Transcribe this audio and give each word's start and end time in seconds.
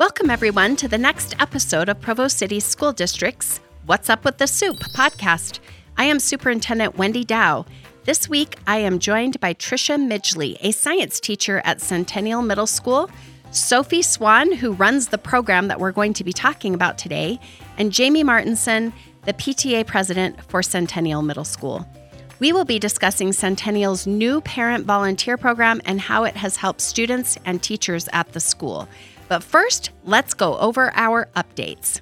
Welcome, 0.00 0.30
everyone, 0.30 0.76
to 0.76 0.88
the 0.88 0.96
next 0.96 1.34
episode 1.40 1.90
of 1.90 2.00
Provo 2.00 2.26
City 2.26 2.58
School 2.58 2.90
District's 2.90 3.60
What's 3.84 4.08
Up 4.08 4.24
with 4.24 4.38
the 4.38 4.46
Soup 4.46 4.78
podcast. 4.78 5.60
I 5.98 6.04
am 6.04 6.18
Superintendent 6.18 6.96
Wendy 6.96 7.22
Dau. 7.22 7.66
This 8.04 8.26
week, 8.26 8.56
I 8.66 8.78
am 8.78 8.98
joined 8.98 9.38
by 9.40 9.52
Tricia 9.52 9.98
Midgley, 9.98 10.56
a 10.62 10.70
science 10.72 11.20
teacher 11.20 11.60
at 11.66 11.82
Centennial 11.82 12.40
Middle 12.40 12.66
School, 12.66 13.10
Sophie 13.50 14.00
Swan, 14.00 14.52
who 14.52 14.72
runs 14.72 15.08
the 15.08 15.18
program 15.18 15.68
that 15.68 15.78
we're 15.78 15.92
going 15.92 16.14
to 16.14 16.24
be 16.24 16.32
talking 16.32 16.72
about 16.72 16.96
today, 16.96 17.38
and 17.76 17.92
Jamie 17.92 18.24
Martinson, 18.24 18.94
the 19.26 19.34
PTA 19.34 19.86
president 19.86 20.42
for 20.44 20.62
Centennial 20.62 21.20
Middle 21.20 21.44
School. 21.44 21.86
We 22.38 22.54
will 22.54 22.64
be 22.64 22.78
discussing 22.78 23.34
Centennial's 23.34 24.06
new 24.06 24.40
parent 24.40 24.86
volunteer 24.86 25.36
program 25.36 25.82
and 25.84 26.00
how 26.00 26.24
it 26.24 26.36
has 26.36 26.56
helped 26.56 26.80
students 26.80 27.36
and 27.44 27.62
teachers 27.62 28.08
at 28.14 28.32
the 28.32 28.40
school. 28.40 28.88
But 29.30 29.44
first, 29.44 29.90
let's 30.02 30.34
go 30.34 30.58
over 30.58 30.90
our 30.96 31.28
updates. 31.36 32.00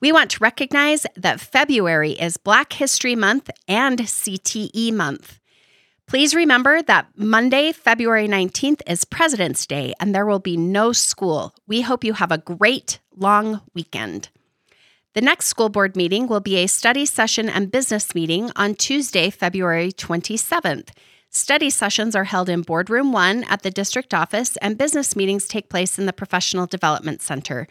We 0.00 0.12
want 0.12 0.30
to 0.30 0.38
recognize 0.40 1.04
that 1.16 1.40
February 1.40 2.12
is 2.12 2.36
Black 2.36 2.72
History 2.74 3.16
Month 3.16 3.50
and 3.66 3.98
CTE 3.98 4.92
Month. 4.92 5.40
Please 6.06 6.32
remember 6.32 6.80
that 6.82 7.08
Monday, 7.16 7.72
February 7.72 8.28
19th 8.28 8.82
is 8.86 9.04
President's 9.04 9.66
Day 9.66 9.94
and 9.98 10.14
there 10.14 10.26
will 10.26 10.38
be 10.38 10.56
no 10.56 10.92
school. 10.92 11.52
We 11.66 11.80
hope 11.80 12.04
you 12.04 12.12
have 12.12 12.30
a 12.30 12.38
great 12.38 13.00
long 13.16 13.60
weekend. 13.74 14.28
The 15.14 15.22
next 15.22 15.46
school 15.46 15.70
board 15.70 15.96
meeting 15.96 16.28
will 16.28 16.38
be 16.38 16.58
a 16.58 16.68
study 16.68 17.04
session 17.04 17.48
and 17.48 17.72
business 17.72 18.14
meeting 18.14 18.52
on 18.54 18.76
Tuesday, 18.76 19.28
February 19.28 19.90
27th. 19.90 20.90
Study 21.36 21.68
sessions 21.68 22.14
are 22.14 22.22
held 22.22 22.48
in 22.48 22.62
Boardroom 22.62 23.10
1 23.10 23.42
at 23.50 23.62
the 23.62 23.70
district 23.72 24.14
office, 24.14 24.56
and 24.58 24.78
business 24.78 25.16
meetings 25.16 25.48
take 25.48 25.68
place 25.68 25.98
in 25.98 26.06
the 26.06 26.12
Professional 26.12 26.64
Development 26.64 27.20
Center. 27.20 27.66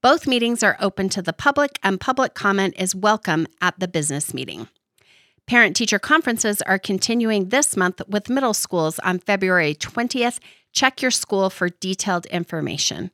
Both 0.00 0.28
meetings 0.28 0.62
are 0.62 0.76
open 0.78 1.08
to 1.08 1.20
the 1.20 1.32
public, 1.32 1.80
and 1.82 1.98
public 2.00 2.34
comment 2.34 2.74
is 2.78 2.94
welcome 2.94 3.48
at 3.60 3.80
the 3.80 3.88
business 3.88 4.32
meeting. 4.32 4.68
Parent 5.48 5.74
teacher 5.74 5.98
conferences 5.98 6.62
are 6.62 6.78
continuing 6.78 7.48
this 7.48 7.76
month 7.76 8.00
with 8.06 8.30
middle 8.30 8.54
schools 8.54 9.00
on 9.00 9.18
February 9.18 9.74
20th. 9.74 10.38
Check 10.72 11.02
your 11.02 11.10
school 11.10 11.50
for 11.50 11.70
detailed 11.70 12.26
information. 12.26 13.10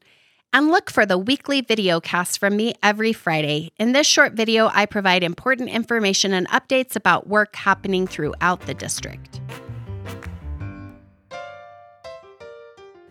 And 0.52 0.68
look 0.68 0.90
for 0.90 1.06
the 1.06 1.16
weekly 1.16 1.62
video 1.62 1.98
cast 1.98 2.38
from 2.38 2.56
me 2.56 2.74
every 2.82 3.14
Friday. 3.14 3.72
In 3.78 3.92
this 3.92 4.06
short 4.06 4.34
video, 4.34 4.70
I 4.74 4.84
provide 4.84 5.22
important 5.22 5.70
information 5.70 6.34
and 6.34 6.46
updates 6.48 6.94
about 6.94 7.26
work 7.26 7.56
happening 7.56 8.06
throughout 8.06 8.66
the 8.66 8.74
district. 8.74 9.40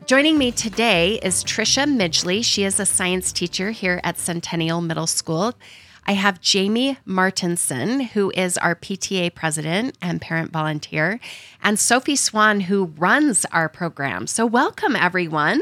Joining 0.05 0.37
me 0.37 0.51
today 0.51 1.17
is 1.23 1.45
Trisha 1.45 1.85
Midgley. 1.85 2.43
She 2.43 2.65
is 2.65 2.77
a 2.77 2.85
science 2.85 3.31
teacher 3.31 3.71
here 3.71 4.01
at 4.03 4.17
Centennial 4.17 4.81
Middle 4.81 5.07
School. 5.07 5.53
I 6.05 6.11
have 6.13 6.41
Jamie 6.41 6.97
Martinson, 7.05 8.01
who 8.01 8.29
is 8.35 8.57
our 8.57 8.75
PTA 8.75 9.33
president 9.33 9.97
and 10.01 10.19
parent 10.19 10.51
volunteer, 10.51 11.21
and 11.61 11.79
Sophie 11.79 12.17
Swan, 12.17 12.61
who 12.61 12.85
runs 12.97 13.45
our 13.45 13.69
program. 13.69 14.27
So, 14.27 14.45
welcome 14.45 14.97
everyone. 14.97 15.61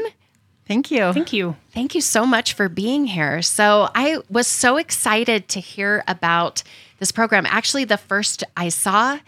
Thank 0.66 0.90
you. 0.90 1.12
Thank 1.12 1.32
you. 1.32 1.56
Thank 1.70 1.94
you 1.94 2.00
so 2.00 2.26
much 2.26 2.54
for 2.54 2.68
being 2.68 3.06
here. 3.06 3.42
So, 3.42 3.90
I 3.94 4.18
was 4.28 4.48
so 4.48 4.76
excited 4.76 5.46
to 5.50 5.60
hear 5.60 6.02
about 6.08 6.64
this 6.98 7.12
program. 7.12 7.46
Actually, 7.46 7.84
the 7.84 7.96
first 7.96 8.42
I 8.56 8.70
saw 8.70 9.20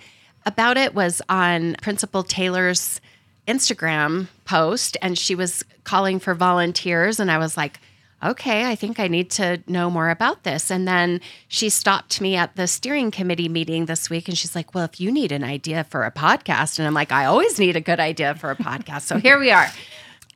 about 0.45 0.77
it 0.77 0.93
was 0.93 1.23
on 1.29 1.77
Principal 1.81 2.25
Taylor's 2.25 3.01
Instagram 3.47 4.29
post 4.45 4.97
and 5.03 5.19
she 5.19 5.35
was 5.35 5.65
calling 5.85 6.19
for 6.19 6.35
volunteers. 6.35 7.21
And 7.21 7.31
I 7.31 7.39
was 7.39 7.57
like, 7.57 7.81
okay, 8.23 8.65
I 8.71 8.75
think 8.75 8.99
I 8.99 9.09
need 9.09 9.31
to 9.33 9.63
know 9.67 9.91
more 9.91 10.09
about 10.09 10.45
this. 10.45 10.71
And 10.71 10.89
then 10.89 11.21
she 11.49 11.69
stopped 11.69 12.21
me 12.21 12.37
at 12.37 12.57
the 12.57 12.67
steering 12.67 13.11
committee 13.11 13.49
meeting 13.49 13.85
this 13.85 14.09
week 14.09 14.29
and 14.29 14.39
she's 14.39 14.55
like, 14.55 14.75
well, 14.75 14.85
if 14.85 14.99
you 14.99 15.13
need 15.13 15.31
an 15.31 15.45
idea 15.45 15.85
for 15.85 16.05
a 16.05 16.11
podcast, 16.11 16.79
and 16.79 16.89
I'm 16.89 16.95
like, 16.95 17.13
I 17.13 17.27
always 17.27 17.59
need 17.59 17.77
a 17.77 17.81
good 17.81 18.01
idea 18.01 18.35
for 18.35 18.51
a 18.51 18.57
podcast. 18.57 19.03
So 19.03 19.19
here 19.19 19.39
we 19.39 19.51
are. 19.51 19.67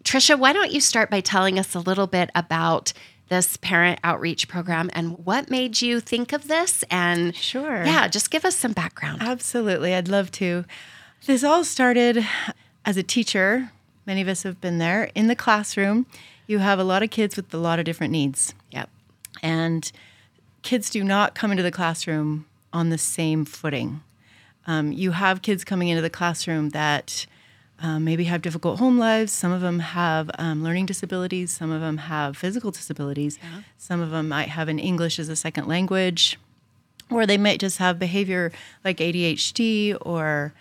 Trisha, 0.05 0.39
why 0.39 0.53
don't 0.53 0.71
you 0.71 0.81
start 0.81 1.11
by 1.11 1.21
telling 1.21 1.59
us 1.59 1.75
a 1.75 1.81
little 1.81 2.07
bit 2.07 2.31
about 2.35 2.93
this 3.29 3.57
parent 3.59 4.01
outreach 4.05 4.49
program 4.49 4.91
and 4.93 5.19
what 5.25 5.51
made 5.51 5.81
you 5.83 6.01
think 6.01 6.33
of 6.33 6.49
this? 6.49 6.85
And 6.91 7.35
sure. 7.35 7.85
Yeah, 7.85 8.09
just 8.09 8.31
give 8.31 8.45
us 8.45 8.57
some 8.57 8.73
background. 8.73 9.23
Absolutely. 9.23 9.95
I'd 9.95 10.09
love 10.09 10.31
to. 10.33 10.65
This 11.27 11.43
all 11.43 11.65
started 11.65 12.25
as 12.85 12.97
a 12.97 13.03
teacher, 13.03 13.71
many 14.07 14.21
of 14.21 14.29
us 14.29 14.43
have 14.43 14.61
been 14.61 14.79
there 14.79 15.11
in 15.15 15.29
the 15.29 15.37
classroom. 15.37 16.07
You 16.47 16.59
have 16.59 16.79
a 16.79 16.85
lot 16.85 17.03
of 17.03 17.11
kids 17.11 17.37
with 17.37 17.53
a 17.53 17.59
lot 17.59 17.79
of 17.79 17.85
different 17.85 18.13
needs. 18.13 18.55
Yep. 18.71 18.89
And 19.43 19.91
kids 20.63 20.91
do 20.91 21.05
not 21.05 21.35
come 21.35 21.51
into 21.51 21.63
the 21.63 21.71
classroom 21.71 22.47
on 22.73 22.91
the 22.91 22.99
same 22.99 23.45
footing. 23.45 24.03
Um, 24.67 24.93
you 24.93 25.13
have 25.13 25.43
kids 25.43 25.65
coming 25.65 25.89
into 25.89 26.03
the 26.03 26.11
classroom 26.11 26.71
that 26.71 27.27
um, 27.81 28.05
maybe 28.05 28.25
have 28.25 28.43
difficult 28.43 28.79
home 28.79 28.99
lives. 28.99 29.33
Some 29.33 29.53
of 29.53 29.61
them 29.61 29.79
have 29.79 30.31
um, 30.39 30.63
learning 30.63 30.87
disabilities. 30.87 31.53
Some 31.53 31.71
of 31.71 31.81
them 31.81 31.99
have 31.99 32.37
physical 32.37 32.71
disabilities. 32.71 33.39
Yeah. 33.43 33.63
Some 33.77 34.01
of 34.01 34.11
them 34.11 34.29
might 34.29 34.49
have 34.49 34.69
an 34.69 34.79
English 34.79 35.19
as 35.19 35.29
a 35.29 35.37
second 35.37 35.69
language, 35.69 36.39
or 37.11 37.25
they 37.25 37.39
might 37.39 37.61
just 37.61 37.79
have 37.79 37.99
behavior 37.99 38.53
like 38.85 38.99
ADHD 38.99 39.97
or 40.01 40.53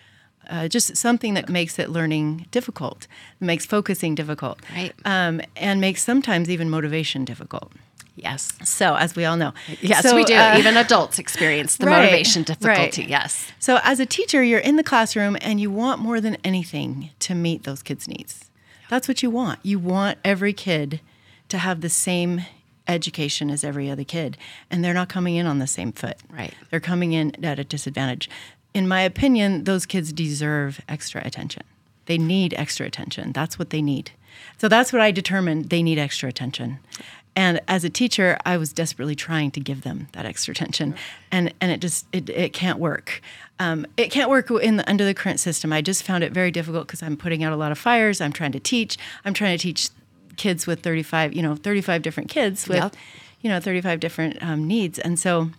uh, 0.50 0.68
just 0.68 0.96
something 0.98 1.34
that 1.34 1.50
makes 1.50 1.80
it 1.80 1.90
learning 1.90 2.48
difficult, 2.52 3.08
makes 3.40 3.66
focusing 3.66 4.16
difficult, 4.16 4.60
right? 4.74 4.94
Um, 5.06 5.42
and 5.56 5.82
makes 5.82 6.04
sometimes 6.04 6.50
even 6.50 6.70
motivation 6.70 7.26
difficult. 7.26 7.72
Yes. 8.16 8.52
So, 8.64 8.96
as 8.96 9.16
we 9.16 9.26
all 9.26 9.38
know, 9.38 9.54
yes, 9.80 10.02
so, 10.02 10.16
we 10.16 10.24
do. 10.24 10.34
Uh, 10.34 10.56
even 10.58 10.76
adults 10.76 11.20
experience 11.20 11.78
the 11.78 11.86
right, 11.88 12.02
motivation 12.02 12.44
difficulty. 12.44 13.04
Right. 13.04 13.10
Yes. 13.10 13.52
So, 13.60 13.80
as 13.84 14.00
a 14.00 14.08
teacher, 14.08 14.44
you're 14.44 14.60
in 14.60 14.76
the 14.76 14.84
classroom 14.84 15.38
and 15.42 15.62
you 15.62 15.70
want 15.70 16.02
more 16.02 16.20
than 16.20 16.36
anything 16.44 17.12
to 17.20 17.36
meet 17.36 17.64
those 17.64 17.84
kids' 17.84 18.08
needs. 18.08 18.50
That's 18.90 19.08
what 19.08 19.22
you 19.22 19.30
want. 19.30 19.60
You 19.64 19.78
want 19.78 20.18
every 20.26 20.54
kid 20.54 21.00
to 21.50 21.60
have 21.60 21.82
the 21.82 21.90
same 21.90 22.42
education 22.88 23.50
as 23.52 23.64
every 23.64 23.90
other 23.90 24.04
kid, 24.04 24.38
and 24.72 24.84
they're 24.84 24.94
not 24.94 25.10
coming 25.10 25.36
in 25.36 25.46
on 25.46 25.60
the 25.60 25.68
same 25.68 25.92
foot. 25.92 26.18
Right. 26.30 26.54
They're 26.72 26.80
coming 26.80 27.14
in 27.14 27.44
at 27.44 27.60
a 27.60 27.64
disadvantage 27.64 28.30
in 28.78 28.88
my 28.88 29.02
opinion, 29.02 29.64
those 29.64 29.88
kids 29.88 30.14
deserve 30.14 30.82
extra 30.88 31.26
attention. 31.26 31.64
They 32.06 32.20
need 32.20 32.54
extra 32.54 32.86
attention. 32.86 33.32
That's 33.32 33.58
what 33.58 33.72
they 33.72 33.82
need. 33.82 34.12
So 34.60 34.68
that's 34.68 34.94
what 34.94 35.02
I 35.02 35.10
determined 35.10 35.72
they 35.72 35.82
need 35.82 35.98
extra 35.98 36.30
attention. 36.30 36.78
And 37.36 37.60
as 37.68 37.84
a 37.84 37.90
teacher, 37.90 38.38
I 38.46 38.56
was 38.58 38.72
desperately 38.72 39.16
trying 39.16 39.50
to 39.52 39.60
give 39.60 39.82
them 39.82 40.10
that 40.12 40.28
extra 40.28 40.52
attention, 40.52 40.94
and 41.32 41.52
and 41.60 41.72
it 41.72 41.82
just 41.82 42.06
it, 42.12 42.30
it 42.30 42.54
can't 42.54 42.78
work. 42.78 43.20
Um, 43.58 43.88
it 43.98 44.12
can't 44.12 44.30
work 44.30 44.52
in 44.52 44.78
the, 44.78 44.88
under 44.88 45.06
the 45.06 45.16
current 45.16 45.40
system. 45.40 45.74
I 45.74 45.82
just 45.82 46.04
found 46.04 46.24
it 46.24 46.32
very 46.32 46.52
difficult 46.52 46.86
because 46.86 47.02
I'm 47.02 47.18
putting 47.18 47.44
out 47.44 47.54
a 47.54 47.56
lot 47.56 47.72
of 47.72 47.80
fires. 47.80 48.22
I'm 48.22 48.34
trying 48.34 48.52
to 48.52 48.60
teach. 48.60 48.96
I'm 49.26 49.34
trying 49.34 49.58
to 49.58 49.62
teach 49.62 49.90
kids 50.36 50.68
with 50.68 50.82
35, 50.82 51.34
you 51.34 51.42
know, 51.42 51.56
35 51.56 52.04
different 52.04 52.30
kids 52.30 52.68
with, 52.68 52.78
yep. 52.78 52.96
you 53.42 53.50
know, 53.50 53.60
35 53.60 54.00
different 54.00 54.42
um, 54.42 54.68
needs, 54.68 55.00
and 55.00 55.20
so 55.20 55.50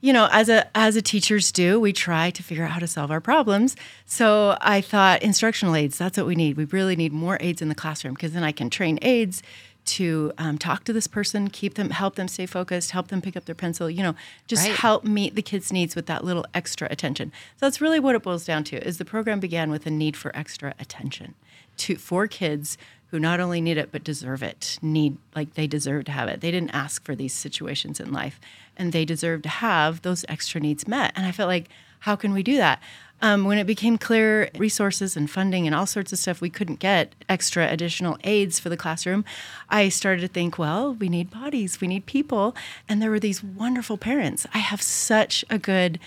you 0.00 0.12
know, 0.12 0.28
as 0.30 0.48
a 0.48 0.66
as 0.76 0.96
a 0.96 1.02
teachers 1.02 1.50
do, 1.50 1.80
we 1.80 1.92
try 1.92 2.30
to 2.30 2.42
figure 2.42 2.64
out 2.64 2.70
how 2.70 2.78
to 2.78 2.86
solve 2.86 3.10
our 3.10 3.20
problems. 3.20 3.74
So 4.06 4.56
I 4.60 4.80
thought 4.80 5.22
instructional 5.22 5.74
aids, 5.74 5.98
that's 5.98 6.16
what 6.16 6.26
we 6.26 6.36
need. 6.36 6.56
We 6.56 6.64
really 6.66 6.96
need 6.96 7.12
more 7.12 7.36
aids 7.40 7.60
in 7.60 7.68
the 7.68 7.74
classroom 7.74 8.14
because 8.14 8.32
then 8.32 8.44
I 8.44 8.52
can 8.52 8.70
train 8.70 8.98
aides 9.02 9.42
to 9.86 10.32
um, 10.36 10.58
talk 10.58 10.84
to 10.84 10.92
this 10.92 11.06
person, 11.06 11.48
keep 11.48 11.74
them, 11.74 11.90
help 11.90 12.16
them 12.16 12.28
stay 12.28 12.44
focused, 12.44 12.90
help 12.90 13.08
them 13.08 13.22
pick 13.22 13.36
up 13.36 13.46
their 13.46 13.54
pencil. 13.54 13.90
You 13.90 14.02
know, 14.02 14.14
just 14.46 14.68
right. 14.68 14.76
help 14.76 15.04
meet 15.04 15.34
the 15.34 15.42
kids' 15.42 15.72
needs 15.72 15.96
with 15.96 16.06
that 16.06 16.24
little 16.24 16.46
extra 16.54 16.88
attention. 16.90 17.32
So 17.56 17.66
that's 17.66 17.80
really 17.80 17.98
what 17.98 18.14
it 18.14 18.22
boils 18.22 18.44
down 18.44 18.64
to. 18.64 18.86
Is 18.86 18.98
the 18.98 19.04
program 19.04 19.40
began 19.40 19.70
with 19.70 19.86
a 19.86 19.90
need 19.90 20.16
for 20.16 20.34
extra 20.36 20.74
attention 20.78 21.34
to 21.78 21.96
for 21.96 22.26
kids 22.26 22.76
who 23.10 23.18
not 23.18 23.40
only 23.40 23.60
need 23.60 23.78
it 23.78 23.90
but 23.90 24.04
deserve 24.04 24.42
it 24.42 24.78
need 24.82 25.16
like 25.34 25.54
they 25.54 25.66
deserve 25.66 26.04
to 26.04 26.12
have 26.12 26.28
it 26.28 26.40
they 26.40 26.50
didn't 26.50 26.70
ask 26.70 27.04
for 27.04 27.14
these 27.14 27.32
situations 27.32 28.00
in 28.00 28.12
life 28.12 28.40
and 28.78 28.92
they 28.92 29.04
deserve 29.04 29.42
to 29.42 29.48
have 29.48 30.02
those 30.02 30.24
extra 30.28 30.60
needs 30.60 30.86
met 30.86 31.12
and 31.16 31.26
i 31.26 31.32
felt 31.32 31.48
like 31.48 31.68
how 32.00 32.16
can 32.16 32.32
we 32.32 32.42
do 32.42 32.56
that 32.56 32.80
um, 33.20 33.44
when 33.44 33.58
it 33.58 33.66
became 33.66 33.98
clear 33.98 34.48
resources 34.56 35.16
and 35.16 35.28
funding 35.28 35.66
and 35.66 35.74
all 35.74 35.86
sorts 35.86 36.12
of 36.12 36.18
stuff 36.18 36.40
we 36.40 36.50
couldn't 36.50 36.78
get 36.78 37.14
extra 37.28 37.68
additional 37.68 38.16
aids 38.24 38.58
for 38.58 38.68
the 38.68 38.76
classroom 38.76 39.24
i 39.68 39.88
started 39.88 40.20
to 40.20 40.28
think 40.28 40.58
well 40.58 40.94
we 40.94 41.08
need 41.08 41.30
bodies 41.30 41.80
we 41.80 41.88
need 41.88 42.06
people 42.06 42.54
and 42.88 43.02
there 43.02 43.10
were 43.10 43.20
these 43.20 43.42
wonderful 43.42 43.98
parents 43.98 44.46
i 44.54 44.58
have 44.58 44.80
such 44.80 45.44
a 45.50 45.58
good 45.58 45.98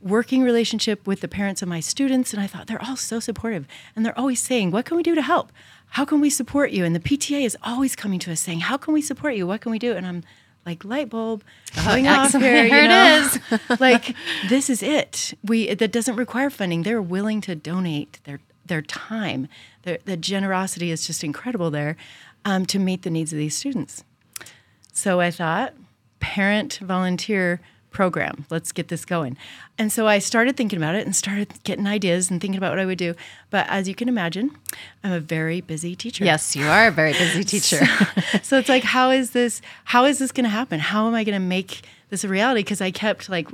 working 0.00 0.42
relationship 0.42 1.06
with 1.06 1.20
the 1.20 1.28
parents 1.28 1.62
of 1.62 1.68
my 1.68 1.80
students 1.80 2.32
and 2.32 2.42
i 2.42 2.46
thought 2.46 2.66
they're 2.66 2.84
all 2.84 2.96
so 2.96 3.20
supportive 3.20 3.66
and 3.94 4.04
they're 4.04 4.18
always 4.18 4.40
saying 4.40 4.70
what 4.70 4.84
can 4.84 4.96
we 4.96 5.02
do 5.02 5.14
to 5.14 5.22
help 5.22 5.52
how 5.92 6.06
can 6.06 6.22
we 6.22 6.30
support 6.30 6.70
you? 6.70 6.86
And 6.86 6.96
the 6.96 7.00
PTA 7.00 7.44
is 7.44 7.56
always 7.62 7.94
coming 7.94 8.18
to 8.20 8.32
us 8.32 8.40
saying, 8.40 8.60
how 8.60 8.78
can 8.78 8.94
we 8.94 9.02
support 9.02 9.34
you? 9.34 9.46
What 9.46 9.60
can 9.60 9.70
we 9.70 9.78
do? 9.78 9.92
And 9.92 10.06
I'm 10.06 10.24
like, 10.64 10.84
light 10.84 11.10
bulb 11.10 11.42
going 11.84 12.06
oh, 12.06 12.12
off 12.12 12.32
here. 12.32 12.64
Here 12.64 12.88
know? 12.88 13.28
it 13.50 13.60
is. 13.70 13.80
like, 13.80 14.14
this 14.48 14.70
is 14.70 14.82
it. 14.82 15.34
We 15.44 15.74
that 15.74 15.92
doesn't 15.92 16.16
require 16.16 16.50
funding. 16.50 16.82
They're 16.82 17.02
willing 17.02 17.40
to 17.42 17.54
donate 17.54 18.20
their 18.24 18.40
their 18.64 18.82
time. 18.82 19.48
Their, 19.82 19.98
the 20.04 20.16
generosity 20.16 20.90
is 20.90 21.06
just 21.06 21.24
incredible 21.24 21.70
there 21.70 21.96
um, 22.44 22.66
to 22.66 22.78
meet 22.78 23.02
the 23.02 23.10
needs 23.10 23.32
of 23.32 23.38
these 23.38 23.56
students. 23.56 24.04
So 24.92 25.20
I 25.20 25.30
thought, 25.30 25.74
parent 26.20 26.78
volunteer 26.82 27.60
program. 27.92 28.46
Let's 28.50 28.72
get 28.72 28.88
this 28.88 29.04
going. 29.04 29.36
And 29.78 29.92
so 29.92 30.06
I 30.06 30.18
started 30.18 30.56
thinking 30.56 30.76
about 30.76 30.94
it 30.94 31.04
and 31.06 31.14
started 31.14 31.52
getting 31.64 31.86
ideas 31.86 32.30
and 32.30 32.40
thinking 32.40 32.58
about 32.58 32.72
what 32.72 32.78
I 32.78 32.86
would 32.86 32.98
do. 32.98 33.14
But 33.50 33.66
as 33.68 33.88
you 33.88 33.94
can 33.94 34.08
imagine, 34.08 34.56
I'm 35.04 35.12
a 35.12 35.20
very 35.20 35.60
busy 35.60 35.94
teacher. 35.94 36.24
Yes, 36.24 36.56
you 36.56 36.66
are 36.66 36.88
a 36.88 36.90
very 36.90 37.12
busy 37.12 37.44
teacher. 37.52 37.84
so, 37.84 38.38
so 38.42 38.58
it's 38.58 38.68
like, 38.68 38.84
how 38.84 39.10
is 39.10 39.30
this? 39.30 39.62
How 39.84 40.04
is 40.04 40.18
this 40.18 40.32
going 40.32 40.44
to 40.44 40.50
happen? 40.50 40.80
How 40.80 41.06
am 41.06 41.14
I 41.14 41.24
going 41.24 41.40
to 41.40 41.46
make 41.46 41.82
this 42.10 42.24
a 42.24 42.28
reality? 42.28 42.60
Because 42.60 42.80
I 42.80 42.90
kept 42.90 43.28
like 43.28 43.48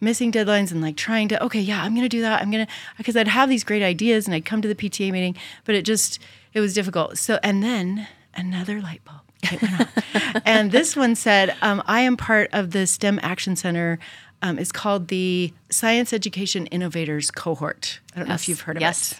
missing 0.00 0.32
deadlines 0.32 0.72
and 0.72 0.82
like 0.82 0.96
trying 0.96 1.28
to 1.28 1.40
okay 1.44 1.60
yeah 1.60 1.80
i'm 1.84 1.94
going 1.94 2.02
to 2.02 2.08
do 2.08 2.20
that 2.20 2.42
i'm 2.42 2.50
going 2.50 2.66
to 2.66 2.72
because 2.98 3.16
i'd 3.16 3.28
have 3.28 3.48
these 3.48 3.62
great 3.62 3.84
ideas 3.84 4.26
and 4.26 4.34
i'd 4.34 4.44
come 4.44 4.60
to 4.60 4.66
the 4.66 4.74
pta 4.74 5.12
meeting 5.12 5.36
but 5.64 5.76
it 5.76 5.84
just 5.84 6.18
it 6.52 6.58
was 6.58 6.74
difficult 6.74 7.16
so 7.16 7.38
and 7.44 7.62
then 7.62 8.08
another 8.34 8.80
light 8.80 9.00
bulb 9.04 9.21
and 10.44 10.70
this 10.70 10.96
one 10.96 11.14
said, 11.14 11.54
um, 11.62 11.82
I 11.86 12.00
am 12.00 12.16
part 12.16 12.50
of 12.52 12.70
the 12.70 12.86
STEM 12.86 13.20
Action 13.22 13.56
Center. 13.56 13.98
Um, 14.40 14.58
it's 14.58 14.72
called 14.72 15.08
the 15.08 15.52
Science 15.70 16.12
Education 16.12 16.66
Innovators 16.66 17.30
Cohort. 17.30 18.00
I 18.14 18.18
don't 18.18 18.28
yes. 18.28 18.28
know 18.28 18.34
if 18.34 18.48
you've 18.48 18.60
heard 18.60 18.76
of 18.76 18.80
yes. 18.80 19.12
it. 19.12 19.14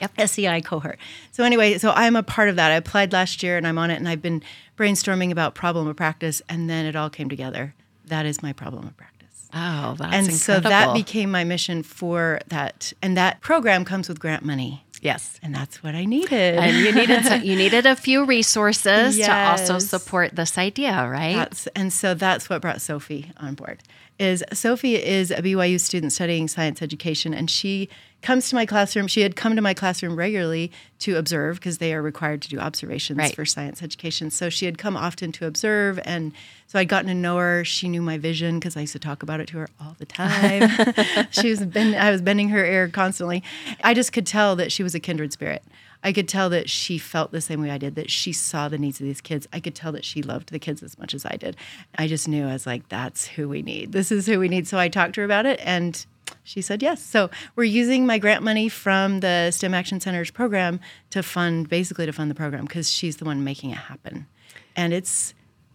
Yes. 0.00 0.10
Yep. 0.18 0.28
SEI 0.28 0.60
cohort. 0.60 0.98
So 1.32 1.42
anyway, 1.42 1.78
so 1.78 1.90
I'm 1.90 2.16
a 2.16 2.22
part 2.22 2.50
of 2.50 2.56
that. 2.56 2.70
I 2.70 2.74
applied 2.74 3.14
last 3.14 3.42
year 3.42 3.56
and 3.56 3.66
I'm 3.66 3.78
on 3.78 3.90
it 3.90 3.96
and 3.96 4.06
I've 4.06 4.20
been 4.20 4.42
brainstorming 4.76 5.30
about 5.32 5.54
problem 5.54 5.86
of 5.86 5.96
practice 5.96 6.42
and 6.50 6.68
then 6.68 6.84
it 6.84 6.94
all 6.94 7.08
came 7.08 7.30
together. 7.30 7.74
That 8.04 8.26
is 8.26 8.42
my 8.42 8.52
problem 8.52 8.86
of 8.86 8.94
practice. 8.96 9.48
Oh, 9.54 9.94
that's 9.98 10.12
And 10.12 10.26
incredible. 10.28 10.36
so 10.38 10.60
that 10.60 10.92
became 10.92 11.30
my 11.30 11.44
mission 11.44 11.82
for 11.82 12.40
that. 12.48 12.92
And 13.00 13.16
that 13.16 13.40
program 13.40 13.86
comes 13.86 14.06
with 14.06 14.20
grant 14.20 14.44
money. 14.44 14.84
Yes. 15.02 15.38
And 15.42 15.54
that's 15.54 15.82
what 15.82 15.94
I 15.94 16.04
needed. 16.04 16.56
And 16.56 16.76
you 16.76 16.92
needed 16.92 17.24
some, 17.24 17.42
you 17.42 17.56
needed 17.56 17.86
a 17.86 17.96
few 17.96 18.24
resources 18.24 19.18
yes. 19.18 19.26
to 19.26 19.72
also 19.72 19.78
support 19.78 20.34
this 20.34 20.58
idea, 20.58 21.08
right? 21.08 21.36
That's, 21.36 21.66
and 21.68 21.92
so 21.92 22.14
that's 22.14 22.48
what 22.48 22.62
brought 22.62 22.80
Sophie 22.80 23.30
on 23.36 23.54
board. 23.54 23.82
Is 24.18 24.42
Sophie 24.52 25.02
is 25.02 25.30
a 25.30 25.42
BYU 25.42 25.78
student 25.78 26.12
studying 26.12 26.48
science 26.48 26.80
education 26.80 27.34
and 27.34 27.50
she 27.50 27.88
comes 28.22 28.48
to 28.48 28.54
my 28.54 28.64
classroom. 28.64 29.06
She 29.06 29.20
had 29.20 29.36
come 29.36 29.54
to 29.56 29.62
my 29.62 29.74
classroom 29.74 30.16
regularly 30.16 30.72
to 31.00 31.16
observe 31.16 31.56
because 31.56 31.78
they 31.78 31.92
are 31.92 32.00
required 32.00 32.42
to 32.42 32.48
do 32.48 32.58
observations 32.58 33.18
right. 33.18 33.34
for 33.34 33.44
science 33.44 33.82
education. 33.82 34.30
So 34.30 34.48
she 34.48 34.64
had 34.64 34.78
come 34.78 34.96
often 34.96 35.32
to 35.32 35.46
observe 35.46 36.00
and 36.04 36.32
so 36.66 36.78
I'd 36.78 36.88
gotten 36.88 37.08
to 37.08 37.14
know 37.14 37.36
her. 37.36 37.64
She 37.64 37.88
knew 37.88 38.02
my 38.02 38.18
vision 38.18 38.58
because 38.58 38.76
I 38.76 38.80
used 38.80 38.94
to 38.94 38.98
talk 38.98 39.22
about 39.22 39.40
it 39.40 39.48
to 39.48 39.58
her 39.58 39.68
all 39.80 39.94
the 39.98 40.06
time. 40.06 41.28
she 41.30 41.50
was 41.50 41.64
bend, 41.64 41.94
I 41.94 42.10
was 42.10 42.22
bending 42.22 42.48
her 42.48 42.64
ear 42.64 42.88
constantly. 42.88 43.42
I 43.84 43.94
just 43.94 44.12
could 44.12 44.26
tell 44.26 44.56
that 44.56 44.72
she 44.72 44.82
was 44.82 44.94
a 44.94 45.00
kindred 45.00 45.32
spirit. 45.32 45.62
I 46.02 46.12
could 46.12 46.28
tell 46.28 46.50
that 46.50 46.70
she 46.70 46.98
felt 46.98 47.32
the 47.32 47.40
same 47.40 47.60
way 47.60 47.70
I 47.70 47.78
did, 47.78 47.94
that 47.96 48.10
she 48.10 48.32
saw 48.32 48.68
the 48.68 48.78
needs 48.78 49.00
of 49.00 49.06
these 49.06 49.20
kids. 49.20 49.46
I 49.52 49.60
could 49.60 49.74
tell 49.74 49.92
that 49.92 50.04
she 50.04 50.22
loved 50.22 50.50
the 50.50 50.58
kids 50.58 50.82
as 50.82 50.98
much 50.98 51.14
as 51.14 51.24
I 51.24 51.36
did. 51.36 51.56
I 51.96 52.06
just 52.06 52.28
knew 52.28 52.46
I 52.46 52.52
was 52.52 52.66
like, 52.66 52.88
that's 52.88 53.26
who 53.26 53.48
we 53.48 53.62
need. 53.62 53.92
This 53.92 54.12
is 54.12 54.26
who 54.26 54.38
we 54.38 54.48
need. 54.48 54.68
So 54.68 54.78
I 54.78 54.88
talked 54.88 55.14
to 55.14 55.20
her 55.20 55.24
about 55.24 55.46
it 55.46 55.60
and 55.62 56.04
she 56.42 56.60
said 56.62 56.82
yes. 56.82 57.02
So 57.02 57.30
we're 57.54 57.64
using 57.64 58.06
my 58.06 58.18
grant 58.18 58.42
money 58.42 58.68
from 58.68 59.20
the 59.20 59.50
STEM 59.50 59.74
Action 59.74 60.00
Center's 60.00 60.30
program 60.30 60.80
to 61.10 61.22
fund, 61.22 61.68
basically 61.68 62.06
to 62.06 62.12
fund 62.12 62.30
the 62.30 62.34
program 62.34 62.64
because 62.64 62.90
she's 62.90 63.16
the 63.16 63.24
one 63.24 63.44
making 63.44 63.70
it 63.70 63.78
happen. 63.78 64.26
And 64.74 64.92
it's 64.92 65.34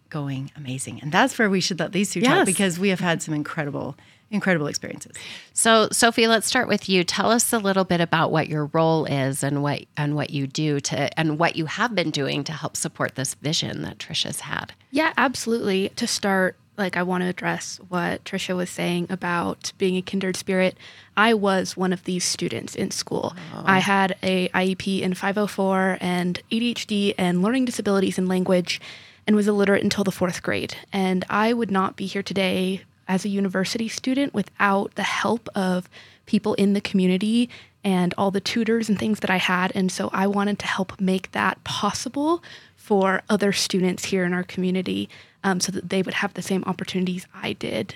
going 0.10 0.52
amazing. 0.56 1.02
And 1.02 1.12
that's 1.12 1.40
where 1.40 1.50
we 1.50 1.62
should 1.62 1.80
let 1.80 1.92
these 1.92 2.12
two 2.12 2.20
yes. 2.20 2.30
talk 2.30 2.46
because 2.46 2.78
we 2.78 2.90
have 2.90 3.00
had 3.00 3.22
some 3.24 3.34
incredible, 3.34 3.96
incredible 4.32 4.68
experiences. 4.68 5.12
So, 5.54 5.90
Sophie, 5.92 6.28
let's 6.28 6.48
start 6.48 6.68
with 6.68 6.90
you. 6.90 7.04
Tell 7.04 7.30
us 7.30 7.54
a 7.54 7.60
little 7.60 7.84
bit 7.84 8.02
about 8.02 8.32
what 8.32 8.48
your 8.48 8.66
role 8.68 9.06
is 9.06 9.44
and 9.44 9.62
what 9.62 9.84
and 9.98 10.16
what 10.16 10.32
you 10.32 10.48
do 10.48 10.80
to 10.80 11.20
and 11.20 11.38
what 11.38 11.56
you 11.56 11.66
have 11.66 11.94
been 11.94 12.10
doing 12.12 12.44
to 12.46 12.54
help 12.54 12.76
support 12.76 13.16
this 13.16 13.36
vision 13.36 13.82
that 13.84 14.00
Trisha's 14.00 14.42
had. 14.42 14.74
Yeah, 14.90 15.14
absolutely. 15.18 15.90
To 15.98 16.08
start, 16.08 16.56
like 16.78 16.98
I 16.98 17.04
want 17.04 17.24
to 17.24 17.28
address 17.28 17.80
what 17.90 18.24
Trisha 18.24 18.56
was 18.56 18.70
saying 18.70 19.08
about 19.10 19.74
being 19.78 19.98
a 19.98 20.02
kindred 20.02 20.38
spirit. 20.38 20.78
I 21.18 21.34
was 21.34 21.76
one 21.76 21.94
of 21.94 22.06
these 22.06 22.24
students 22.24 22.74
in 22.76 22.92
school. 22.92 23.36
Oh. 23.54 23.64
I 23.66 23.80
had 23.80 24.16
a 24.24 24.48
IEP 24.50 25.02
in 25.02 25.14
504 25.14 25.98
and 26.00 26.42
ADHD 26.52 27.14
and 27.18 27.42
learning 27.42 27.66
disabilities 27.66 28.18
in 28.18 28.28
language 28.28 28.80
and 29.28 29.36
was 29.36 29.48
illiterate 29.48 29.84
until 29.84 30.04
the 30.04 30.12
fourth 30.12 30.42
grade. 30.42 30.76
And 30.92 31.24
I 31.30 31.54
would 31.54 31.70
not 31.70 31.96
be 31.96 32.06
here 32.06 32.24
today 32.24 32.82
as 33.08 33.26
a 33.26 33.30
university 33.30 33.88
student 33.88 34.34
without 34.34 34.96
the 34.96 35.04
help 35.04 35.50
of 35.56 35.90
people 36.26 36.54
in 36.56 36.74
the 36.74 36.82
community 36.82 37.50
and 37.84 38.14
all 38.18 38.32
the 38.32 38.40
tutors 38.40 38.90
and 38.90 39.00
things 39.00 39.20
that 39.22 39.30
I 39.30 39.38
had. 39.38 39.72
And 39.76 39.92
so 39.92 40.10
I 40.14 40.28
wanted 40.28 40.60
to 40.60 40.68
help 40.68 41.00
make 41.00 41.32
that 41.32 41.64
possible 41.64 42.44
for 42.76 43.22
other 43.30 43.52
students 43.52 44.06
here 44.06 44.24
in 44.24 44.34
our 44.34 44.44
community 44.44 45.10
um, 45.44 45.60
so 45.60 45.72
that 45.72 45.90
they 45.90 46.02
would 46.02 46.16
have 46.16 46.34
the 46.34 46.42
same 46.42 46.64
opportunities 46.66 47.26
I 47.34 47.54
did 47.54 47.96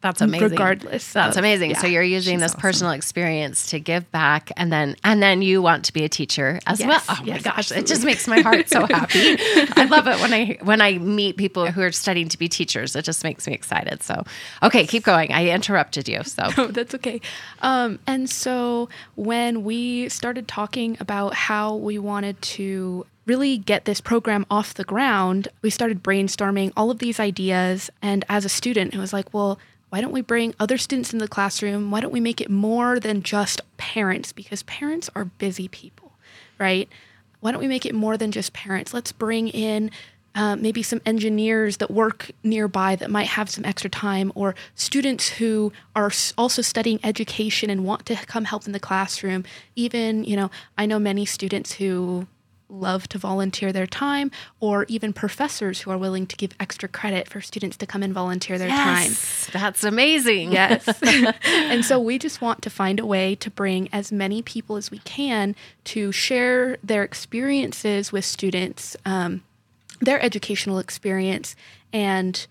that's 0.00 0.20
amazing. 0.20 0.50
Regardless. 0.50 1.12
That's 1.12 1.36
of, 1.36 1.40
amazing. 1.40 1.70
Yeah, 1.70 1.78
so 1.78 1.88
you're 1.88 2.02
using 2.04 2.38
this 2.38 2.52
awesome. 2.52 2.60
personal 2.60 2.92
experience 2.92 3.66
to 3.70 3.80
give 3.80 4.10
back 4.12 4.52
and 4.56 4.70
then 4.70 4.96
and 5.02 5.20
then 5.20 5.42
you 5.42 5.60
want 5.60 5.84
to 5.86 5.92
be 5.92 6.04
a 6.04 6.08
teacher 6.08 6.60
as 6.66 6.78
yes, 6.78 6.88
well. 6.88 7.02
Oh 7.08 7.22
yes, 7.24 7.44
my 7.44 7.50
gosh, 7.50 7.58
absolutely. 7.58 7.82
it 7.82 7.86
just 7.86 8.04
makes 8.04 8.28
my 8.28 8.40
heart 8.40 8.68
so 8.68 8.86
happy. 8.90 9.36
I 9.76 9.86
love 9.90 10.06
it 10.06 10.20
when 10.20 10.32
I 10.32 10.58
when 10.62 10.80
I 10.80 10.98
meet 10.98 11.36
people 11.36 11.70
who 11.70 11.82
are 11.82 11.90
studying 11.90 12.28
to 12.28 12.38
be 12.38 12.48
teachers. 12.48 12.94
It 12.94 13.04
just 13.04 13.24
makes 13.24 13.46
me 13.46 13.54
excited. 13.54 14.02
So 14.02 14.24
okay, 14.62 14.86
keep 14.86 15.02
going. 15.02 15.32
I 15.32 15.48
interrupted 15.48 16.08
you. 16.08 16.22
So 16.22 16.48
no, 16.56 16.68
that's 16.68 16.94
okay. 16.94 17.20
Um, 17.60 17.98
and 18.06 18.30
so 18.30 18.88
when 19.16 19.64
we 19.64 20.08
started 20.10 20.46
talking 20.46 20.96
about 21.00 21.34
how 21.34 21.74
we 21.74 21.98
wanted 21.98 22.40
to 22.42 23.04
really 23.26 23.58
get 23.58 23.84
this 23.84 24.00
program 24.00 24.46
off 24.50 24.74
the 24.74 24.84
ground, 24.84 25.48
we 25.62 25.70
started 25.70 26.02
brainstorming 26.02 26.72
all 26.76 26.90
of 26.90 26.98
these 26.98 27.20
ideas. 27.20 27.90
And 28.00 28.24
as 28.28 28.44
a 28.44 28.48
student, 28.48 28.94
it 28.94 28.98
was 28.98 29.12
like, 29.12 29.34
well, 29.34 29.58
why 29.90 30.00
don't 30.00 30.12
we 30.12 30.20
bring 30.20 30.54
other 30.60 30.78
students 30.78 31.12
in 31.12 31.18
the 31.18 31.28
classroom? 31.28 31.90
Why 31.90 32.00
don't 32.00 32.12
we 32.12 32.20
make 32.20 32.40
it 32.40 32.50
more 32.50 33.00
than 33.00 33.22
just 33.22 33.60
parents? 33.76 34.32
Because 34.32 34.62
parents 34.64 35.08
are 35.14 35.24
busy 35.24 35.68
people, 35.68 36.12
right? 36.58 36.88
Why 37.40 37.52
don't 37.52 37.60
we 37.60 37.68
make 37.68 37.86
it 37.86 37.94
more 37.94 38.16
than 38.16 38.32
just 38.32 38.52
parents? 38.52 38.92
Let's 38.92 39.12
bring 39.12 39.48
in 39.48 39.90
uh, 40.34 40.56
maybe 40.56 40.82
some 40.82 41.00
engineers 41.06 41.78
that 41.78 41.90
work 41.90 42.30
nearby 42.44 42.96
that 42.96 43.10
might 43.10 43.26
have 43.28 43.48
some 43.50 43.64
extra 43.64 43.90
time, 43.90 44.30
or 44.34 44.54
students 44.74 45.30
who 45.30 45.72
are 45.96 46.12
also 46.36 46.62
studying 46.62 47.00
education 47.02 47.70
and 47.70 47.84
want 47.84 48.06
to 48.06 48.14
come 48.14 48.44
help 48.44 48.66
in 48.66 48.72
the 48.72 48.78
classroom. 48.78 49.44
Even, 49.74 50.22
you 50.24 50.36
know, 50.36 50.50
I 50.76 50.86
know 50.86 50.98
many 50.98 51.24
students 51.24 51.72
who 51.72 52.28
love 52.68 53.08
to 53.08 53.18
volunteer 53.18 53.72
their 53.72 53.86
time, 53.86 54.30
or 54.60 54.84
even 54.88 55.12
professors 55.12 55.80
who 55.80 55.90
are 55.90 55.98
willing 55.98 56.26
to 56.26 56.36
give 56.36 56.52
extra 56.60 56.88
credit 56.88 57.28
for 57.28 57.40
students 57.40 57.76
to 57.78 57.86
come 57.86 58.02
and 58.02 58.12
volunteer 58.12 58.58
their 58.58 58.68
yes, 58.68 59.46
time. 59.46 59.60
That's 59.60 59.84
amazing. 59.84 60.52
Yes. 60.52 60.86
and 61.44 61.84
so 61.84 61.98
we 61.98 62.18
just 62.18 62.40
want 62.40 62.62
to 62.62 62.70
find 62.70 63.00
a 63.00 63.06
way 63.06 63.34
to 63.36 63.50
bring 63.50 63.88
as 63.92 64.12
many 64.12 64.42
people 64.42 64.76
as 64.76 64.90
we 64.90 64.98
can 64.98 65.54
to 65.84 66.12
share 66.12 66.76
their 66.82 67.02
experiences 67.02 68.12
with 68.12 68.24
students, 68.24 68.96
um, 69.04 69.42
their 70.00 70.20
educational 70.22 70.78
experience, 70.78 71.56
and 71.92 72.46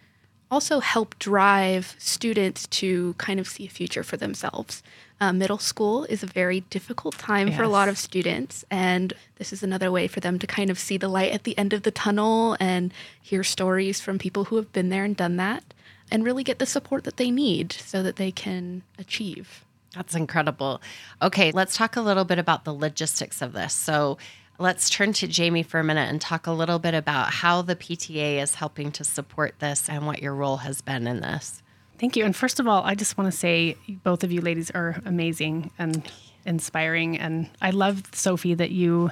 also 0.50 0.80
help 0.80 1.18
drive 1.20 1.96
students 1.98 2.68
to 2.68 3.14
kind 3.18 3.40
of 3.40 3.48
see 3.48 3.66
a 3.66 3.70
future 3.70 4.04
for 4.04 4.18
themselves. 4.18 4.82
Uh, 5.20 5.34
middle 5.34 5.58
school 5.58 6.06
is 6.06 6.22
a 6.22 6.28
very 6.28 6.62
difficult 6.62 7.18
time 7.18 7.48
yes. 7.48 7.58
for 7.58 7.64
a 7.64 7.68
lot 7.68 7.90
of 7.90 7.98
students, 7.98 8.64
and 8.70 9.14
this 9.38 9.52
is 9.52 9.64
another 9.64 9.92
way 9.92 10.08
for 10.08 10.20
them 10.20 10.38
to 10.38 10.46
kind 10.46 10.70
of 10.70 10.78
see 10.78 10.96
the 10.96 11.08
light 11.08 11.32
at 11.32 11.44
the 11.44 11.58
end 11.58 11.74
of 11.74 11.82
the 11.84 11.92
tunnel 11.92 12.56
and 12.60 12.94
hear 13.20 13.44
stories 13.44 14.00
from 14.00 14.20
people 14.20 14.46
who 14.46 14.58
have 14.58 14.72
been 14.72 14.90
there 14.90 15.04
and 15.04 15.18
done 15.18 15.38
that, 15.38 15.64
and 16.12 16.24
really 16.24 16.44
get 16.44 16.60
the 16.60 16.68
support 16.68 17.04
that 17.04 17.18
they 17.18 17.32
need 17.32 17.72
so 17.72 18.04
that 18.04 18.18
they 18.18 18.32
can 18.32 18.84
achieve. 19.00 19.66
That's 19.96 20.14
incredible. 20.14 20.82
Okay, 21.22 21.52
let's 21.52 21.76
talk 21.76 21.96
a 21.96 22.02
little 22.02 22.26
bit 22.26 22.38
about 22.38 22.64
the 22.64 22.74
logistics 22.74 23.42
of 23.42 23.54
this. 23.54 23.74
So, 23.74 24.20
let's 24.60 24.90
turn 24.90 25.14
to 25.14 25.28
Jamie 25.28 25.64
for 25.64 25.80
a 25.80 25.84
minute 25.84 26.10
and 26.10 26.20
talk 26.20 26.48
a 26.48 26.52
little 26.52 26.80
bit 26.80 26.94
about 26.94 27.32
how 27.32 27.62
the 27.62 27.76
PTA 27.76 28.42
is 28.42 28.56
helping 28.56 28.92
to 28.94 29.04
support 29.04 29.56
this 29.60 29.90
and 29.90 30.08
what 30.08 30.22
your 30.22 30.34
role 30.34 30.58
has 30.58 30.82
been 30.82 31.08
in 31.08 31.22
this. 31.22 31.62
Thank 32.00 32.16
you. 32.16 32.26
And 32.26 32.36
first 32.36 32.60
of 32.60 32.68
all, 32.68 32.84
I 32.84 32.96
just 32.96 33.18
want 33.18 33.32
to 33.32 33.38
say 33.38 33.76
both 34.04 34.24
of 34.24 34.32
you 34.32 34.42
ladies 34.42 34.70
are 34.72 35.02
amazing 35.06 35.72
and 35.80 36.10
inspiring. 36.46 37.18
And 37.18 37.50
I 37.62 37.72
love, 37.72 38.04
Sophie, 38.14 38.54
that 38.54 38.72
you 38.72 39.12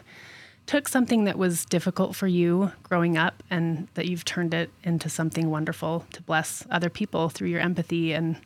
took 0.66 0.88
something 0.88 1.26
that 1.26 1.38
was 1.38 1.66
difficult 1.66 2.16
for 2.16 2.28
you 2.28 2.72
growing 2.84 3.18
up 3.18 3.44
and 3.50 3.88
that 3.94 4.06
you've 4.08 4.26
turned 4.26 4.54
it 4.54 4.72
into 4.84 5.10
something 5.10 5.50
wonderful 5.50 6.06
to 6.14 6.22
bless 6.24 6.66
other 6.72 6.90
people 6.90 7.30
through 7.30 7.50
your 7.50 7.60
empathy 7.60 8.14
and 8.14 8.38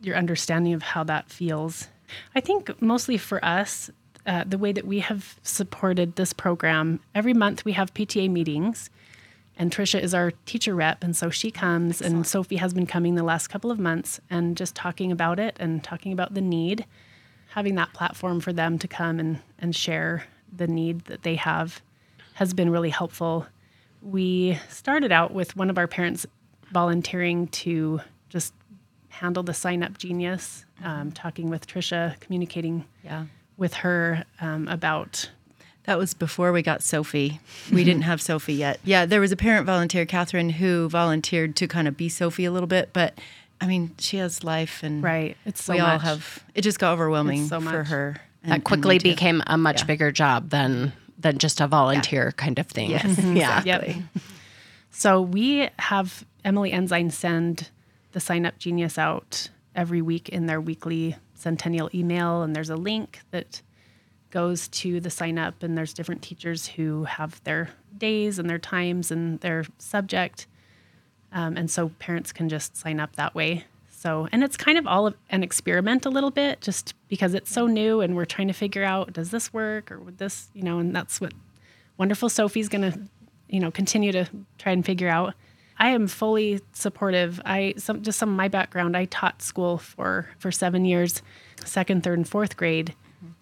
your 0.00 0.16
understanding 0.16 0.72
of 0.72 0.82
how 0.82 1.02
that 1.04 1.30
feels. 1.30 1.88
I 2.34 2.40
think 2.40 2.80
mostly 2.80 3.16
for 3.16 3.44
us, 3.44 3.90
uh, 4.26 4.44
the 4.46 4.58
way 4.58 4.72
that 4.72 4.86
we 4.86 5.00
have 5.00 5.38
supported 5.42 6.16
this 6.16 6.32
program, 6.32 7.00
every 7.14 7.34
month 7.34 7.64
we 7.64 7.72
have 7.72 7.92
PTA 7.94 8.30
meetings 8.30 8.90
and 9.58 9.70
Trisha 9.70 10.00
is 10.00 10.14
our 10.14 10.30
teacher 10.46 10.74
rep, 10.74 11.04
and 11.04 11.14
so 11.14 11.28
she 11.28 11.50
comes, 11.50 12.00
Excellent. 12.00 12.14
and 12.16 12.26
Sophie 12.26 12.56
has 12.56 12.72
been 12.72 12.86
coming 12.86 13.16
the 13.16 13.22
last 13.22 13.48
couple 13.48 13.70
of 13.70 13.78
months 13.78 14.18
and 14.30 14.56
just 14.56 14.74
talking 14.74 15.12
about 15.12 15.38
it 15.38 15.56
and 15.60 15.84
talking 15.84 16.10
about 16.12 16.32
the 16.32 16.40
need, 16.40 16.86
having 17.50 17.74
that 17.74 17.92
platform 17.92 18.40
for 18.40 18.50
them 18.52 18.78
to 18.78 18.88
come 18.88 19.20
and, 19.20 19.40
and 19.58 19.76
share 19.76 20.24
the 20.56 20.66
need 20.66 21.04
that 21.04 21.22
they 21.22 21.34
have 21.34 21.82
has 22.34 22.54
been 22.54 22.70
really 22.70 22.88
helpful. 22.90 23.46
we 24.00 24.58
started 24.70 25.12
out 25.12 25.32
with 25.34 25.54
one 25.54 25.68
of 25.68 25.76
our 25.78 25.86
parents 25.86 26.26
volunteering 26.72 27.46
to 27.48 28.00
just 28.30 28.54
handle 29.10 29.42
the 29.42 29.52
sign 29.54 29.82
up 29.82 29.98
genius, 29.98 30.64
um, 30.82 31.12
talking 31.12 31.50
with 31.50 31.66
Trisha, 31.66 32.18
communicating 32.20 32.86
Yeah. 33.04 33.26
With 33.56 33.74
her 33.74 34.24
um, 34.40 34.66
about 34.68 35.30
That 35.84 35.98
was 35.98 36.14
before 36.14 36.52
we 36.52 36.62
got 36.62 36.82
Sophie. 36.82 37.40
We 37.72 37.84
didn't 37.84 38.02
have 38.02 38.20
Sophie 38.20 38.54
yet. 38.54 38.78
Yeah, 38.84 39.04
there 39.06 39.20
was 39.20 39.32
a 39.32 39.36
parent 39.36 39.66
volunteer, 39.66 40.06
Catherine, 40.06 40.50
who 40.50 40.88
volunteered 40.88 41.56
to 41.56 41.66
kind 41.68 41.88
of 41.88 41.96
be 41.96 42.08
Sophie 42.08 42.44
a 42.44 42.52
little 42.52 42.66
bit. 42.68 42.90
But 42.92 43.18
I 43.60 43.66
mean, 43.66 43.94
she 43.98 44.16
has 44.16 44.42
life, 44.44 44.82
and 44.82 45.02
right. 45.02 45.36
It's 45.44 45.62
so 45.64 45.74
we 45.74 45.80
all 45.80 45.98
have. 45.98 46.42
It 46.54 46.62
just 46.62 46.78
got 46.78 46.92
overwhelming 46.92 47.46
so 47.46 47.60
for 47.60 47.84
her. 47.84 48.20
and- 48.42 48.52
that 48.52 48.64
quickly 48.64 48.98
became 48.98 49.42
a 49.46 49.56
much 49.56 49.86
bigger 49.86 50.10
job 50.12 50.50
than 50.50 50.92
than 51.18 51.38
just 51.38 51.60
a 51.60 51.68
volunteer 51.68 52.32
kind 52.32 52.58
of 52.58 52.66
thing. 52.66 52.90
Yes, 52.90 53.18
yeah. 53.22 53.62
Yep. 53.64 53.96
So 54.90 55.22
we 55.22 55.68
have 55.78 56.24
Emily 56.44 56.72
Ensign 56.72 57.10
send 57.10 57.70
the 58.12 58.20
Sign 58.20 58.44
Up 58.44 58.58
Genius 58.58 58.98
out 58.98 59.48
every 59.74 60.02
week 60.02 60.28
in 60.28 60.46
their 60.46 60.60
weekly 60.60 61.16
centennial 61.42 61.90
email, 61.92 62.42
and 62.42 62.54
there's 62.54 62.70
a 62.70 62.76
link 62.76 63.20
that 63.30 63.62
goes 64.30 64.68
to 64.68 65.00
the 65.00 65.10
sign 65.10 65.38
up, 65.38 65.62
and 65.62 65.76
there's 65.76 65.92
different 65.92 66.22
teachers 66.22 66.66
who 66.66 67.04
have 67.04 67.42
their 67.44 67.70
days 67.98 68.38
and 68.38 68.48
their 68.48 68.58
times 68.58 69.10
and 69.10 69.40
their 69.40 69.64
subject, 69.78 70.46
um, 71.32 71.56
and 71.56 71.70
so 71.70 71.90
parents 71.98 72.32
can 72.32 72.48
just 72.48 72.76
sign 72.76 73.00
up 73.00 73.16
that 73.16 73.34
way. 73.34 73.64
So, 73.90 74.28
and 74.32 74.42
it's 74.42 74.56
kind 74.56 74.78
of 74.78 74.86
all 74.86 75.06
of 75.06 75.14
an 75.30 75.42
experiment 75.42 76.06
a 76.06 76.10
little 76.10 76.30
bit, 76.30 76.60
just 76.60 76.94
because 77.08 77.34
it's 77.34 77.52
so 77.52 77.66
new, 77.66 78.00
and 78.00 78.16
we're 78.16 78.24
trying 78.24 78.48
to 78.48 78.54
figure 78.54 78.84
out 78.84 79.12
does 79.12 79.30
this 79.30 79.52
work 79.52 79.92
or 79.92 80.00
would 80.00 80.18
this, 80.18 80.48
you 80.54 80.62
know, 80.62 80.78
and 80.78 80.94
that's 80.96 81.20
what 81.20 81.32
wonderful 81.98 82.28
Sophie's 82.28 82.68
going 82.68 82.90
to, 82.90 82.98
you 83.48 83.60
know, 83.60 83.70
continue 83.70 84.12
to 84.12 84.26
try 84.58 84.72
and 84.72 84.84
figure 84.84 85.08
out. 85.08 85.34
I 85.82 85.88
am 85.88 86.06
fully 86.06 86.60
supportive. 86.72 87.40
I 87.44 87.74
some 87.76 88.02
just 88.02 88.16
some 88.16 88.28
of 88.28 88.36
my 88.36 88.46
background. 88.46 88.96
I 88.96 89.06
taught 89.06 89.42
school 89.42 89.78
for 89.78 90.28
for 90.38 90.52
seven 90.52 90.84
years, 90.84 91.22
second, 91.64 92.04
third, 92.04 92.18
and 92.20 92.28
fourth 92.28 92.56
grade, 92.56 92.94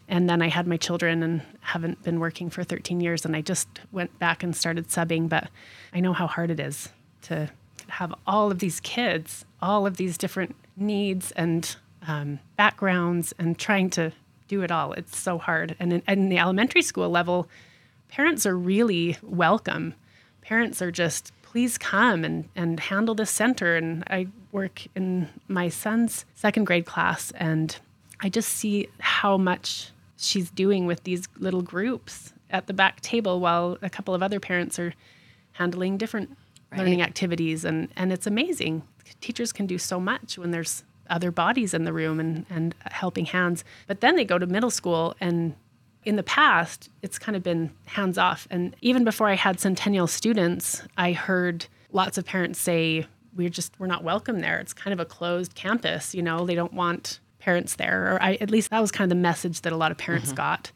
and 0.08 0.26
then 0.28 0.40
I 0.40 0.48
had 0.48 0.66
my 0.66 0.78
children 0.78 1.22
and 1.22 1.42
haven't 1.60 2.02
been 2.02 2.18
working 2.18 2.48
for 2.48 2.64
13 2.64 3.02
years. 3.02 3.26
And 3.26 3.36
I 3.36 3.42
just 3.42 3.68
went 3.92 4.18
back 4.18 4.42
and 4.42 4.56
started 4.56 4.88
subbing. 4.88 5.28
But 5.28 5.50
I 5.92 6.00
know 6.00 6.14
how 6.14 6.26
hard 6.26 6.50
it 6.50 6.58
is 6.58 6.88
to 7.22 7.50
have 7.88 8.14
all 8.26 8.50
of 8.50 8.58
these 8.58 8.80
kids, 8.80 9.44
all 9.60 9.86
of 9.86 9.98
these 9.98 10.16
different 10.16 10.56
needs 10.78 11.32
and 11.32 11.76
um, 12.08 12.38
backgrounds, 12.56 13.34
and 13.38 13.58
trying 13.58 13.90
to 13.90 14.12
do 14.48 14.62
it 14.62 14.70
all. 14.70 14.94
It's 14.94 15.18
so 15.18 15.36
hard. 15.36 15.76
And 15.78 15.92
in, 15.92 16.02
and 16.06 16.20
in 16.20 16.28
the 16.30 16.38
elementary 16.38 16.80
school 16.80 17.10
level, 17.10 17.50
parents 18.08 18.46
are 18.46 18.56
really 18.56 19.18
welcome. 19.22 19.92
Parents 20.40 20.80
are 20.80 20.90
just, 20.90 21.34
please 21.50 21.76
come 21.76 22.24
and, 22.24 22.48
and 22.54 22.78
handle 22.78 23.14
this 23.14 23.30
center. 23.30 23.74
And 23.76 24.04
I 24.08 24.28
work 24.52 24.86
in 24.94 25.28
my 25.48 25.68
son's 25.68 26.24
second 26.34 26.64
grade 26.64 26.86
class, 26.86 27.32
and 27.32 27.76
I 28.20 28.28
just 28.28 28.50
see 28.50 28.88
how 29.00 29.36
much 29.36 29.90
she's 30.16 30.50
doing 30.50 30.86
with 30.86 31.02
these 31.02 31.26
little 31.38 31.62
groups 31.62 32.32
at 32.50 32.66
the 32.66 32.72
back 32.72 33.00
table 33.00 33.40
while 33.40 33.78
a 33.82 33.90
couple 33.90 34.14
of 34.14 34.22
other 34.22 34.38
parents 34.38 34.78
are 34.78 34.94
handling 35.52 35.96
different 35.96 36.36
learning 36.76 37.02
activities. 37.02 37.64
And, 37.64 37.88
and 37.96 38.12
it's 38.12 38.28
amazing. 38.28 38.82
Teachers 39.20 39.52
can 39.52 39.66
do 39.66 39.76
so 39.78 39.98
much 39.98 40.38
when 40.38 40.52
there's 40.52 40.84
other 41.08 41.32
bodies 41.32 41.74
in 41.74 41.82
the 41.82 41.92
room 41.92 42.20
and, 42.20 42.46
and 42.48 42.76
helping 42.82 43.24
hands. 43.24 43.64
But 43.88 44.00
then 44.00 44.14
they 44.14 44.24
go 44.24 44.38
to 44.38 44.46
middle 44.46 44.70
school 44.70 45.16
and 45.20 45.56
in 46.04 46.16
the 46.16 46.22
past, 46.22 46.88
it's 47.02 47.18
kind 47.18 47.36
of 47.36 47.42
been 47.42 47.70
hands 47.86 48.18
off. 48.18 48.48
And 48.50 48.74
even 48.80 49.04
before 49.04 49.28
I 49.28 49.34
had 49.34 49.60
Centennial 49.60 50.06
students, 50.06 50.82
I 50.96 51.12
heard 51.12 51.66
lots 51.92 52.18
of 52.18 52.24
parents 52.24 52.60
say, 52.60 53.06
we're 53.36 53.50
just, 53.50 53.78
we're 53.78 53.86
not 53.86 54.02
welcome 54.02 54.40
there. 54.40 54.58
It's 54.58 54.72
kind 54.72 54.92
of 54.92 55.00
a 55.00 55.04
closed 55.04 55.54
campus. 55.54 56.14
You 56.14 56.22
know, 56.22 56.46
they 56.46 56.54
don't 56.54 56.72
want 56.72 57.20
parents 57.38 57.76
there. 57.76 58.14
Or 58.14 58.22
I, 58.22 58.34
at 58.40 58.50
least 58.50 58.70
that 58.70 58.80
was 58.80 58.90
kind 58.90 59.10
of 59.10 59.16
the 59.16 59.22
message 59.22 59.60
that 59.62 59.72
a 59.72 59.76
lot 59.76 59.90
of 59.90 59.98
parents 59.98 60.28
mm-hmm. 60.28 60.36
got. 60.36 60.72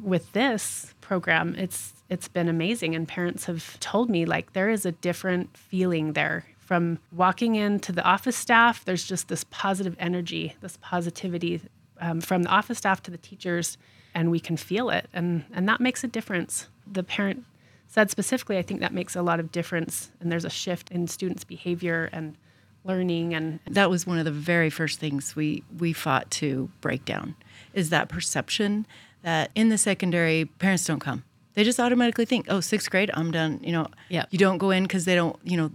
With 0.00 0.32
this 0.32 0.94
program, 1.00 1.54
it's, 1.56 1.92
it's 2.08 2.28
been 2.28 2.48
amazing. 2.48 2.94
And 2.94 3.06
parents 3.06 3.46
have 3.46 3.78
told 3.80 4.08
me 4.08 4.24
like 4.26 4.52
there 4.52 4.70
is 4.70 4.86
a 4.86 4.92
different 4.92 5.56
feeling 5.56 6.12
there 6.12 6.44
from 6.58 6.98
walking 7.12 7.56
into 7.56 7.92
the 7.92 8.04
office 8.04 8.36
staff. 8.36 8.84
There's 8.84 9.04
just 9.04 9.28
this 9.28 9.44
positive 9.50 9.96
energy, 9.98 10.54
this 10.60 10.78
positivity 10.80 11.62
um, 12.00 12.20
from 12.20 12.42
the 12.44 12.48
office 12.50 12.78
staff 12.78 13.02
to 13.04 13.10
the 13.10 13.18
teachers 13.18 13.78
and 14.14 14.30
we 14.30 14.40
can 14.40 14.56
feel 14.56 14.90
it. 14.90 15.08
And 15.12 15.44
and 15.52 15.68
that 15.68 15.80
makes 15.80 16.02
a 16.04 16.08
difference. 16.08 16.68
The 16.90 17.02
parent 17.02 17.44
said 17.90 18.10
specifically 18.10 18.58
i 18.58 18.62
think 18.62 18.80
that 18.80 18.92
makes 18.92 19.16
a 19.16 19.22
lot 19.22 19.40
of 19.40 19.50
difference 19.50 20.10
and 20.20 20.30
there's 20.30 20.44
a 20.44 20.50
shift 20.50 20.90
in 20.90 21.08
students 21.08 21.42
behavior 21.42 22.10
and 22.12 22.36
learning 22.84 23.32
and 23.34 23.60
that 23.66 23.88
was 23.88 24.06
one 24.06 24.18
of 24.18 24.26
the 24.26 24.30
very 24.30 24.68
first 24.68 25.00
things 25.00 25.34
we 25.34 25.62
we 25.78 25.94
fought 25.94 26.30
to 26.30 26.70
break 26.82 27.02
down 27.06 27.34
is 27.72 27.88
that 27.88 28.10
perception 28.10 28.86
that 29.22 29.50
in 29.54 29.70
the 29.70 29.78
secondary 29.78 30.44
parents 30.44 30.84
don't 30.86 31.00
come. 31.00 31.24
They 31.54 31.64
just 31.64 31.80
automatically 31.80 32.26
think 32.26 32.44
oh 32.50 32.60
sixth 32.60 32.90
grade 32.90 33.10
i'm 33.14 33.30
done 33.30 33.58
you 33.64 33.72
know 33.72 33.86
Yeah. 34.10 34.26
you 34.30 34.38
don't 34.38 34.58
go 34.58 34.70
in 34.70 34.82
because 34.84 35.04
they 35.06 35.14
don't 35.14 35.36
you 35.42 35.56
know. 35.56 35.70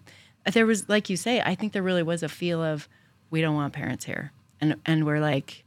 There 0.51 0.65
was 0.68 0.88
like 0.88 1.10
you 1.10 1.18
say 1.18 1.42
i 1.42 1.56
think 1.56 1.74
there 1.74 1.82
really 1.84 2.03
was 2.03 2.22
a 2.22 2.30
feel 2.30 2.62
of 2.63 2.88
we 3.32 3.42
don't 3.42 3.56
want 3.56 3.74
parents 3.74 4.06
here. 4.06 4.32
And 4.62 4.75
and 4.86 5.03
we're 5.06 5.20
like 5.20 5.63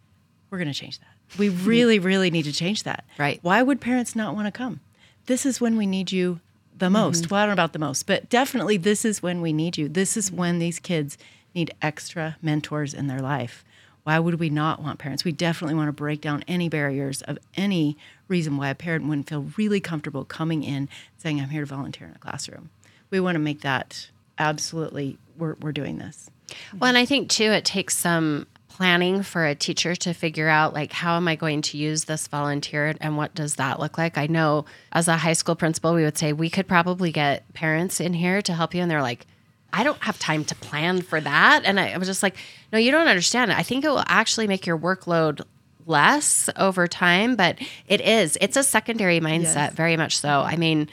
we're 0.50 0.58
going 0.58 0.72
to 0.72 0.74
change 0.74 0.98
that. 0.98 1.38
We 1.38 1.48
really 1.48 1.98
really 1.98 2.30
need 2.30 2.44
to 2.44 2.52
change 2.52 2.84
that. 2.84 3.04
Right. 3.18 3.38
why 3.42 3.62
would 3.62 3.80
parents 3.80 4.14
not 4.14 4.34
want 4.34 4.46
to 4.46 4.52
come? 4.52 4.80
This 5.26 5.44
is 5.44 5.60
when 5.60 5.76
we 5.76 5.86
need 5.86 6.12
you 6.12 6.40
the 6.76 6.86
mm-hmm. 6.86 6.94
most. 6.94 7.30
Well 7.30 7.40
i 7.40 7.46
don't 7.46 7.50
know 7.50 7.62
about 7.62 7.72
the 7.72 7.78
most 7.78 8.06
but 8.06 8.28
definitely 8.28 8.76
this 8.76 9.04
is 9.04 9.22
when 9.22 9.40
we 9.40 9.52
need 9.52 9.76
you. 9.76 9.88
This 9.88 10.16
is 10.16 10.30
when 10.30 10.58
these 10.58 10.78
kids 10.78 11.18
need 11.54 11.74
extra 11.82 12.36
mentors 12.42 12.94
in 12.94 13.06
their 13.06 13.20
life. 13.20 13.64
Why 14.04 14.20
would 14.20 14.38
we 14.38 14.50
not 14.50 14.80
want 14.80 15.00
parents? 15.00 15.24
We 15.24 15.32
definitely 15.32 15.74
want 15.74 15.88
to 15.88 15.92
break 15.92 16.20
down 16.20 16.44
any 16.46 16.68
barriers 16.68 17.22
of 17.22 17.38
any 17.56 17.96
reason 18.28 18.56
why 18.56 18.68
a 18.68 18.74
parent 18.74 19.06
wouldn't 19.06 19.28
feel 19.28 19.46
really 19.56 19.80
comfortable 19.80 20.24
coming 20.24 20.62
in 20.62 20.88
saying 21.16 21.40
i'm 21.40 21.48
here 21.48 21.62
to 21.62 21.66
volunteer 21.66 22.06
in 22.06 22.14
a 22.14 22.18
classroom. 22.18 22.70
We 23.10 23.18
want 23.18 23.34
to 23.34 23.40
make 23.40 23.62
that 23.62 24.08
absolutely 24.38 25.18
we're, 25.36 25.56
we're 25.60 25.72
doing 25.72 25.98
this. 25.98 26.30
Well, 26.78 26.88
and 26.88 26.98
I 26.98 27.04
think 27.04 27.30
too, 27.30 27.50
it 27.50 27.64
takes 27.64 27.96
some 27.96 28.46
planning 28.76 29.22
for 29.22 29.46
a 29.46 29.54
teacher 29.54 29.96
to 29.96 30.12
figure 30.12 30.48
out 30.50 30.74
like 30.74 30.92
how 30.92 31.16
am 31.16 31.26
I 31.28 31.34
going 31.34 31.62
to 31.62 31.78
use 31.78 32.04
this 32.04 32.26
volunteer 32.28 32.94
and 33.00 33.16
what 33.16 33.34
does 33.34 33.54
that 33.56 33.80
look 33.80 33.96
like? 33.96 34.18
I 34.18 34.26
know 34.26 34.66
as 34.92 35.08
a 35.08 35.16
high 35.16 35.32
school 35.32 35.54
principal, 35.56 35.94
we 35.94 36.02
would 36.04 36.18
say 36.18 36.34
we 36.34 36.50
could 36.50 36.68
probably 36.68 37.10
get 37.10 37.50
parents 37.54 38.00
in 38.00 38.12
here 38.12 38.42
to 38.42 38.52
help 38.52 38.74
you, 38.74 38.82
and 38.82 38.90
they're 38.90 39.00
like, 39.00 39.26
I 39.72 39.82
don't 39.82 40.02
have 40.02 40.18
time 40.18 40.44
to 40.44 40.54
plan 40.54 41.00
for 41.00 41.18
that. 41.22 41.62
And 41.64 41.80
I, 41.80 41.92
I 41.92 41.96
was 41.96 42.06
just 42.06 42.22
like, 42.22 42.36
no, 42.70 42.78
you 42.78 42.90
don't 42.92 43.08
understand. 43.08 43.50
I 43.50 43.62
think 43.62 43.82
it 43.82 43.88
will 43.88 44.04
actually 44.06 44.46
make 44.46 44.66
your 44.66 44.76
workload 44.78 45.40
less 45.86 46.50
over 46.56 46.86
time, 46.86 47.34
but 47.34 47.58
it 47.88 48.02
is. 48.02 48.36
It's 48.42 48.56
a 48.58 48.62
secondary 48.62 49.20
mindset, 49.20 49.54
Yes. 49.68 49.72
very 49.74 49.96
much 49.96 50.18
so. 50.18 50.28
I 50.40 50.56
mean, 50.56 50.88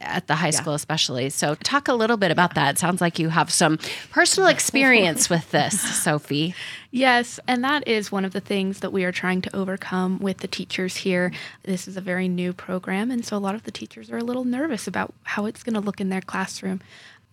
at 0.00 0.26
the 0.26 0.34
high 0.34 0.50
school 0.50 0.74
especially. 0.74 1.30
So 1.30 1.54
talk 1.54 1.88
a 1.88 1.94
little 1.94 2.16
bit 2.16 2.30
about 2.30 2.54
that. 2.54 2.76
It 2.76 2.78
sounds 2.78 3.00
like 3.00 3.18
you 3.18 3.30
have 3.30 3.50
some 3.50 3.78
personal 4.10 4.48
experience 4.56 5.30
with 5.30 5.50
this, 5.50 5.80
Sophie. 5.80 6.54
Yes, 6.90 7.40
and 7.46 7.62
that 7.64 7.86
is 7.86 8.10
one 8.10 8.24
of 8.24 8.32
the 8.32 8.40
things 8.40 8.80
that 8.80 8.92
we 8.92 9.04
are 9.04 9.12
trying 9.12 9.42
to 9.42 9.56
overcome 9.56 10.18
with 10.18 10.38
the 10.38 10.48
teachers 10.48 10.96
here. 10.96 11.32
This 11.62 11.86
is 11.86 11.96
a 11.96 12.00
very 12.00 12.28
new 12.28 12.52
program, 12.52 13.10
and 13.10 13.24
so 13.24 13.36
a 13.36 13.38
lot 13.38 13.54
of 13.54 13.62
the 13.62 13.70
teachers 13.70 14.10
are 14.10 14.18
a 14.18 14.24
little 14.24 14.44
nervous 14.44 14.86
about 14.86 15.14
how 15.22 15.46
it's 15.46 15.62
going 15.62 15.74
to 15.74 15.80
look 15.80 16.00
in 16.00 16.08
their 16.08 16.20
classroom. 16.20 16.80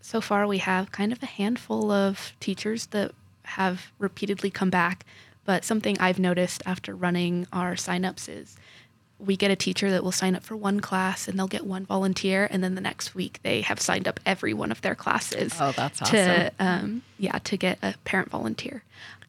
So 0.02 0.22
far, 0.22 0.48
we 0.48 0.60
have 0.60 0.92
kind 0.92 1.12
of 1.12 1.22
a 1.24 1.28
handful 1.28 1.92
of 1.92 2.34
teachers 2.40 2.88
that 2.88 3.12
have 3.44 3.92
repeatedly 3.98 4.52
come 4.52 4.70
back, 4.70 5.06
but 5.44 5.66
something 5.66 5.98
I've 6.00 6.20
noticed 6.20 6.62
after 6.66 6.96
running 6.96 7.48
our 7.52 7.74
signups 7.74 8.30
is 8.30 8.58
we 9.20 9.36
get 9.36 9.50
a 9.50 9.56
teacher 9.56 9.90
that 9.90 10.04
will 10.04 10.12
sign 10.12 10.36
up 10.36 10.44
for 10.44 10.56
one 10.56 10.80
class 10.80 11.28
and 11.28 11.38
they'll 11.40 11.48
get 11.48 11.66
one 11.66 11.86
volunteer 11.86 12.48
and 12.52 12.64
then 12.64 12.76
the 12.76 12.82
next 12.82 13.16
week 13.16 13.40
they 13.44 13.62
have 13.62 13.80
signed 13.80 14.08
up 14.08 14.20
every 14.26 14.54
one 14.54 14.72
of 14.72 14.82
their 14.82 14.96
classes 14.96 15.54
Oh, 15.60 15.72
that's 15.72 16.00
to 16.12 16.52
um, 16.60 17.02
yeah 17.18 17.40
to 17.40 17.58
get 17.58 17.80
a 17.82 17.96
parent 18.06 18.30
volunteer. 18.30 18.84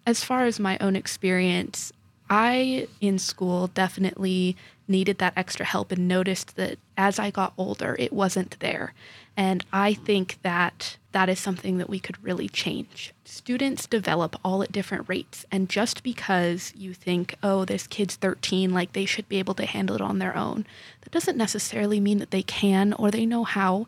As 0.06 0.22
far 0.24 0.44
as 0.44 0.58
my 0.60 0.76
own 0.80 0.94
experience 0.96 1.92
i 2.30 2.86
in 3.00 3.18
school 3.18 3.68
definitely 3.68 4.56
needed 4.86 5.18
that 5.18 5.32
extra 5.36 5.64
help 5.64 5.90
and 5.90 6.06
noticed 6.06 6.56
that 6.56 6.78
as 6.96 7.18
i 7.18 7.30
got 7.30 7.52
older 7.56 7.96
it 7.98 8.12
wasn't 8.12 8.58
there 8.60 8.92
and 9.38 9.64
i 9.72 9.94
think 9.94 10.38
that 10.42 10.98
that 11.12 11.30
is 11.30 11.38
something 11.38 11.78
that 11.78 11.88
we 11.88 11.98
could 11.98 12.22
really 12.22 12.48
change 12.48 13.14
students 13.24 13.86
develop 13.86 14.36
all 14.44 14.62
at 14.62 14.70
different 14.72 15.08
rates 15.08 15.46
and 15.50 15.70
just 15.70 16.02
because 16.02 16.74
you 16.76 16.92
think 16.92 17.34
oh 17.42 17.64
this 17.64 17.86
kid's 17.86 18.16
13 18.16 18.74
like 18.74 18.92
they 18.92 19.06
should 19.06 19.28
be 19.28 19.38
able 19.38 19.54
to 19.54 19.64
handle 19.64 19.96
it 19.96 20.02
on 20.02 20.18
their 20.18 20.36
own 20.36 20.66
that 21.00 21.12
doesn't 21.12 21.38
necessarily 21.38 22.00
mean 22.00 22.18
that 22.18 22.30
they 22.30 22.42
can 22.42 22.92
or 22.92 23.10
they 23.10 23.24
know 23.24 23.44
how 23.44 23.86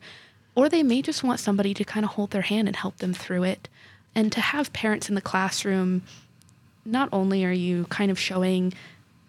or 0.54 0.68
they 0.68 0.82
may 0.82 1.02
just 1.02 1.22
want 1.22 1.40
somebody 1.40 1.74
to 1.74 1.84
kind 1.84 2.04
of 2.04 2.12
hold 2.12 2.30
their 2.30 2.42
hand 2.42 2.68
and 2.68 2.76
help 2.76 2.98
them 2.98 3.14
through 3.14 3.44
it. 3.44 3.68
And 4.14 4.32
to 4.32 4.40
have 4.40 4.72
parents 4.72 5.08
in 5.08 5.14
the 5.14 5.20
classroom, 5.20 6.02
not 6.84 7.08
only 7.12 7.44
are 7.44 7.52
you 7.52 7.84
kind 7.86 8.10
of 8.10 8.18
showing 8.18 8.72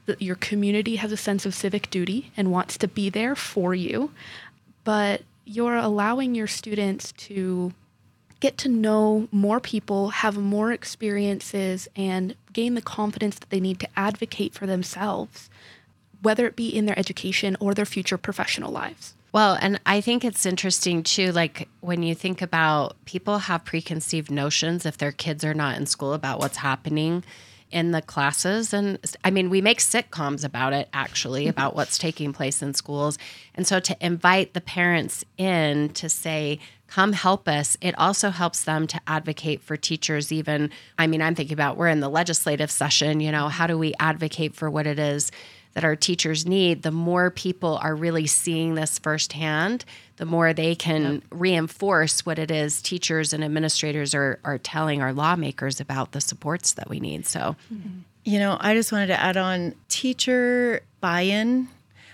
that 0.07 0.21
your 0.21 0.35
community 0.35 0.95
has 0.95 1.11
a 1.11 1.17
sense 1.17 1.45
of 1.45 1.53
civic 1.53 1.89
duty 1.89 2.31
and 2.35 2.51
wants 2.51 2.77
to 2.79 2.87
be 2.87 3.09
there 3.09 3.35
for 3.35 3.75
you, 3.75 4.11
but 4.83 5.21
you're 5.51 5.75
allowing 5.75 6.33
your 6.33 6.47
students 6.47 7.11
to 7.13 7.73
get 8.39 8.57
to 8.57 8.69
know 8.69 9.27
more 9.31 9.59
people, 9.59 10.09
have 10.09 10.37
more 10.37 10.71
experiences, 10.71 11.87
and 11.95 12.35
gain 12.53 12.73
the 12.73 12.81
confidence 12.81 13.37
that 13.37 13.49
they 13.49 13.59
need 13.59 13.79
to 13.79 13.87
advocate 13.95 14.53
for 14.53 14.65
themselves, 14.65 15.49
whether 16.21 16.47
it 16.47 16.55
be 16.55 16.69
in 16.69 16.85
their 16.85 16.97
education 16.97 17.57
or 17.59 17.73
their 17.73 17.85
future 17.85 18.17
professional 18.17 18.71
lives. 18.71 19.13
Well, 19.33 19.57
and 19.61 19.79
I 19.85 20.01
think 20.01 20.25
it's 20.25 20.45
interesting 20.45 21.03
too, 21.03 21.31
like 21.31 21.69
when 21.81 22.01
you 22.01 22.15
think 22.15 22.41
about 22.41 22.95
people 23.05 23.39
have 23.39 23.63
preconceived 23.63 24.31
notions 24.31 24.85
if 24.85 24.97
their 24.97 25.11
kids 25.11 25.43
are 25.43 25.53
not 25.53 25.77
in 25.77 25.85
school 25.85 26.13
about 26.13 26.39
what's 26.39 26.57
happening 26.57 27.23
in 27.71 27.91
the 27.91 28.01
classes. 28.01 28.73
And 28.73 28.99
I 29.23 29.31
mean, 29.31 29.49
we 29.49 29.61
make 29.61 29.79
sitcoms 29.79 30.43
about 30.43 30.73
it 30.73 30.89
actually, 30.93 31.43
mm-hmm. 31.43 31.49
about 31.49 31.75
what's 31.75 31.97
taking 31.97 32.33
place 32.33 32.61
in 32.61 32.73
schools. 32.73 33.17
And 33.55 33.65
so 33.65 33.79
to 33.79 33.97
invite 33.99 34.53
the 34.53 34.61
parents 34.61 35.23
in 35.37 35.89
to 35.89 36.09
say, 36.09 36.59
come 36.87 37.13
help 37.13 37.47
us, 37.47 37.77
it 37.79 37.97
also 37.97 38.29
helps 38.29 38.63
them 38.65 38.85
to 38.85 38.99
advocate 39.07 39.61
for 39.61 39.77
teachers. 39.77 40.31
Even, 40.31 40.69
I 40.97 41.07
mean, 41.07 41.21
I'm 41.21 41.35
thinking 41.35 41.53
about 41.53 41.77
we're 41.77 41.87
in 41.87 42.01
the 42.01 42.09
legislative 42.09 42.69
session, 42.69 43.21
you 43.21 43.31
know, 43.31 43.47
how 43.47 43.65
do 43.65 43.77
we 43.77 43.93
advocate 43.99 44.55
for 44.55 44.69
what 44.69 44.85
it 44.85 44.99
is? 44.99 45.31
That 45.73 45.83
our 45.83 45.95
teachers 45.95 46.45
need, 46.45 46.83
the 46.83 46.91
more 46.91 47.31
people 47.31 47.79
are 47.81 47.95
really 47.95 48.27
seeing 48.27 48.75
this 48.75 48.99
firsthand, 48.99 49.85
the 50.17 50.25
more 50.25 50.53
they 50.53 50.75
can 50.75 51.13
yep. 51.15 51.23
reinforce 51.31 52.25
what 52.25 52.37
it 52.37 52.51
is 52.51 52.81
teachers 52.81 53.33
and 53.33 53.43
administrators 53.43 54.13
are, 54.13 54.39
are 54.43 54.57
telling 54.57 55.01
our 55.01 55.13
lawmakers 55.13 55.79
about 55.79 56.11
the 56.11 56.21
supports 56.21 56.73
that 56.73 56.89
we 56.89 56.99
need. 56.99 57.25
So, 57.25 57.55
you 58.23 58.39
know, 58.39 58.57
I 58.59 58.73
just 58.73 58.91
wanted 58.91 59.07
to 59.07 59.19
add 59.19 59.37
on 59.37 59.73
teacher 59.89 60.81
buy 60.99 61.21
in 61.21 61.67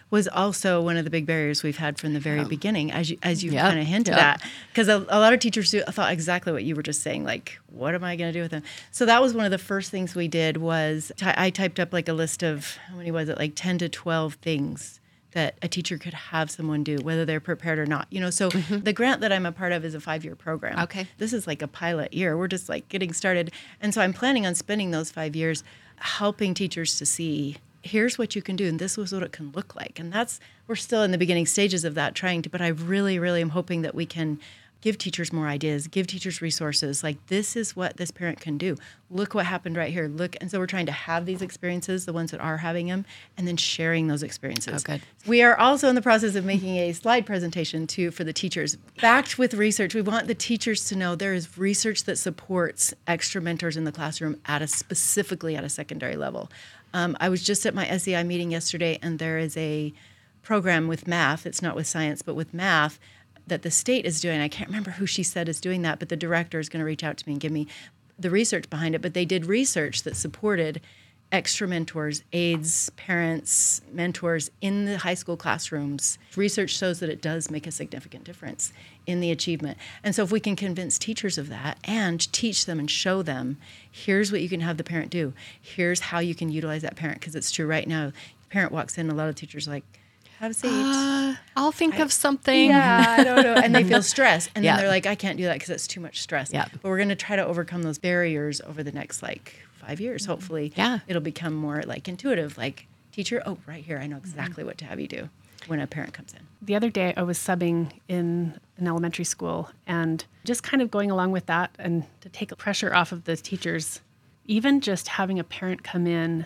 was 0.09 0.27
also 0.27 0.81
one 0.81 0.95
of 0.97 1.03
the 1.03 1.09
big 1.09 1.25
barriers 1.25 1.63
we've 1.63 1.77
had 1.77 1.99
from 1.99 2.13
the 2.13 2.19
very 2.19 2.39
yeah. 2.39 2.47
beginning, 2.47 2.91
as 2.91 3.09
you 3.09 3.17
as 3.23 3.43
you 3.43 3.51
yep. 3.51 3.67
kind 3.67 3.79
of 3.79 3.85
hinted 3.85 4.15
yep. 4.15 4.23
at, 4.23 4.49
because 4.69 4.87
a, 4.87 5.05
a, 5.09 5.19
lot 5.19 5.33
of 5.33 5.39
teachers 5.39 5.71
do, 5.71 5.81
thought 5.83 6.11
exactly 6.11 6.53
what 6.53 6.63
you 6.63 6.75
were 6.75 6.83
just 6.83 7.01
saying, 7.01 7.23
like, 7.25 7.59
what 7.67 7.93
am 7.93 8.03
I 8.03 8.15
going 8.15 8.31
to 8.31 8.37
do 8.37 8.41
with 8.41 8.51
them? 8.51 8.63
So 8.91 9.05
that 9.05 9.21
was 9.21 9.33
one 9.33 9.45
of 9.45 9.51
the 9.51 9.57
first 9.57 9.91
things 9.91 10.15
we 10.15 10.27
did 10.27 10.57
was 10.57 11.11
t- 11.17 11.25
I 11.25 11.49
typed 11.49 11.79
up 11.79 11.91
like 11.91 12.07
a 12.07 12.13
list 12.13 12.43
of 12.43 12.77
how 12.89 12.95
many 12.95 13.11
was 13.11 13.29
it, 13.29 13.37
like 13.37 13.53
ten 13.55 13.77
to 13.79 13.89
twelve 13.89 14.35
things 14.35 14.99
that 15.31 15.55
a 15.61 15.67
teacher 15.67 15.97
could 15.97 16.13
have 16.13 16.49
someone 16.49 16.83
do, 16.83 16.97
whether 16.97 17.25
they're 17.25 17.41
prepared 17.41 17.77
or 17.77 17.85
not. 17.85 18.07
You 18.09 18.21
know, 18.21 18.29
so 18.29 18.49
mm-hmm. 18.49 18.79
the 18.79 18.93
grant 18.93 19.21
that 19.21 19.33
I'm 19.33 19.45
a 19.45 19.51
part 19.51 19.73
of 19.73 19.83
is 19.83 19.93
a 19.93 19.99
five 19.99 20.23
year 20.23 20.35
program. 20.35 20.79
Okay, 20.79 21.07
this 21.17 21.33
is 21.33 21.45
like 21.45 21.61
a 21.61 21.67
pilot 21.67 22.13
year. 22.13 22.37
We're 22.37 22.47
just 22.47 22.69
like 22.69 22.87
getting 22.87 23.11
started, 23.11 23.51
and 23.81 23.93
so 23.93 24.01
I'm 24.01 24.13
planning 24.13 24.45
on 24.45 24.55
spending 24.55 24.91
those 24.91 25.11
five 25.11 25.35
years 25.35 25.63
helping 25.97 26.53
teachers 26.53 26.97
to 26.99 27.05
see 27.05 27.57
here's 27.87 28.17
what 28.17 28.35
you 28.35 28.41
can 28.41 28.55
do 28.55 28.67
and 28.67 28.79
this 28.79 28.97
was 28.97 29.13
what 29.13 29.23
it 29.23 29.31
can 29.31 29.51
look 29.51 29.75
like. 29.75 29.99
And 29.99 30.11
that's 30.11 30.39
we're 30.67 30.75
still 30.75 31.03
in 31.03 31.11
the 31.11 31.17
beginning 31.17 31.45
stages 31.45 31.83
of 31.83 31.95
that 31.95 32.13
trying 32.15 32.41
to 32.41 32.49
but 32.49 32.61
i 32.61 32.67
really 32.67 33.17
really 33.19 33.41
am 33.41 33.49
hoping 33.49 33.81
that 33.81 33.95
we 33.95 34.05
can 34.05 34.39
give 34.79 34.95
teachers 34.97 35.33
more 35.33 35.47
ideas 35.47 35.87
give 35.87 36.05
teachers 36.05 36.39
resources 36.39 37.03
like 37.03 37.17
this 37.27 37.55
is 37.55 37.75
what 37.75 37.97
this 37.97 38.11
parent 38.11 38.39
can 38.39 38.57
do. 38.57 38.75
Look 39.09 39.33
what 39.33 39.45
happened 39.45 39.75
right 39.75 39.91
here. 39.91 40.07
Look 40.07 40.35
and 40.39 40.51
so 40.51 40.59
we're 40.59 40.67
trying 40.67 40.85
to 40.85 40.91
have 40.91 41.25
these 41.25 41.41
experiences 41.41 42.05
the 42.05 42.13
ones 42.13 42.31
that 42.31 42.39
are 42.39 42.57
having 42.57 42.87
them 42.87 43.05
and 43.37 43.47
then 43.47 43.57
sharing 43.57 44.07
those 44.07 44.21
experiences. 44.21 44.83
Oh, 44.83 44.93
good. 44.93 45.01
we 45.25 45.41
are 45.41 45.57
also 45.57 45.89
in 45.89 45.95
the 45.95 46.01
process 46.01 46.35
of 46.35 46.45
making 46.45 46.77
a 46.77 46.93
slide 46.93 47.25
presentation 47.25 47.87
too 47.87 48.11
for 48.11 48.23
the 48.23 48.33
teachers. 48.33 48.75
Backed 49.01 49.39
with 49.39 49.55
research 49.55 49.95
we 49.95 50.01
want 50.01 50.27
the 50.27 50.35
teachers 50.35 50.85
to 50.85 50.95
know 50.95 51.15
there 51.15 51.33
is 51.33 51.57
research 51.57 52.03
that 52.03 52.17
supports 52.17 52.93
extra 53.07 53.41
mentors 53.41 53.77
in 53.77 53.83
the 53.83 53.91
classroom 53.91 54.39
at 54.45 54.61
a 54.61 54.67
specifically 54.67 55.55
at 55.55 55.63
a 55.63 55.69
secondary 55.69 56.17
level 56.17 56.51
um, 56.97 57.15
I 57.19 57.29
was 57.29 57.43
just 57.43 57.63
at 57.67 57.75
my 57.75 57.95
SEI 57.95 58.23
meeting 58.23 58.49
yesterday, 58.49 58.97
and 59.03 59.19
there 59.19 59.37
is 59.37 59.55
a 59.55 59.93
program 60.41 60.87
with 60.87 61.07
math. 61.07 61.45
It's 61.45 61.61
not 61.61 61.75
with 61.75 61.85
science, 61.85 62.23
but 62.23 62.33
with 62.33 62.55
math 62.55 62.99
that 63.45 63.61
the 63.61 63.69
state 63.69 64.03
is 64.03 64.19
doing. 64.19 64.41
I 64.41 64.47
can't 64.47 64.67
remember 64.67 64.89
who 64.89 65.05
she 65.05 65.21
said 65.21 65.47
is 65.47 65.61
doing 65.61 65.83
that, 65.83 65.99
but 65.99 66.09
the 66.09 66.15
director 66.17 66.59
is 66.59 66.69
going 66.69 66.79
to 66.79 66.85
reach 66.85 67.03
out 67.03 67.17
to 67.17 67.27
me 67.27 67.33
and 67.33 67.39
give 67.39 67.51
me 67.51 67.67
the 68.17 68.31
research 68.31 68.67
behind 68.71 68.95
it. 68.95 69.03
But 69.03 69.13
they 69.13 69.25
did 69.25 69.45
research 69.45 70.01
that 70.03 70.15
supported 70.15 70.81
extra 71.31 71.67
mentors, 71.67 72.23
aides, 72.31 72.89
parents, 72.91 73.81
mentors 73.91 74.49
in 74.61 74.85
the 74.85 74.97
high 74.97 75.13
school 75.13 75.35
classrooms. 75.35 76.17
Research 76.35 76.71
shows 76.71 76.99
that 76.99 77.09
it 77.09 77.21
does 77.21 77.51
make 77.51 77.67
a 77.67 77.71
significant 77.71 78.23
difference 78.23 78.71
in 79.05 79.19
the 79.19 79.31
achievement. 79.31 79.77
And 80.03 80.15
so 80.15 80.23
if 80.23 80.31
we 80.31 80.39
can 80.39 80.55
convince 80.55 80.97
teachers 80.97 81.37
of 81.37 81.49
that 81.49 81.77
and 81.83 82.31
teach 82.31 82.65
them 82.65 82.79
and 82.79 82.89
show 82.89 83.21
them, 83.21 83.57
here's 83.91 84.31
what 84.31 84.41
you 84.41 84.49
can 84.49 84.61
have 84.61 84.77
the 84.77 84.83
parent 84.83 85.09
do. 85.09 85.33
Here's 85.61 85.99
how 85.99 86.19
you 86.19 86.35
can 86.35 86.49
utilize 86.49 86.81
that 86.83 86.95
parent 86.95 87.19
because 87.19 87.35
it's 87.35 87.51
true 87.51 87.67
right 87.67 87.87
now. 87.87 88.07
The 88.07 88.49
parent 88.49 88.71
walks 88.71 88.97
in, 88.97 89.09
a 89.09 89.13
lot 89.13 89.27
of 89.27 89.35
teachers 89.35 89.67
like 89.67 89.83
have 90.39 90.51
a 90.51 90.53
seat. 90.53 90.69
Uh, 90.71 91.35
I'll 91.55 91.71
think 91.71 91.95
I, 91.95 92.03
of 92.03 92.13
something. 92.13 92.69
Yeah, 92.69 93.15
I 93.17 93.23
don't 93.23 93.43
know. 93.43 93.55
And 93.55 93.75
they 93.75 93.83
feel 93.83 94.01
stress. 94.03 94.49
And 94.55 94.63
yeah. 94.63 94.73
then 94.73 94.83
they're 94.83 94.91
like, 94.91 95.05
I 95.05 95.15
can't 95.15 95.37
do 95.37 95.45
that 95.45 95.55
because 95.55 95.69
it's 95.69 95.87
too 95.87 95.99
much 95.99 96.21
stress. 96.21 96.51
Yeah. 96.53 96.67
But 96.71 96.83
we're 96.83 96.97
going 96.97 97.09
to 97.09 97.15
try 97.15 97.35
to 97.35 97.45
overcome 97.45 97.83
those 97.83 97.97
barriers 97.97 98.61
over 98.61 98.83
the 98.83 98.91
next 98.91 99.21
like 99.21 99.55
five 99.87 99.99
years. 99.99 100.23
Mm-hmm. 100.23 100.31
Hopefully, 100.31 100.73
yeah, 100.75 100.99
it'll 101.07 101.21
become 101.21 101.53
more 101.53 101.83
like 101.83 102.07
intuitive. 102.07 102.57
Like 102.57 102.87
teacher, 103.11 103.41
oh, 103.45 103.57
right 103.65 103.83
here, 103.83 103.97
I 103.97 104.07
know 104.07 104.17
exactly 104.17 104.61
mm-hmm. 104.61 104.67
what 104.67 104.77
to 104.79 104.85
have 104.85 104.99
you 104.99 105.07
do 105.07 105.29
when 105.67 105.79
a 105.79 105.87
parent 105.87 106.13
comes 106.13 106.33
in. 106.33 106.39
The 106.61 106.75
other 106.75 106.89
day, 106.89 107.13
I 107.17 107.23
was 107.23 107.37
subbing 107.37 107.91
in 108.07 108.59
an 108.77 108.87
elementary 108.87 109.25
school, 109.25 109.69
and 109.85 110.23
just 110.45 110.63
kind 110.63 110.81
of 110.81 110.91
going 110.91 111.11
along 111.11 111.31
with 111.31 111.45
that, 111.47 111.71
and 111.79 112.05
to 112.21 112.29
take 112.29 112.55
pressure 112.57 112.93
off 112.93 113.11
of 113.11 113.23
the 113.25 113.35
teachers, 113.35 114.01
even 114.45 114.81
just 114.81 115.07
having 115.07 115.39
a 115.39 115.43
parent 115.43 115.83
come 115.83 116.07
in. 116.07 116.45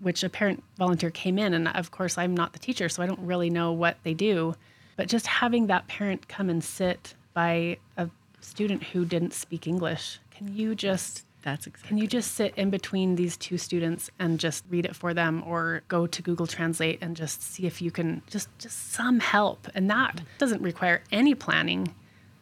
Which 0.00 0.24
a 0.24 0.28
parent 0.28 0.64
volunteer 0.78 1.10
came 1.10 1.38
in, 1.38 1.54
and 1.54 1.68
of 1.68 1.92
course, 1.92 2.18
I'm 2.18 2.34
not 2.34 2.52
the 2.52 2.58
teacher, 2.58 2.88
so 2.88 3.04
I 3.04 3.06
don't 3.06 3.20
really 3.20 3.50
know 3.50 3.70
what 3.70 3.98
they 4.02 4.14
do. 4.14 4.56
But 4.96 5.06
just 5.06 5.28
having 5.28 5.68
that 5.68 5.86
parent 5.86 6.26
come 6.26 6.50
and 6.50 6.64
sit 6.64 7.14
by 7.34 7.78
a 7.96 8.10
student 8.40 8.82
who 8.82 9.04
didn't 9.04 9.32
speak 9.32 9.68
English, 9.68 10.18
can 10.32 10.52
you 10.52 10.74
just 10.74 11.24
that's 11.42 11.66
exactly. 11.66 11.88
Can 11.88 11.98
you 11.98 12.06
just 12.06 12.34
sit 12.34 12.54
in 12.56 12.70
between 12.70 13.16
these 13.16 13.36
two 13.36 13.58
students 13.58 14.10
and 14.18 14.38
just 14.38 14.64
read 14.70 14.84
it 14.84 14.96
for 14.96 15.12
them, 15.14 15.42
or 15.46 15.82
go 15.88 16.06
to 16.06 16.22
Google 16.22 16.46
Translate 16.46 16.98
and 17.02 17.16
just 17.16 17.42
see 17.42 17.66
if 17.66 17.82
you 17.82 17.90
can 17.90 18.22
just 18.28 18.48
just 18.58 18.92
some 18.92 19.20
help? 19.20 19.68
And 19.74 19.90
that 19.90 20.16
mm-hmm. 20.16 20.24
doesn't 20.38 20.62
require 20.62 21.02
any 21.10 21.34
planning, 21.34 21.94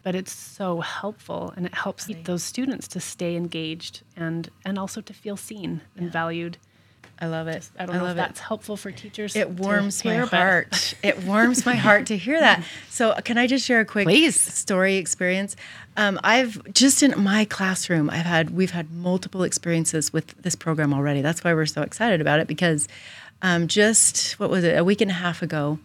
but 0.03 0.15
it's 0.15 0.31
so 0.31 0.81
helpful, 0.81 1.53
and 1.55 1.65
it 1.65 1.73
helps 1.73 2.07
right. 2.07 2.23
those 2.25 2.43
students 2.43 2.87
to 2.89 2.99
stay 2.99 3.35
engaged 3.35 4.03
and 4.15 4.49
and 4.65 4.77
also 4.77 5.01
to 5.01 5.13
feel 5.13 5.37
seen 5.37 5.81
and 5.95 6.11
valued. 6.11 6.57
I 7.21 7.27
love 7.27 7.47
it. 7.47 7.69
I 7.77 7.85
don't 7.85 7.97
I 7.97 7.99
know 7.99 8.07
if 8.07 8.15
that's 8.15 8.39
helpful 8.39 8.75
for 8.75 8.91
teachers. 8.91 9.35
It 9.35 9.51
warms 9.51 10.03
my 10.03 10.17
heart. 10.17 10.95
it 11.03 11.23
warms 11.23 11.67
my 11.67 11.75
heart 11.75 12.07
to 12.07 12.17
hear 12.17 12.39
that. 12.39 12.63
So, 12.89 13.13
can 13.23 13.37
I 13.37 13.45
just 13.45 13.63
share 13.63 13.79
a 13.79 13.85
quick 13.85 14.07
Please. 14.07 14.39
story 14.39 14.95
experience? 14.95 15.55
Um, 15.97 16.19
I've 16.23 16.73
just 16.73 17.03
in 17.03 17.13
my 17.21 17.45
classroom, 17.45 18.09
I've 18.09 18.25
had 18.25 18.49
we've 18.49 18.71
had 18.71 18.91
multiple 18.91 19.43
experiences 19.43 20.11
with 20.11 20.35
this 20.41 20.55
program 20.55 20.95
already. 20.95 21.21
That's 21.21 21.43
why 21.43 21.53
we're 21.53 21.67
so 21.67 21.83
excited 21.83 22.21
about 22.21 22.39
it 22.39 22.47
because 22.47 22.87
um, 23.43 23.67
just 23.67 24.39
what 24.39 24.49
was 24.49 24.63
it 24.63 24.75
a 24.75 24.83
week 24.83 25.01
and 25.01 25.11
a 25.11 25.15
half 25.15 25.43
ago, 25.43 25.77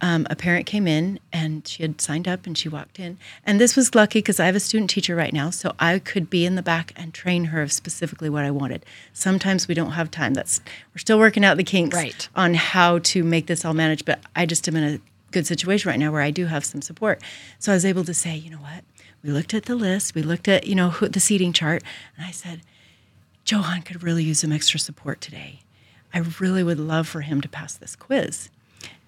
um, 0.00 0.26
a 0.30 0.36
parent 0.36 0.66
came 0.66 0.86
in 0.86 1.18
and 1.32 1.66
she 1.66 1.82
had 1.82 2.00
signed 2.00 2.28
up 2.28 2.46
and 2.46 2.56
she 2.56 2.68
walked 2.68 2.98
in. 2.98 3.18
And 3.44 3.60
this 3.60 3.74
was 3.74 3.94
lucky 3.94 4.20
because 4.20 4.38
I 4.38 4.46
have 4.46 4.54
a 4.54 4.60
student 4.60 4.90
teacher 4.90 5.16
right 5.16 5.32
now, 5.32 5.50
so 5.50 5.74
I 5.78 5.98
could 5.98 6.30
be 6.30 6.46
in 6.46 6.54
the 6.54 6.62
back 6.62 6.92
and 6.96 7.12
train 7.12 7.46
her 7.46 7.62
of 7.62 7.72
specifically 7.72 8.30
what 8.30 8.44
I 8.44 8.50
wanted. 8.50 8.86
Sometimes 9.12 9.66
we 9.66 9.74
don't 9.74 9.92
have 9.92 10.10
time. 10.10 10.34
That's 10.34 10.60
we're 10.94 10.98
still 10.98 11.18
working 11.18 11.44
out 11.44 11.56
the 11.56 11.64
kinks 11.64 11.96
right. 11.96 12.28
on 12.36 12.54
how 12.54 13.00
to 13.00 13.24
make 13.24 13.46
this 13.46 13.64
all 13.64 13.74
managed. 13.74 14.04
But 14.04 14.20
I 14.36 14.46
just 14.46 14.68
am 14.68 14.76
in 14.76 14.84
a 14.84 15.00
good 15.32 15.46
situation 15.46 15.88
right 15.88 15.98
now 15.98 16.12
where 16.12 16.22
I 16.22 16.30
do 16.30 16.46
have 16.46 16.64
some 16.64 16.82
support. 16.82 17.20
So 17.58 17.72
I 17.72 17.74
was 17.74 17.84
able 17.84 18.04
to 18.04 18.14
say, 18.14 18.36
you 18.36 18.50
know 18.50 18.58
what? 18.58 18.84
We 19.22 19.30
looked 19.30 19.52
at 19.52 19.64
the 19.64 19.74
list, 19.74 20.14
we 20.14 20.22
looked 20.22 20.46
at 20.46 20.66
you 20.66 20.76
know 20.76 20.90
the 20.90 21.20
seating 21.20 21.52
chart, 21.52 21.82
and 22.16 22.24
I 22.24 22.30
said, 22.30 22.60
Johan 23.44 23.82
could 23.82 24.02
really 24.02 24.22
use 24.22 24.40
some 24.40 24.52
extra 24.52 24.78
support 24.78 25.20
today. 25.20 25.60
I 26.14 26.22
really 26.38 26.62
would 26.62 26.78
love 26.78 27.08
for 27.08 27.22
him 27.22 27.40
to 27.40 27.48
pass 27.48 27.74
this 27.74 27.96
quiz. 27.96 28.48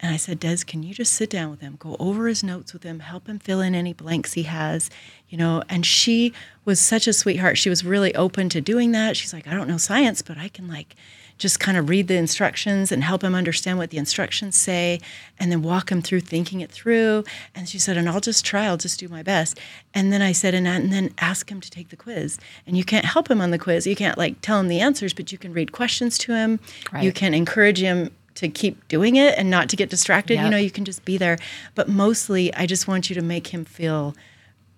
And 0.00 0.12
I 0.12 0.16
said, 0.16 0.40
Des, 0.40 0.58
can 0.66 0.82
you 0.82 0.94
just 0.94 1.12
sit 1.12 1.30
down 1.30 1.50
with 1.50 1.60
him, 1.60 1.76
go 1.78 1.96
over 1.98 2.26
his 2.26 2.42
notes 2.42 2.72
with 2.72 2.82
him, 2.82 3.00
help 3.00 3.28
him 3.28 3.38
fill 3.38 3.60
in 3.60 3.74
any 3.74 3.92
blanks 3.92 4.32
he 4.32 4.44
has, 4.44 4.90
you 5.28 5.36
know? 5.36 5.62
And 5.68 5.84
she 5.84 6.32
was 6.64 6.80
such 6.80 7.06
a 7.06 7.12
sweetheart. 7.12 7.58
She 7.58 7.68
was 7.68 7.84
really 7.84 8.14
open 8.14 8.48
to 8.50 8.60
doing 8.60 8.92
that. 8.92 9.16
She's 9.16 9.32
like, 9.32 9.46
I 9.46 9.54
don't 9.54 9.68
know 9.68 9.76
science, 9.76 10.22
but 10.22 10.38
I 10.38 10.48
can 10.48 10.68
like 10.68 10.96
just 11.40 11.58
kind 11.58 11.76
of 11.78 11.88
read 11.88 12.06
the 12.06 12.16
instructions 12.16 12.92
and 12.92 13.02
help 13.02 13.24
him 13.24 13.34
understand 13.34 13.78
what 13.78 13.90
the 13.90 13.96
instructions 13.96 14.56
say 14.56 15.00
and 15.38 15.50
then 15.50 15.62
walk 15.62 15.90
him 15.90 16.02
through 16.02 16.20
thinking 16.20 16.60
it 16.60 16.70
through. 16.70 17.24
And 17.54 17.68
she 17.68 17.78
said, 17.78 17.96
and 17.96 18.08
I'll 18.08 18.20
just 18.20 18.44
try, 18.44 18.66
I'll 18.66 18.76
just 18.76 19.00
do 19.00 19.08
my 19.08 19.22
best. 19.22 19.58
And 19.94 20.12
then 20.12 20.20
I 20.22 20.32
said, 20.32 20.54
and, 20.54 20.68
and 20.68 20.92
then 20.92 21.12
ask 21.18 21.50
him 21.50 21.60
to 21.62 21.70
take 21.70 21.88
the 21.88 21.96
quiz. 21.96 22.38
And 22.66 22.76
you 22.76 22.84
can't 22.84 23.06
help 23.06 23.30
him 23.30 23.40
on 23.40 23.50
the 23.50 23.58
quiz. 23.58 23.86
You 23.86 23.96
can't 23.96 24.18
like 24.18 24.42
tell 24.42 24.60
him 24.60 24.68
the 24.68 24.80
answers, 24.80 25.14
but 25.14 25.32
you 25.32 25.38
can 25.38 25.52
read 25.54 25.72
questions 25.72 26.18
to 26.18 26.34
him. 26.34 26.60
Right. 26.92 27.04
You 27.04 27.10
can 27.10 27.32
encourage 27.32 27.80
him 27.80 28.10
to 28.40 28.48
keep 28.48 28.88
doing 28.88 29.16
it 29.16 29.36
and 29.38 29.50
not 29.50 29.68
to 29.68 29.76
get 29.76 29.90
distracted. 29.90 30.34
Yep. 30.34 30.44
You 30.44 30.50
know, 30.50 30.56
you 30.56 30.70
can 30.70 30.84
just 30.84 31.04
be 31.04 31.16
there. 31.16 31.38
But 31.74 31.88
mostly, 31.88 32.52
I 32.54 32.66
just 32.66 32.88
want 32.88 33.10
you 33.10 33.14
to 33.14 33.22
make 33.22 33.48
him 33.48 33.64
feel 33.64 34.14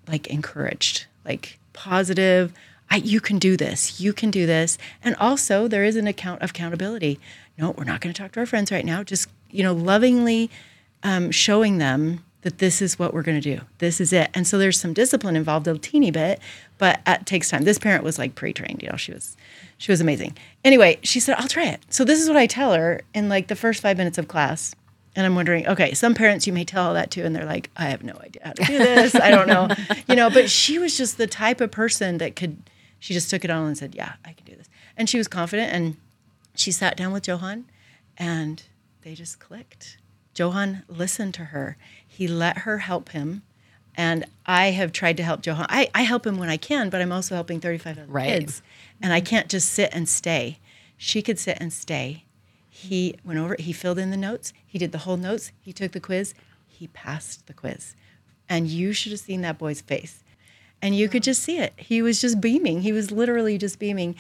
like 0.09 0.27
encouraged, 0.27 1.07
like 1.25 1.59
positive. 1.73 2.53
I, 2.91 2.97
you 2.97 3.21
can 3.21 3.39
do 3.39 3.57
this. 3.57 4.01
You 4.01 4.13
can 4.13 4.31
do 4.31 4.47
this. 4.47 4.79
And 5.03 5.15
also, 5.17 5.69
there 5.69 5.85
is 5.85 5.97
an 5.97 6.07
account 6.07 6.43
of 6.43 6.51
accountability. 6.51 7.21
No, 7.57 7.71
we're 7.71 7.85
not 7.85 8.01
going 8.01 8.13
to 8.13 8.21
talk 8.21 8.33
to 8.33 8.41
our 8.41 8.47
friends 8.47 8.73
right 8.73 8.85
now. 8.85 9.03
Just 9.03 9.29
you 9.51 9.63
know, 9.63 9.73
lovingly 9.73 10.51
um, 11.03 11.31
showing 11.31 11.79
them 11.79 12.25
that 12.43 12.59
this 12.59 12.83
is 12.83 12.99
what 12.99 13.15
we're 13.15 13.23
going 13.23 13.41
to 13.41 13.57
do. 13.57 13.65
This 13.79 14.01
is 14.01 14.13
it. 14.13 14.31
And 14.35 14.47
so 14.47 14.59
there's 14.59 14.79
some 14.79 14.93
discipline 14.93 15.37
involved 15.37 15.67
a 15.67 15.79
teeny 15.79 16.11
bit, 16.11 16.41
but 16.79 17.01
it 17.07 17.25
takes 17.25 17.51
time. 17.51 17.63
This 17.63 17.79
parent 17.79 18.05
was 18.05 18.19
like 18.19 18.35
pre-trained, 18.35 18.83
you 18.83 18.89
know, 18.91 18.97
she 18.97 19.13
was 19.13 19.37
she 19.79 19.91
was 19.91 20.01
amazing. 20.01 20.37
Anyway, 20.65 20.99
she 21.03 21.19
said, 21.19 21.37
"I'll 21.39 21.49
try 21.49 21.65
it." 21.67 21.81
So 21.89 22.05
this 22.05 22.21
is 22.21 22.29
what 22.29 22.37
I 22.37 22.47
tell 22.47 22.73
her 22.73 23.01
in 23.15 23.29
like 23.29 23.49
the 23.49 23.57
first 23.57 23.81
5 23.81 23.97
minutes 23.97 24.19
of 24.19 24.29
class. 24.29 24.75
And 25.15 25.27
I'm 25.27 25.35
wondering, 25.35 25.67
okay, 25.67 25.93
some 25.93 26.15
parents 26.15 26.47
you 26.47 26.53
may 26.53 26.65
tell 26.65 26.87
all 26.87 26.95
that 26.95 27.11
to 27.13 27.23
and 27.23 27.35
they're 27.35 27.47
like, 27.47 27.71
"I 27.77 27.87
have 27.87 28.03
no 28.03 28.15
idea 28.21 28.43
how 28.45 28.53
to 28.53 28.65
do 28.65 28.79
this. 28.79 29.15
I 29.15 29.31
don't 29.31 29.49
know." 29.49 29.69
you 30.09 30.17
know, 30.17 30.31
but 30.31 30.51
she 30.51 30.79
was 30.79 30.97
just 30.97 31.19
the 31.19 31.27
type 31.27 31.61
of 31.61 31.71
person 31.71 32.19
that 32.19 32.37
could 32.37 32.57
she 32.99 33.15
just 33.15 33.29
took 33.31 33.45
it 33.45 33.51
on 33.51 33.67
and 33.67 33.79
said, 33.79 33.95
"Yeah, 33.95 34.15
I 34.25 34.33
can 34.33 34.47
do 34.47 34.57
this." 34.57 34.69
And 34.97 35.09
she 35.09 35.19
was 35.19 35.29
confident 35.29 35.73
and 35.73 35.97
she 36.55 36.71
sat 36.71 36.97
down 36.97 37.13
with 37.13 37.27
Johan 37.27 37.65
and 38.19 38.63
they 39.03 39.15
just 39.15 39.39
clicked. 39.39 39.99
Johan 40.35 40.83
listened 40.89 41.35
to 41.35 41.47
her. 41.47 41.77
He 42.07 42.27
let 42.29 42.59
her 42.59 42.79
help 42.79 43.11
him. 43.11 43.43
And 43.95 44.25
I 44.47 44.67
have 44.71 44.93
tried 44.93 45.19
to 45.19 45.23
help 45.23 45.45
Johan. 45.45 45.67
I, 45.69 45.91
I 45.95 46.03
help 46.03 46.27
him 46.27 46.39
when 46.39 46.49
I 46.49 46.57
can, 46.57 46.89
but 46.89 47.03
I'm 47.03 47.13
also 47.13 47.35
helping 47.35 47.61
35 47.61 47.99
other 47.99 48.07
Right. 48.09 48.29
kids. 48.41 48.63
And 49.03 49.13
I 49.13 49.21
can't 49.21 49.49
just 49.49 49.69
sit 49.71 49.91
and 49.93 50.09
stay. 50.09 50.59
She 50.97 51.21
could 51.21 51.39
sit 51.39 51.59
and 51.61 51.73
stay. 51.73 52.25
He 52.71 53.17
went 53.23 53.39
over, 53.39 53.55
he 53.59 53.73
filled 53.73 53.99
in 53.99 54.11
the 54.11 54.17
notes, 54.17 54.55
he 54.67 54.79
did 54.79 54.93
the 54.93 54.99
whole 54.99 55.19
notes, 55.19 55.53
he 55.61 55.75
took 55.75 55.93
the 55.93 56.01
quiz, 56.01 56.33
he 56.67 56.87
passed 56.89 57.47
the 57.47 57.53
quiz. 57.53 57.95
And 58.49 58.67
you 58.67 58.95
should 58.95 59.13
have 59.13 59.21
seen 59.21 59.43
that 59.43 59.59
boy's 59.59 59.83
face. 59.83 60.25
And 60.81 60.97
you 60.97 61.09
could 61.09 61.23
just 61.23 61.43
see 61.43 61.59
it. 61.59 61.75
He 61.77 62.01
was 62.03 62.21
just 62.21 62.41
beaming. 62.41 62.81
He 62.81 62.91
was 62.93 63.11
literally 63.13 63.59
just 63.59 63.79
beaming. 63.79 64.17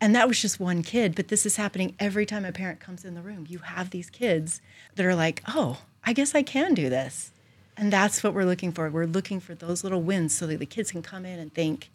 And 0.00 0.14
that 0.14 0.28
was 0.28 0.40
just 0.40 0.60
one 0.60 0.82
kid, 0.82 1.14
but 1.14 1.28
this 1.28 1.44
is 1.44 1.56
happening 1.56 1.94
every 1.98 2.24
time 2.24 2.44
a 2.44 2.52
parent 2.52 2.80
comes 2.80 3.04
in 3.04 3.14
the 3.14 3.22
room. 3.22 3.46
You 3.48 3.58
have 3.58 3.90
these 3.90 4.10
kids 4.10 4.60
that 4.94 5.04
are 5.04 5.14
like, 5.14 5.42
oh, 5.48 5.78
I 6.04 6.12
guess 6.12 6.34
I 6.34 6.42
can 6.42 6.74
do 6.74 6.88
this. 6.88 7.32
And 7.76 7.92
that's 7.92 8.22
what 8.22 8.34
we're 8.34 8.44
looking 8.44 8.72
for. 8.72 8.88
We're 8.90 9.06
looking 9.06 9.40
for 9.40 9.54
those 9.54 9.82
little 9.82 10.02
wins 10.02 10.34
so 10.36 10.46
that 10.46 10.58
the 10.58 10.66
kids 10.66 10.92
can 10.92 11.02
come 11.02 11.24
in 11.24 11.38
and 11.38 11.52
think, 11.52 11.90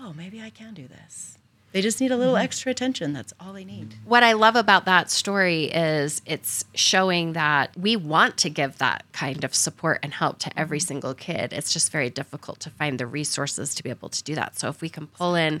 oh, 0.00 0.12
maybe 0.12 0.40
I 0.40 0.50
can 0.50 0.74
do 0.74 0.86
this. 0.86 1.38
They 1.72 1.82
just 1.82 2.00
need 2.00 2.10
a 2.10 2.16
little 2.16 2.34
mm-hmm. 2.34 2.44
extra 2.44 2.70
attention. 2.70 3.12
That's 3.12 3.34
all 3.38 3.52
they 3.52 3.64
need. 3.64 3.94
What 4.04 4.22
I 4.22 4.32
love 4.32 4.56
about 4.56 4.86
that 4.86 5.10
story 5.10 5.64
is 5.64 6.22
it's 6.24 6.64
showing 6.74 7.34
that 7.34 7.76
we 7.76 7.96
want 7.96 8.38
to 8.38 8.50
give 8.50 8.78
that 8.78 9.04
kind 9.12 9.44
of 9.44 9.54
support 9.54 9.98
and 10.02 10.14
help 10.14 10.38
to 10.40 10.58
every 10.58 10.78
mm-hmm. 10.78 10.86
single 10.86 11.14
kid. 11.14 11.52
It's 11.52 11.72
just 11.72 11.92
very 11.92 12.08
difficult 12.08 12.60
to 12.60 12.70
find 12.70 12.98
the 12.98 13.06
resources 13.06 13.74
to 13.74 13.82
be 13.82 13.90
able 13.90 14.08
to 14.08 14.24
do 14.24 14.34
that. 14.36 14.58
So 14.58 14.68
if 14.68 14.80
we 14.80 14.88
can 14.88 15.06
pull 15.06 15.34
in 15.34 15.60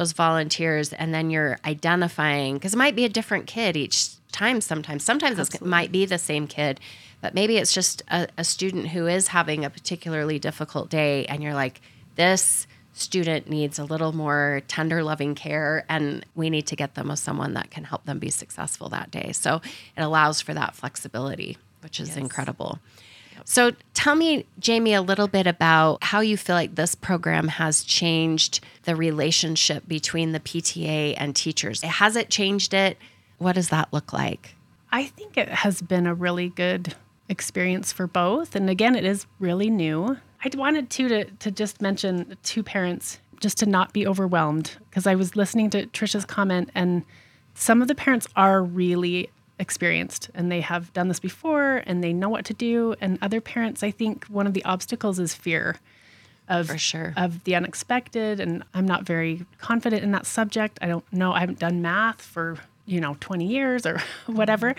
those 0.00 0.12
volunteers 0.12 0.94
and 0.94 1.12
then 1.12 1.28
you're 1.28 1.58
identifying, 1.66 2.54
because 2.54 2.72
it 2.72 2.78
might 2.78 2.96
be 2.96 3.04
a 3.04 3.08
different 3.08 3.46
kid 3.46 3.76
each 3.76 4.08
time 4.32 4.62
sometimes. 4.62 5.04
Sometimes 5.04 5.38
it 5.38 5.60
might 5.60 5.92
be 5.92 6.06
the 6.06 6.16
same 6.16 6.46
kid, 6.46 6.80
but 7.20 7.34
maybe 7.34 7.58
it's 7.58 7.74
just 7.74 8.02
a, 8.08 8.26
a 8.38 8.42
student 8.42 8.88
who 8.88 9.06
is 9.06 9.28
having 9.28 9.62
a 9.62 9.68
particularly 9.68 10.38
difficult 10.38 10.88
day 10.88 11.26
and 11.26 11.42
you're 11.42 11.52
like, 11.52 11.82
this 12.16 12.66
student 12.94 13.50
needs 13.50 13.78
a 13.78 13.84
little 13.84 14.12
more 14.12 14.62
tender 14.68 15.02
loving 15.02 15.34
care 15.34 15.84
and 15.90 16.24
we 16.34 16.48
need 16.48 16.66
to 16.68 16.76
get 16.76 16.94
them 16.94 17.08
with 17.08 17.18
someone 17.18 17.52
that 17.52 17.70
can 17.70 17.84
help 17.84 18.06
them 18.06 18.18
be 18.18 18.30
successful 18.30 18.88
that 18.88 19.10
day. 19.10 19.32
So 19.32 19.60
it 19.96 20.00
allows 20.00 20.40
for 20.40 20.54
that 20.54 20.74
flexibility 20.74 21.58
which 21.82 22.00
is 22.00 22.16
incredible 22.16 22.78
so 23.44 23.72
tell 23.94 24.14
me 24.14 24.44
jamie 24.58 24.94
a 24.94 25.02
little 25.02 25.28
bit 25.28 25.46
about 25.46 26.02
how 26.02 26.20
you 26.20 26.36
feel 26.36 26.56
like 26.56 26.74
this 26.74 26.94
program 26.94 27.48
has 27.48 27.82
changed 27.82 28.60
the 28.84 28.96
relationship 28.96 29.86
between 29.86 30.32
the 30.32 30.40
pta 30.40 31.14
and 31.16 31.36
teachers 31.36 31.82
has 31.82 32.16
it 32.16 32.30
changed 32.30 32.74
it 32.74 32.96
what 33.38 33.54
does 33.54 33.68
that 33.68 33.92
look 33.92 34.12
like 34.12 34.54
I 34.92 35.04
think 35.04 35.36
it 35.36 35.48
has 35.48 35.80
been 35.80 36.06
a 36.06 36.14
really 36.14 36.48
good 36.48 36.94
experience 37.28 37.92
for 37.92 38.06
both. 38.06 38.56
And 38.56 38.68
again, 38.68 38.96
it 38.96 39.04
is 39.04 39.26
really 39.38 39.70
new. 39.70 40.16
I 40.44 40.50
wanted 40.56 40.90
to 40.90 41.08
to, 41.08 41.24
to 41.24 41.50
just 41.50 41.80
mention 41.80 42.36
two 42.42 42.62
parents 42.62 43.18
just 43.40 43.58
to 43.58 43.66
not 43.66 43.92
be 43.92 44.06
overwhelmed 44.06 44.76
because 44.88 45.06
I 45.06 45.14
was 45.14 45.36
listening 45.36 45.70
to 45.70 45.86
Trisha's 45.86 46.24
comment 46.24 46.70
and 46.74 47.04
some 47.54 47.80
of 47.82 47.88
the 47.88 47.94
parents 47.94 48.26
are 48.36 48.62
really 48.62 49.30
experienced 49.60 50.30
and 50.34 50.50
they 50.50 50.60
have 50.62 50.92
done 50.92 51.06
this 51.08 51.20
before 51.20 51.82
and 51.86 52.02
they 52.02 52.12
know 52.12 52.28
what 52.28 52.44
to 52.46 52.54
do 52.54 52.94
and 53.00 53.18
other 53.22 53.40
parents 53.40 53.82
I 53.82 53.90
think 53.92 54.24
one 54.24 54.46
of 54.46 54.54
the 54.54 54.64
obstacles 54.64 55.20
is 55.20 55.34
fear 55.34 55.76
of 56.48 56.66
For 56.66 56.78
sure. 56.78 57.14
of 57.16 57.44
the 57.44 57.54
unexpected 57.54 58.40
and 58.40 58.64
I'm 58.74 58.86
not 58.86 59.04
very 59.04 59.46
confident 59.58 60.02
in 60.02 60.10
that 60.10 60.26
subject. 60.26 60.78
I 60.82 60.88
don't 60.88 61.10
know. 61.12 61.32
I 61.32 61.40
haven't 61.40 61.60
done 61.60 61.80
math 61.80 62.20
for, 62.20 62.58
you 62.86 63.00
know, 63.00 63.16
20 63.20 63.46
years 63.46 63.86
or 63.86 64.02
whatever. 64.26 64.74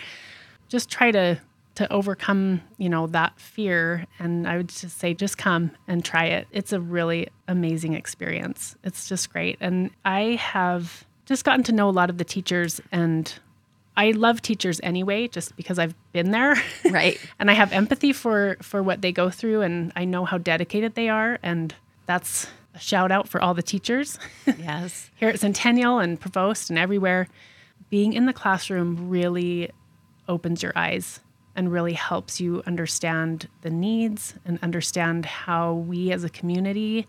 Just 0.67 0.89
try 0.89 1.11
to 1.11 1.39
to 1.73 1.91
overcome, 1.91 2.61
you 2.77 2.89
know, 2.89 3.07
that 3.07 3.39
fear 3.39 4.05
and 4.19 4.45
I 4.45 4.57
would 4.57 4.67
just 4.67 4.99
say 4.99 5.13
just 5.13 5.37
come 5.37 5.71
and 5.87 6.03
try 6.03 6.25
it. 6.25 6.47
It's 6.51 6.73
a 6.73 6.81
really 6.81 7.29
amazing 7.47 7.93
experience. 7.93 8.75
It's 8.83 9.07
just 9.07 9.31
great. 9.31 9.57
And 9.61 9.91
I 10.03 10.35
have 10.35 11.05
just 11.25 11.45
gotten 11.45 11.63
to 11.63 11.71
know 11.71 11.89
a 11.89 11.91
lot 11.91 12.09
of 12.09 12.17
the 12.17 12.25
teachers 12.25 12.81
and 12.91 13.33
I 13.95 14.11
love 14.11 14.41
teachers 14.41 14.79
anyway 14.83 15.27
just 15.27 15.55
because 15.55 15.77
I've 15.77 15.95
been 16.13 16.31
there. 16.31 16.55
Right. 16.89 17.19
and 17.39 17.49
I 17.49 17.53
have 17.53 17.71
empathy 17.71 18.13
for 18.13 18.57
for 18.61 18.81
what 18.83 19.01
they 19.01 19.11
go 19.11 19.29
through 19.29 19.61
and 19.61 19.91
I 19.95 20.05
know 20.05 20.25
how 20.25 20.37
dedicated 20.37 20.95
they 20.95 21.09
are 21.09 21.39
and 21.43 21.73
that's 22.05 22.47
a 22.73 22.79
shout 22.79 23.11
out 23.11 23.27
for 23.29 23.41
all 23.41 23.53
the 23.53 23.61
teachers 23.61 24.17
yes 24.45 25.09
here 25.15 25.29
at 25.29 25.39
Centennial 25.39 25.99
and 25.99 26.19
Provost 26.19 26.69
and 26.69 26.77
everywhere. 26.79 27.27
Being 27.89 28.13
in 28.13 28.25
the 28.25 28.33
classroom 28.33 29.09
really 29.09 29.69
opens 30.27 30.63
your 30.63 30.73
eyes 30.75 31.19
and 31.55 31.71
really 31.71 31.93
helps 31.93 32.39
you 32.39 32.63
understand 32.65 33.47
the 33.61 33.69
needs 33.69 34.33
and 34.45 34.57
understand 34.61 35.25
how 35.25 35.73
we 35.73 36.11
as 36.11 36.23
a 36.23 36.29
community 36.29 37.07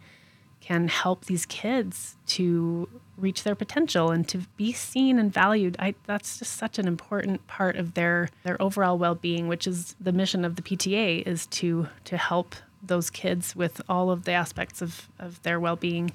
can 0.61 0.89
help 0.89 1.25
these 1.27 1.47
kids 1.47 2.17
to 2.27 2.89
reach 3.17 3.43
their 3.43 3.55
potential 3.55 4.11
and 4.11 4.27
to 4.29 4.39
be 4.57 4.73
seen 4.73 5.19
and 5.19 5.33
valued. 5.33 5.77
I, 5.79 5.95
that's 6.07 6.39
just 6.39 6.57
such 6.57 6.79
an 6.79 6.89
important 6.89 7.47
part 7.47 7.77
of 7.77 7.95
their 7.95 8.29
their 8.43 8.61
overall 8.61 8.99
well-being, 8.99 9.49
which 9.49 9.67
is 9.67 9.95
the 10.01 10.13
mission 10.13 10.45
of 10.45 10.57
the 10.57 10.63
PTA 10.63 11.27
is 11.27 11.47
to 11.47 11.89
to 12.05 12.17
help 12.17 12.55
those 12.83 13.11
kids 13.11 13.55
with 13.55 13.81
all 13.89 14.11
of 14.11 14.25
the 14.25 14.33
aspects 14.33 14.83
of, 14.83 15.09
of 15.19 15.43
their 15.43 15.61
well-being. 15.61 16.13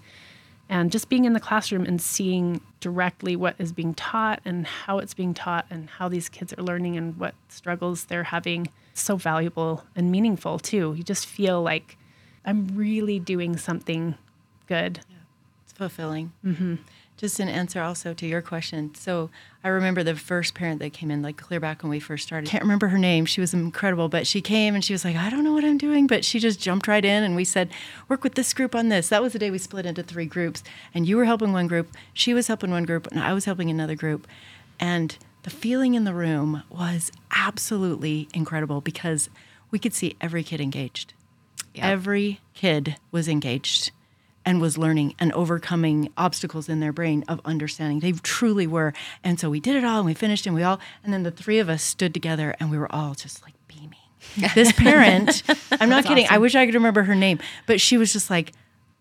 And 0.69 0.91
just 0.91 1.07
being 1.07 1.23
in 1.23 1.31
the 1.31 1.39
classroom 1.39 1.85
and 1.85 2.01
seeing 2.01 2.59
directly 2.81 3.37
what 3.37 3.55
is 3.57 3.71
being 3.71 3.93
taught 3.93 4.41
and 4.43 4.67
how 4.67 4.99
it's 4.99 5.13
being 5.13 5.33
taught 5.33 5.65
and 5.69 5.89
how 5.89 6.09
these 6.09 6.27
kids 6.27 6.53
are 6.53 6.61
learning 6.61 6.97
and 6.97 7.17
what 7.17 7.35
struggles 7.47 8.05
they're 8.05 8.25
having 8.25 8.67
so 8.93 9.15
valuable 9.15 9.85
and 9.95 10.11
meaningful 10.11 10.59
too. 10.59 10.93
You 10.97 11.03
just 11.03 11.25
feel 11.25 11.61
like 11.61 11.97
i'm 12.43 12.67
really 12.75 13.19
doing 13.19 13.57
something 13.57 14.15
good. 14.67 14.97
It's 14.97 15.16
fulfilling. 15.77 16.33
Mm-hmm. 16.43 16.75
Just 17.17 17.39
an 17.39 17.49
answer 17.49 17.81
also 17.81 18.13
to 18.13 18.27
your 18.27 18.43
question. 18.43 18.93
So 18.93 19.31
I 19.63 19.69
remember 19.69 20.03
the 20.03 20.15
first 20.15 20.53
parent 20.53 20.79
that 20.81 20.93
came 20.93 21.09
in, 21.09 21.23
like 21.23 21.37
clear 21.37 21.59
back 21.59 21.81
when 21.81 21.89
we 21.89 21.99
first 21.99 22.27
started. 22.27 22.47
Can't 22.47 22.63
remember 22.63 22.89
her 22.89 22.97
name. 22.99 23.25
She 23.25 23.41
was 23.41 23.55
incredible, 23.55 24.07
but 24.07 24.27
she 24.27 24.39
came 24.39 24.75
and 24.75 24.83
she 24.83 24.93
was 24.93 25.03
like, 25.03 25.15
I 25.15 25.31
don't 25.31 25.43
know 25.43 25.53
what 25.53 25.63
I'm 25.63 25.79
doing, 25.79 26.05
but 26.05 26.23
she 26.23 26.39
just 26.39 26.59
jumped 26.59 26.87
right 26.87 27.03
in 27.03 27.23
and 27.23 27.35
we 27.35 27.43
said, 27.43 27.69
work 28.07 28.23
with 28.23 28.35
this 28.35 28.53
group 28.53 28.75
on 28.75 28.89
this. 28.89 29.09
That 29.09 29.23
was 29.23 29.33
the 29.33 29.39
day 29.39 29.49
we 29.49 29.57
split 29.57 29.87
into 29.87 30.03
three 30.03 30.25
groups, 30.25 30.63
and 30.93 31.07
you 31.07 31.17
were 31.17 31.25
helping 31.25 31.53
one 31.53 31.67
group, 31.67 31.89
she 32.13 32.35
was 32.35 32.47
helping 32.47 32.69
one 32.69 32.83
group, 32.83 33.07
and 33.07 33.19
I 33.19 33.33
was 33.33 33.45
helping 33.45 33.71
another 33.71 33.95
group, 33.95 34.27
and 34.79 35.17
the 35.41 35.49
feeling 35.49 35.95
in 35.95 36.03
the 36.03 36.13
room 36.13 36.63
was 36.69 37.11
absolutely 37.35 38.27
incredible 38.33 38.81
because 38.81 39.29
we 39.71 39.79
could 39.79 39.93
see 39.93 40.15
every 40.21 40.43
kid 40.43 40.61
engaged. 40.61 41.13
Every 41.79 42.41
kid 42.53 42.97
was 43.11 43.27
engaged 43.27 43.91
and 44.47 44.61
was 44.61 44.77
learning 44.77 45.13
and 45.19 45.33
overcoming 45.33 46.07
obstacles 46.15 46.69
in 46.69 46.79
their 46.79 46.93
brain 46.93 47.21
of 47.27 47.41
understanding. 47.43 47.99
They 47.99 48.13
truly 48.13 48.65
were. 48.65 48.93
And 49.21 49.37
so 49.37 49.49
we 49.49 49.59
did 49.59 49.75
it 49.75 49.83
all 49.83 49.97
and 49.97 50.05
we 50.05 50.13
finished 50.13 50.45
and 50.45 50.55
we 50.55 50.63
all, 50.63 50.79
and 51.03 51.13
then 51.13 51.23
the 51.23 51.31
three 51.31 51.59
of 51.59 51.67
us 51.67 51.83
stood 51.83 52.13
together 52.13 52.55
and 52.57 52.71
we 52.71 52.77
were 52.77 52.89
all 52.89 53.13
just 53.13 53.43
like 53.43 53.55
beaming. 53.67 53.99
This 54.55 54.71
parent, 54.71 55.43
I'm 55.81 55.89
not 55.89 56.05
kidding, 56.05 56.27
I 56.29 56.37
wish 56.37 56.55
I 56.55 56.65
could 56.65 56.75
remember 56.75 57.03
her 57.03 57.13
name, 57.13 57.39
but 57.65 57.81
she 57.81 57.97
was 57.97 58.13
just 58.13 58.29
like, 58.29 58.53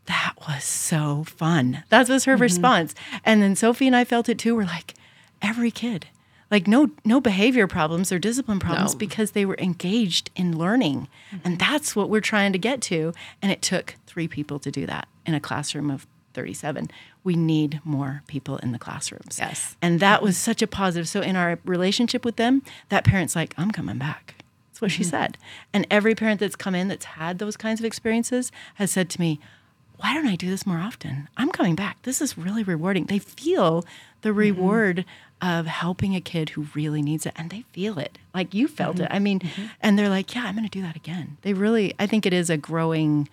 that 0.07 0.35
was 0.49 0.65
so 0.65 1.23
fun. 1.25 1.85
That 1.91 2.09
was 2.09 2.25
her 2.25 2.35
mm-hmm. 2.35 2.43
response. 2.43 2.95
And 3.25 3.41
then 3.41 3.55
Sophie 3.55 3.87
and 3.87 3.95
I 3.95 4.05
felt 4.05 4.29
it 4.29 4.39
too. 4.39 4.57
We're 4.57 4.65
like, 4.65 4.95
every 5.41 5.71
kid. 5.71 6.09
Like 6.51 6.69
no 6.69 6.91
no 7.05 7.21
behavior 7.21 7.67
problems 7.67 8.13
or 8.13 8.19
discipline 8.19 8.61
problems 8.61 8.95
No. 8.95 8.99
because 8.99 9.33
they 9.33 9.45
were 9.45 9.57
engaged 9.59 10.31
in 10.37 10.57
learning. 10.57 11.09
Mm-hmm. 11.31 11.37
And 11.45 11.59
that's 11.59 11.97
what 11.97 12.09
we're 12.09 12.21
trying 12.21 12.53
to 12.53 12.59
get 12.59 12.81
to. 12.83 13.13
And 13.43 13.51
it 13.51 13.63
took 13.63 13.97
three 14.07 14.29
people 14.29 14.59
to 14.61 14.71
do 14.71 14.87
that 14.87 15.09
in 15.25 15.35
a 15.35 15.41
classroom 15.41 15.91
of 15.91 16.07
37. 16.35 16.91
We 17.25 17.35
need 17.35 17.81
more 17.83 18.23
people 18.29 18.59
in 18.59 18.71
the 18.73 18.79
classrooms. 18.79 19.39
Yes. 19.41 19.77
And 19.83 19.99
that 20.01 20.19
mm-hmm. 20.19 20.27
was 20.27 20.37
such 20.37 20.63
a 20.63 20.67
positive. 20.67 21.09
So 21.09 21.21
in 21.21 21.35
our 21.35 21.59
relationship 21.65 22.25
with 22.25 22.37
them, 22.37 22.63
that 22.91 23.05
parent's 23.05 23.35
like, 23.35 23.55
I'm 23.57 23.73
coming 23.73 23.99
back. 23.99 24.37
That's 24.69 24.83
what 24.83 24.91
she 24.91 25.03
mm-hmm. 25.03 25.11
said. 25.11 25.39
And 25.73 25.87
every 25.91 26.15
parent 26.15 26.39
that's 26.39 26.55
come 26.55 26.75
in 26.75 26.89
that's 26.89 27.07
had 27.07 27.39
those 27.39 27.57
kinds 27.57 27.81
of 27.81 27.87
experiences 27.87 28.53
has 28.75 28.91
said 28.91 29.09
to 29.11 29.21
me, 29.21 29.41
why 29.99 30.15
don't 30.15 30.27
I 30.27 30.37
do 30.37 30.51
this 30.51 30.67
more 30.67 30.79
often? 30.79 31.29
I'm 31.37 31.51
coming 31.51 31.75
back. 31.75 32.03
This 32.03 32.21
is 32.21 32.37
really 32.37 32.63
rewarding. 32.63 33.07
They 33.07 33.19
feel 33.19 33.85
the 34.23 34.31
mm-hmm. 34.31 34.39
reward 34.39 35.05
of 35.43 35.67
helping 35.67 36.15
a 36.15 36.21
kid 36.21 36.51
who 36.51 36.67
really 36.75 37.03
needs 37.03 37.27
it 37.27 37.33
and 37.37 37.51
they 37.51 37.63
feel 37.73 37.99
it. 37.99 38.19
Like 38.35 38.55
you 38.55 38.69
felt 38.69 38.99
it. 38.99 39.05
Mm-hmm. 39.05 39.13
I 39.13 39.19
mean, 39.19 39.41
mm-hmm. 39.41 39.67
and 39.81 39.99
they're 39.99 40.09
like, 40.09 40.35
yeah, 40.35 40.45
I'm 40.45 40.55
going 40.55 40.69
to 40.69 40.71
do 40.71 40.83
that 40.83 40.97
again. 40.97 41.37
They 41.43 41.53
really, 41.53 41.95
I 41.99 42.07
think 42.07 42.27
it 42.27 42.33
is 42.33 42.49
a 42.49 42.57
growing 42.57 43.29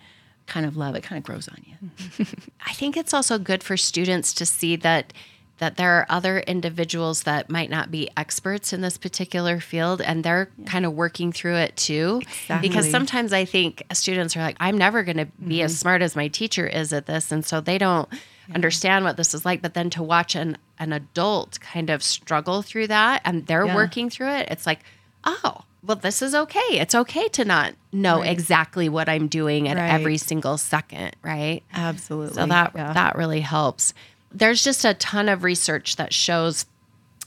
kind 0.45 0.65
of 0.65 0.75
love. 0.75 0.95
It 0.95 1.03
kind 1.03 1.17
of 1.17 1.23
grows 1.23 1.47
on 1.47 1.63
you. 1.65 2.25
I 2.65 2.73
think 2.73 2.97
it's 2.97 3.13
also 3.13 3.37
good 3.37 3.63
for 3.63 3.77
students 3.77 4.33
to 4.33 4.45
see 4.45 4.75
that 4.77 5.13
that 5.59 5.77
there 5.77 5.91
are 5.93 6.05
other 6.09 6.39
individuals 6.39 7.23
that 7.23 7.49
might 7.49 7.69
not 7.69 7.91
be 7.91 8.09
experts 8.17 8.73
in 8.73 8.81
this 8.81 8.97
particular 8.97 9.59
field 9.59 10.01
and 10.01 10.23
they're 10.23 10.49
kind 10.65 10.85
of 10.85 10.93
working 10.93 11.31
through 11.31 11.55
it 11.55 11.75
too 11.77 12.21
Exactly. 12.23 12.67
because 12.67 12.89
sometimes 12.89 13.31
i 13.33 13.45
think 13.45 13.83
students 13.93 14.35
are 14.35 14.41
like 14.41 14.57
i'm 14.59 14.77
never 14.77 15.03
going 15.03 15.17
to 15.17 15.25
be 15.47 15.61
as 15.61 15.71
mm-hmm. 15.71 15.77
smart 15.79 16.01
as 16.01 16.15
my 16.15 16.27
teacher 16.27 16.65
is 16.67 16.91
at 16.91 17.05
this 17.05 17.31
and 17.31 17.45
so 17.45 17.61
they 17.61 17.77
don't 17.77 18.09
understand 18.53 19.05
what 19.05 19.15
this 19.15 19.33
is 19.33 19.45
like 19.45 19.61
but 19.61 19.73
then 19.73 19.89
to 19.89 20.03
watch 20.03 20.35
an 20.35 20.57
an 20.79 20.91
adult 20.91 21.59
kind 21.61 21.89
of 21.89 22.03
struggle 22.03 22.61
through 22.61 22.87
that 22.87 23.21
and 23.23 23.45
they're 23.47 23.65
Yeah. 23.65 23.75
working 23.75 24.09
through 24.09 24.29
it 24.31 24.47
it's 24.51 24.65
like 24.65 24.79
oh 25.23 25.61
well 25.85 25.95
this 25.97 26.21
is 26.21 26.35
okay 26.35 26.59
it's 26.71 26.95
okay 26.95 27.27
to 27.29 27.45
not 27.45 27.73
know 27.93 28.19
Right. 28.19 28.31
exactly 28.31 28.89
what 28.89 29.07
i'm 29.07 29.27
doing 29.27 29.69
at 29.69 29.77
Right. 29.77 29.91
every 29.93 30.17
single 30.17 30.57
second 30.57 31.15
right 31.21 31.63
Absolutely. 31.73 32.35
so 32.35 32.45
that 32.47 32.71
Yeah. 32.75 32.91
that 32.93 33.15
really 33.15 33.41
helps. 33.41 33.93
There's 34.33 34.63
just 34.63 34.83
a 34.85 34.93
ton 34.93 35.29
of 35.29 35.43
research 35.43 35.95
that 35.97 36.13
shows 36.13 36.65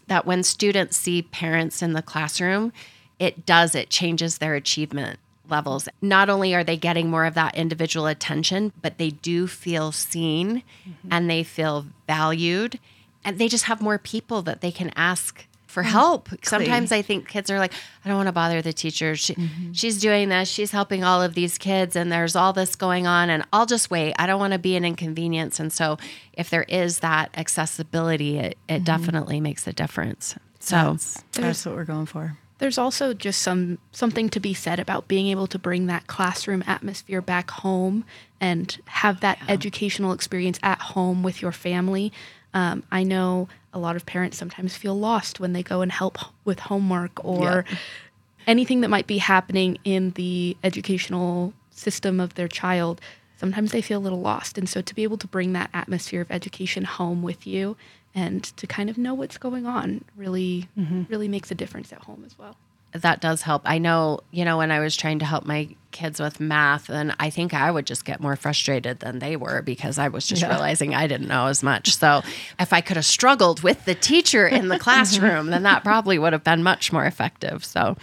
that 0.09 0.27
when 0.27 0.43
students 0.43 0.97
see 0.97 1.23
parents 1.23 1.83
in 1.83 1.93
the 1.93 2.03
classroom, 2.03 2.73
it 3.19 3.47
does 3.47 3.75
it 3.75 3.91
changes 3.91 4.39
their 4.39 4.55
achievement 4.55 5.19
levels. 5.49 5.89
Not 6.03 6.29
only 6.29 6.55
are 6.55 6.65
they 6.65 6.77
getting 6.77 7.09
more 7.09 7.25
of 7.25 7.35
that 7.35 7.55
individual 7.55 8.07
attention, 8.07 8.73
but 8.83 8.99
they 8.99 9.11
do 9.11 9.47
feel 9.47 9.93
seen 9.93 10.63
mm-hmm. 10.87 11.09
and 11.11 11.31
they 11.31 11.43
feel 11.45 11.87
valued 12.07 12.79
and 13.27 13.39
they 13.39 13.49
just 13.49 13.65
have 13.65 13.83
more 13.83 13.99
people 13.99 14.41
that 14.43 14.61
they 14.61 14.71
can 14.71 14.93
ask 14.95 15.47
for 15.77 15.83
help. 15.83 16.31
Sometimes 16.43 16.91
I 16.91 17.03
think 17.03 17.29
kids 17.29 17.51
are 17.51 17.59
like, 17.59 17.75
I 18.03 18.09
don't 18.09 18.17
want 18.17 18.29
to 18.29 18.33
bother 18.33 18.63
the 18.63 18.73
teacher. 18.73 19.15
She, 19.15 19.37
She's 19.75 20.01
doing 20.01 20.31
this. 20.31 20.49
She's 20.49 20.71
helping 20.71 21.05
all 21.05 21.23
of 21.23 21.35
these 21.35 21.59
kids, 21.59 21.97
and 21.97 22.11
there's 22.11 22.35
all 22.35 22.55
this 22.55 22.77
going 22.77 23.07
on, 23.07 23.29
and 23.29 23.45
I'll 23.53 23.67
just 23.67 23.91
wait. 23.91 24.15
I 24.19 24.27
don't 24.27 24.41
want 24.41 24.55
to 24.55 24.59
be 24.59 24.75
an 24.77 24.87
inconvenience. 24.87 25.61
And 25.61 25.71
so, 25.71 25.99
if 26.33 26.49
there 26.49 26.63
is 26.63 27.01
that 27.01 27.29
accessibility, 27.37 28.39
it, 28.39 28.57
it 28.71 28.85
definitely 28.85 29.39
makes 29.39 29.67
a 29.67 29.73
difference. 29.75 30.35
So, 30.61 30.93
that's, 30.93 31.23
that's 31.33 31.67
what 31.67 31.75
we're 31.75 31.85
going 31.85 32.07
for. 32.07 32.39
There's 32.57 32.79
also 32.79 33.13
just 33.13 33.43
some 33.43 33.77
something 33.93 34.31
to 34.31 34.41
be 34.41 34.55
said 34.55 34.81
about 34.81 35.09
being 35.09 35.27
able 35.27 35.47
to 35.49 35.59
bring 35.59 35.89
that 35.89 36.07
classroom 36.07 36.65
atmosphere 36.67 37.21
back 37.21 37.51
home 37.51 38.07
and 38.41 38.81
have 38.87 39.21
that 39.21 39.41
educational 39.47 40.13
experience 40.15 40.59
at 40.63 40.81
home 40.81 41.23
with 41.23 41.43
your 41.43 41.53
family. 41.53 42.15
Um, 42.55 42.83
I 42.91 43.03
know 43.03 43.49
a 43.77 43.79
lot 43.79 43.95
of 43.95 44.07
parents 44.07 44.39
sometimes 44.39 44.75
feel 44.75 44.99
lost 44.99 45.39
when 45.39 45.53
they 45.53 45.63
go 45.63 45.83
and 45.83 45.93
help 45.93 46.19
with 46.45 46.59
homework 46.59 47.23
or 47.25 47.65
anything 48.47 48.81
that 48.81 48.89
might 48.89 49.07
be 49.07 49.19
happening 49.19 49.79
in 49.85 50.11
the 50.13 50.57
educational 50.65 51.53
system 51.71 52.19
of 52.19 52.35
their 52.35 52.49
child. 52.49 53.01
Sometimes 53.37 53.73
they 53.73 53.83
feel 53.83 53.99
a 53.99 54.01
little 54.01 54.21
lost. 54.21 54.57
And 54.57 54.67
so 54.67 54.81
to 54.81 54.95
be 54.95 55.03
able 55.03 55.19
to 55.19 55.27
bring 55.27 55.53
that 55.53 55.69
atmosphere 55.75 56.23
of 56.23 56.31
education 56.31 56.85
home 56.85 57.23
with 57.23 57.47
you 57.47 57.77
and 58.15 58.43
to 58.57 58.67
kind 58.67 58.89
of 58.89 58.97
know 58.97 59.13
what's 59.13 59.37
going 59.37 59.67
on 59.67 60.03
really, 60.17 60.69
mm-hmm. 60.77 61.03
really 61.11 61.29
makes 61.29 61.51
a 61.51 61.55
difference 61.55 61.93
at 61.93 61.99
home 62.05 62.23
as 62.25 62.39
well. 62.39 62.57
that 62.93 63.21
does 63.21 63.43
help. 63.43 63.61
I 63.67 63.77
know, 63.77 64.21
you 64.31 64.47
know, 64.47 64.57
when 64.57 64.71
I 64.71 64.81
was 64.81 64.97
trying 64.97 65.19
to 65.19 65.27
help 65.27 65.45
my 65.45 65.69
kids 65.97 66.21
with 66.21 66.41
math, 66.41 66.91
and 66.91 67.17
I 67.19 67.31
think 67.31 67.55
I 67.55 67.71
would 67.71 67.87
just 67.87 68.05
get 68.05 68.21
more 68.21 68.37
frustrated 68.37 69.01
than 69.01 69.19
they 69.19 69.35
were 69.35 69.63
because 69.63 69.97
I 69.97 70.09
was 70.09 70.27
just 70.27 70.43
realizing 70.43 70.95
I 70.95 71.07
didn't 71.07 71.27
know 71.27 71.47
as 71.47 71.63
much. 71.63 71.97
So 71.97 72.21
if 72.61 72.75
I 72.75 72.83
could 72.83 72.97
have 72.97 73.07
struggled 73.07 73.63
with 73.63 73.87
the 73.87 73.95
teacher 73.95 74.47
in 74.47 74.69
the 74.69 74.79
classroom, 74.87 75.47
then 75.47 75.63
that 75.63 75.83
probably 75.83 76.19
would 76.19 76.35
have 76.35 76.45
been 76.45 76.63
much 76.63 76.93
more 76.93 77.07
effective. 77.07 77.65
So, 77.65 77.97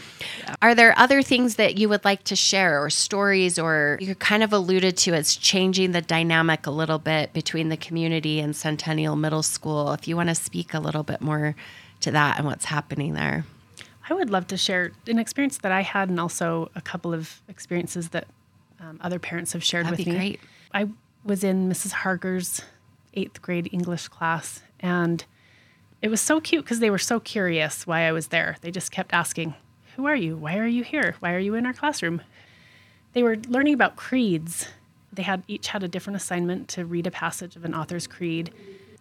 are 0.60 0.74
there 0.74 0.98
other 0.98 1.22
things 1.22 1.56
that 1.58 1.78
you 1.78 1.88
would 1.88 2.04
like 2.04 2.24
to 2.24 2.36
share, 2.36 2.84
or 2.84 2.90
stories, 2.90 3.60
or 3.60 4.00
you 4.02 4.16
kind 4.16 4.42
of 4.42 4.52
alluded 4.52 4.98
to 4.98 5.14
as 5.14 5.36
changing 5.36 5.92
the 5.92 6.02
dynamic 6.02 6.66
a 6.66 6.72
little 6.72 7.00
bit 7.00 7.32
between 7.32 7.70
the 7.70 7.78
community 7.78 8.40
and 8.40 8.56
Centennial 8.56 9.16
Middle 9.16 9.44
School? 9.44 9.94
If 9.94 10.08
you 10.08 10.16
want 10.16 10.30
to 10.30 10.36
speak 10.36 10.74
a 10.74 10.80
little 10.80 11.04
bit 11.04 11.22
more 11.22 11.56
to 12.02 12.12
that 12.12 12.38
and 12.38 12.48
what's 12.48 12.66
happening 12.66 13.14
there. 13.14 13.46
I 14.10 14.14
would 14.14 14.30
love 14.30 14.48
to 14.48 14.58
share 14.58 14.92
an 15.08 15.20
experience 15.20 15.58
that 15.60 15.72
I 15.72 15.82
had 15.82 16.10
and 16.10 16.20
also 16.20 16.70
a 16.76 16.82
couple 16.82 17.14
of 17.14 17.42
experiences 17.48 18.10
that 18.10 18.28
um, 18.80 19.00
other 19.02 19.20
parents 19.20 19.54
have 19.54 19.64
shared 19.64 19.86
That'd 19.86 20.00
with 20.00 20.08
me. 20.08 20.14
great. 20.14 20.40
I 20.74 20.90
was 21.24 21.44
in 21.44 21.70
Mrs. 21.70 21.92
Harger's 21.92 22.62
eighth 23.14 23.42
grade 23.42 23.70
English 23.72 24.10
class, 24.10 24.62
and 24.80 25.24
it 26.02 26.10
was 26.10 26.20
so 26.20 26.42
cute 26.42 26.66
because 26.66 26.80
they 26.80 26.90
were 26.90 26.98
so 26.98 27.20
curious 27.20 27.88
why 27.88 28.02
I 28.02 28.12
was 28.12 28.28
there. 28.28 28.58
They 28.62 28.72
just 28.72 28.92
kept 28.92 29.14
asking, 29.14 29.56
Who 29.96 30.06
are 30.06 30.16
you? 30.16 30.36
Why 30.36 30.58
are 30.58 30.68
you 30.68 30.84
here? 30.84 31.16
Why 31.20 31.34
are 31.34 31.40
you 31.40 31.56
in 31.56 31.66
our 31.66 31.74
classroom? 31.74 32.22
They 33.14 33.24
were 33.24 33.38
learning 33.48 33.76
about 33.76 33.96
creeds. 33.96 34.68
They 35.14 35.24
had 35.24 35.44
each 35.48 35.68
had 35.68 35.84
a 35.84 35.88
different 35.88 36.18
assignment 36.18 36.68
to 36.70 36.86
read 36.86 37.08
a 37.08 37.12
passage 37.12 37.56
of 37.56 37.64
an 37.64 37.74
author's 37.74 38.08
creed. 38.08 38.52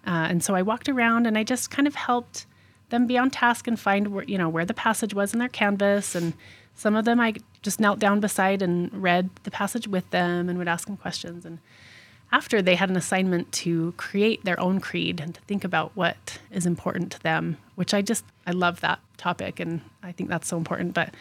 Uh, 0.07 0.27
and 0.29 0.45
so 0.45 0.55
I 0.55 0.63
walked 0.63 0.89
around 0.89 1.27
and 1.27 1.39
I 1.39 1.45
just 1.45 1.71
kind 1.71 1.89
of 1.89 1.95
helped 1.95 2.47
them 2.93 3.09
be 3.09 3.19
on 3.19 3.31
task 3.31 3.67
and 3.67 3.79
find 3.79 4.09
where 4.09 4.25
you 4.25 4.39
know 4.39 4.49
where 4.49 4.65
the 4.65 4.75
passage 4.75 5.13
was 5.13 5.33
in 5.33 5.41
their 5.41 5.49
canvas. 5.49 6.15
And 6.15 6.35
some 6.77 6.95
of 6.95 7.05
them 7.05 7.19
I 7.19 7.35
just 7.63 7.81
knelt 7.81 7.99
down 7.99 8.21
beside 8.21 8.63
and 8.63 8.93
read 9.03 9.31
the 9.43 9.51
passage 9.51 9.89
with 9.89 10.09
them 10.11 10.49
and 10.49 10.57
would 10.59 10.69
ask 10.69 10.87
them 10.87 10.97
questions. 10.97 11.45
And 11.45 11.59
after 12.31 12.63
they 12.63 12.77
had 12.77 12.89
an 12.89 12.97
assignment 12.97 13.51
to 13.53 13.93
create 13.97 14.45
their 14.45 14.59
own 14.61 14.79
creed 14.79 15.21
and 15.21 15.35
to 15.35 15.41
think 15.43 15.65
about 15.65 15.91
what 15.97 16.39
is 16.53 16.65
important 16.65 17.11
to 17.13 17.23
them 17.23 17.59
which 17.75 17.95
I 17.95 18.03
just 18.03 18.25
I 18.47 18.53
love 18.53 18.81
that 18.81 19.01
topic 19.17 19.61
and 19.61 19.81
I 20.03 20.13
think 20.13 20.29
that's 20.29 20.49
so 20.49 20.57
important. 20.57 20.95
But 20.95 21.15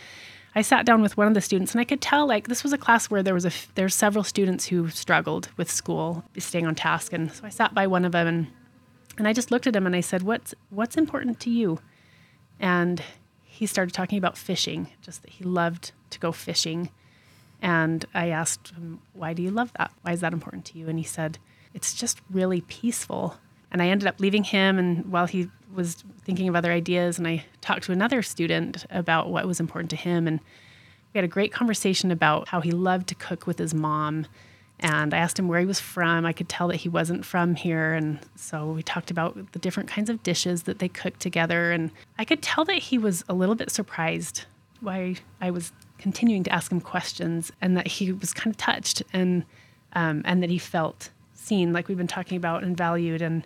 I 0.53 0.61
sat 0.61 0.85
down 0.85 1.01
with 1.01 1.15
one 1.15 1.27
of 1.27 1.33
the 1.33 1.41
students 1.41 1.71
and 1.71 1.79
I 1.79 1.85
could 1.85 2.01
tell 2.01 2.27
like 2.27 2.47
this 2.47 2.63
was 2.63 2.73
a 2.73 2.77
class 2.77 3.09
where 3.09 3.23
there 3.23 3.33
was 3.33 3.45
a 3.45 3.51
there's 3.75 3.95
several 3.95 4.23
students 4.23 4.67
who 4.67 4.89
struggled 4.89 5.49
with 5.57 5.71
school 5.71 6.23
staying 6.37 6.65
on 6.65 6.75
task. 6.75 7.13
And 7.13 7.31
so 7.31 7.45
I 7.45 7.49
sat 7.49 7.73
by 7.73 7.87
one 7.87 8.05
of 8.05 8.11
them 8.11 8.27
and 8.27 8.47
and 9.17 9.27
I 9.27 9.33
just 9.33 9.51
looked 9.51 9.67
at 9.67 9.75
him 9.75 9.85
and 9.85 9.95
I 9.95 10.01
said, 10.01 10.23
"What's 10.23 10.53
what's 10.69 10.97
important 10.97 11.39
to 11.41 11.49
you?" 11.49 11.79
And 12.59 13.01
he 13.43 13.65
started 13.65 13.93
talking 13.93 14.17
about 14.17 14.37
fishing, 14.37 14.87
just 15.01 15.21
that 15.23 15.31
he 15.31 15.43
loved 15.43 15.91
to 16.11 16.19
go 16.19 16.31
fishing. 16.31 16.89
And 17.61 18.05
I 18.13 18.29
asked 18.29 18.71
him, 18.71 19.01
"Why 19.13 19.33
do 19.33 19.41
you 19.41 19.51
love 19.51 19.71
that? 19.73 19.91
Why 20.01 20.13
is 20.13 20.21
that 20.21 20.33
important 20.33 20.65
to 20.65 20.77
you?" 20.77 20.87
And 20.87 20.97
he 20.97 21.05
said, 21.05 21.37
"It's 21.73 21.93
just 21.93 22.21
really 22.29 22.61
peaceful." 22.61 23.37
And 23.71 23.81
I 23.81 23.87
ended 23.87 24.07
up 24.07 24.19
leaving 24.19 24.43
him 24.43 24.77
and 24.77 25.11
while 25.11 25.27
he 25.27 25.49
was 25.73 26.03
thinking 26.25 26.49
of 26.49 26.55
other 26.55 26.71
ideas 26.71 27.17
and 27.17 27.27
I 27.27 27.45
talked 27.61 27.83
to 27.83 27.93
another 27.93 28.21
student 28.21 28.85
about 28.89 29.29
what 29.29 29.47
was 29.47 29.61
important 29.61 29.89
to 29.91 29.95
him 29.95 30.27
and 30.27 30.41
we 31.13 31.17
had 31.17 31.25
a 31.25 31.29
great 31.29 31.51
conversation 31.51 32.11
about 32.11 32.49
how 32.49 32.61
he 32.61 32.71
loved 32.71 33.07
to 33.07 33.15
cook 33.15 33.47
with 33.47 33.59
his 33.59 33.73
mom. 33.73 34.25
And 34.81 35.13
I 35.13 35.17
asked 35.17 35.37
him 35.37 35.47
where 35.47 35.59
he 35.59 35.65
was 35.65 35.79
from. 35.79 36.25
I 36.25 36.33
could 36.33 36.49
tell 36.49 36.67
that 36.69 36.77
he 36.77 36.89
wasn't 36.89 37.23
from 37.25 37.55
here. 37.55 37.93
And 37.93 38.19
so 38.35 38.71
we 38.71 38.81
talked 38.81 39.11
about 39.11 39.51
the 39.51 39.59
different 39.59 39.89
kinds 39.89 40.09
of 40.09 40.23
dishes 40.23 40.63
that 40.63 40.79
they 40.79 40.87
cooked 40.89 41.19
together. 41.19 41.71
And 41.71 41.91
I 42.17 42.25
could 42.25 42.41
tell 42.41 42.65
that 42.65 42.77
he 42.77 42.97
was 42.97 43.23
a 43.29 43.33
little 43.33 43.55
bit 43.55 43.69
surprised 43.69 44.45
why 44.79 45.17
I 45.39 45.51
was 45.51 45.71
continuing 45.99 46.43
to 46.45 46.51
ask 46.51 46.71
him 46.71 46.81
questions 46.81 47.51
and 47.61 47.77
that 47.77 47.85
he 47.87 48.11
was 48.11 48.33
kind 48.33 48.51
of 48.51 48.57
touched 48.57 49.03
and, 49.13 49.45
um, 49.93 50.23
and 50.25 50.41
that 50.41 50.49
he 50.49 50.57
felt 50.57 51.11
seen, 51.35 51.73
like 51.73 51.87
we've 51.87 51.97
been 51.97 52.07
talking 52.07 52.37
about, 52.37 52.63
and 52.63 52.75
valued. 52.75 53.21
And 53.21 53.45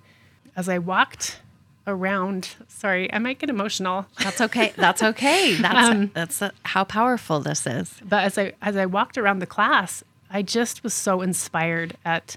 as 0.56 0.70
I 0.70 0.78
walked 0.80 1.42
around, 1.88 2.56
sorry, 2.68 3.12
I 3.12 3.20
might 3.20 3.40
get 3.40 3.50
emotional. 3.50 4.06
That's 4.20 4.42
okay. 4.42 4.74
That's 4.76 5.04
okay. 5.04 5.56
That's 5.56 6.12
that's 6.14 6.42
uh 6.42 6.52
how 6.64 6.84
powerful 6.84 7.40
this 7.42 7.68
is. 7.68 8.00
but 8.08 8.24
as 8.24 8.38
I 8.38 8.54
as 8.62 8.76
I 8.78 8.86
walked 8.86 9.18
around 9.18 9.40
the 9.40 9.46
class, 9.46 10.04
I 10.36 10.42
just 10.42 10.84
was 10.84 10.94
so 10.94 11.22
inspired 11.22 11.96
at 12.04 12.36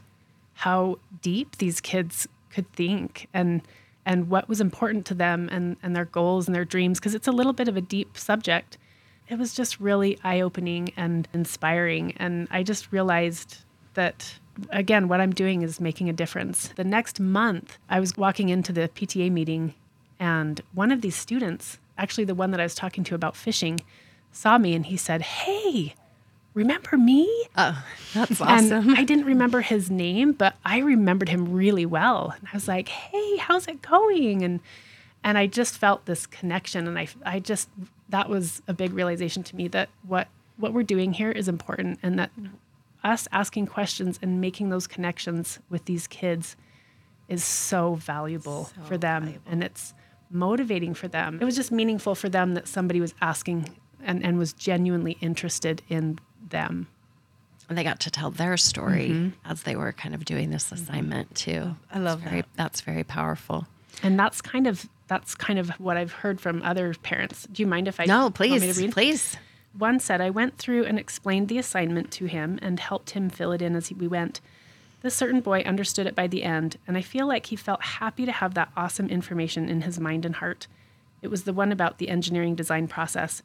how 0.55 1.01
deep 1.21 1.57
these 1.57 1.81
kids 1.81 2.29
could 2.49 2.73
think 2.73 3.27
and 3.35 3.61
and 4.07 4.31
what 4.31 4.49
was 4.49 4.61
important 4.61 5.05
to 5.07 5.15
them 5.15 5.49
and 5.51 5.77
and 5.83 5.97
their 5.97 6.05
goals 6.05 6.47
and 6.47 6.55
their 6.55 6.65
dreams 6.65 7.01
because 7.01 7.17
it's 7.17 7.27
a 7.27 7.33
little 7.33 7.53
bit 7.53 7.67
of 7.67 7.77
a 7.77 7.81
deep 7.81 8.17
subject. 8.17 8.79
It 9.29 9.37
was 9.37 9.53
just 9.53 9.81
really 9.81 10.17
eye-opening 10.23 10.93
and 10.97 11.27
inspiring 11.35 12.13
and 12.19 12.47
I 12.53 12.63
just 12.63 12.93
realized 12.93 13.65
that 13.95 14.39
again 14.71 15.09
what 15.09 15.21
I'm 15.21 15.33
doing 15.33 15.63
is 15.63 15.81
making 15.81 16.09
a 16.09 16.13
difference. 16.13 16.69
The 16.77 16.85
next 16.85 17.19
month, 17.19 17.79
I 17.91 17.99
was 17.99 18.17
walking 18.17 18.49
into 18.49 18.73
the 18.73 18.89
PTA 18.89 19.33
meeting 19.33 19.75
and 20.21 20.61
one 20.73 20.93
of 20.93 21.01
these 21.01 21.17
students, 21.17 21.79
actually 21.99 22.27
the 22.27 22.37
one 22.37 22.53
that 22.53 22.61
I 22.61 22.69
was 22.71 22.77
talking 22.77 23.03
to 23.03 23.17
about 23.17 23.35
fishing, 23.35 23.81
saw 24.31 24.57
me 24.57 24.77
and 24.77 24.87
he 24.87 24.97
said, 24.97 25.23
"Hey, 25.23 25.97
remember 26.59 26.97
me?" 26.99 27.25
Oh, 27.57 27.83
that's 28.15 28.41
And 28.41 28.99
I 28.99 29.05
didn't 29.05 29.25
remember 29.25 29.61
his 29.63 29.91
name, 29.91 30.33
but 30.33 30.57
I 30.65 30.79
remembered 30.79 31.29
him 31.29 31.53
really 31.53 31.87
well. 31.87 32.35
And 32.39 32.47
I 32.53 32.57
was 32.57 32.69
like, 32.69 32.89
"Hey, 32.89 33.37
how's 33.39 33.67
it 33.69 33.81
going?" 33.83 34.43
And 34.43 34.61
and 35.25 35.37
I 35.39 35.47
just 35.47 35.79
felt 35.79 36.05
this 36.07 36.27
connection 36.27 36.87
and 36.89 36.99
I 36.99 37.09
I 37.25 37.41
just 37.41 37.69
that 38.09 38.29
was 38.29 38.63
a 38.69 38.73
big 38.75 38.93
realization 38.93 39.43
to 39.45 39.57
me 39.57 39.69
that 39.69 39.89
what 40.07 40.29
what 40.57 40.73
we're 40.73 40.83
doing 40.95 41.13
here 41.13 41.31
is 41.31 41.49
important 41.49 41.99
and 42.03 42.19
that 42.19 42.31
us 43.05 43.29
asking 43.33 43.67
questions 43.67 44.19
and 44.23 44.41
making 44.41 44.69
those 44.71 44.87
connections 44.87 45.59
with 45.71 45.85
these 45.87 46.07
kids 46.07 46.57
is 47.29 47.45
so 47.45 47.95
valuable 47.95 48.65
So 48.75 48.83
for 48.89 48.99
them 48.99 49.25
valuable. 49.25 49.51
and 49.51 49.63
it's 49.65 49.95
motivating 50.31 50.95
for 50.95 51.09
them. 51.09 51.39
It 51.41 51.45
was 51.45 51.57
just 51.57 51.71
meaningful 51.73 52.15
for 52.15 52.29
them 52.29 52.55
that 52.55 52.67
somebody 52.69 53.01
was 53.01 53.15
asking 53.21 53.69
and, 54.03 54.25
and 54.25 54.39
was 54.39 54.53
genuinely 54.53 55.17
interested 55.21 55.83
in 55.89 56.19
them. 56.51 56.89
And 57.69 57.77
they 57.77 57.85
got 57.85 58.01
to 58.01 58.11
tell 58.11 58.31
their 58.31 58.57
story 58.57 59.11
mm-hmm. 59.11 59.51
as 59.51 59.65
they 59.65 59.77
were 59.77 59.93
kind 59.93 60.15
of 60.15 60.25
doing 60.25 60.51
this 60.51 60.73
assignment 60.73 61.35
too. 61.35 61.77
I 61.93 61.99
love 61.99 62.21
very, 62.21 62.41
that. 62.41 62.49
That's 62.57 62.81
very 62.81 63.05
powerful. 63.05 63.67
And 64.03 64.19
that's 64.19 64.41
kind 64.41 64.67
of 64.67 64.89
that's 65.09 65.35
kind 65.35 65.59
of 65.59 65.71
what 65.81 65.97
I've 65.97 66.13
heard 66.13 66.41
from 66.41 66.63
other 66.63 66.95
parents. 67.03 67.47
Do 67.51 67.63
you 67.63 67.67
mind 67.67 67.89
if 67.89 67.99
I 67.99 68.05
No, 68.05 68.25
want 68.25 68.41
me 68.41 68.49
to 68.49 68.61
please, 68.61 68.79
read? 68.79 68.93
please. 68.93 69.37
One 69.77 70.01
said, 70.01 70.21
I 70.21 70.31
went 70.31 70.59
through 70.59 70.85
and 70.85 70.99
explained 70.99 71.49
the 71.49 71.59
assignment 71.59 72.11
to 72.13 72.27
him 72.27 72.59
and 72.63 72.81
helped 72.81 73.11
him 73.11 73.31
fill 73.31 73.53
it 73.53 73.63
in 73.63 73.75
as 73.75 73.91
we 73.93 74.09
went. 74.09 74.41
This 75.01 75.15
certain 75.15 75.41
boy 75.41 75.61
understood 75.61 76.07
it 76.07 76.17
by 76.17 76.27
the 76.27 76.43
end, 76.43 76.77
and 76.87 76.97
I 76.97 77.03
feel 77.03 77.27
like 77.27 77.47
he 77.47 77.57
felt 77.57 77.83
happy 77.83 78.27
to 78.27 78.33
have 78.33 78.55
that 78.55 78.71
awesome 78.77 79.09
information 79.09 79.69
in 79.69 79.83
his 79.83 80.01
mind 80.01 80.27
and 80.27 80.35
heart. 80.37 80.67
It 81.23 81.29
was 81.29 81.45
the 81.45 81.53
one 81.53 81.71
about 81.71 81.99
the 81.99 82.09
engineering 82.09 82.57
design 82.57 82.89
process. 82.89 83.43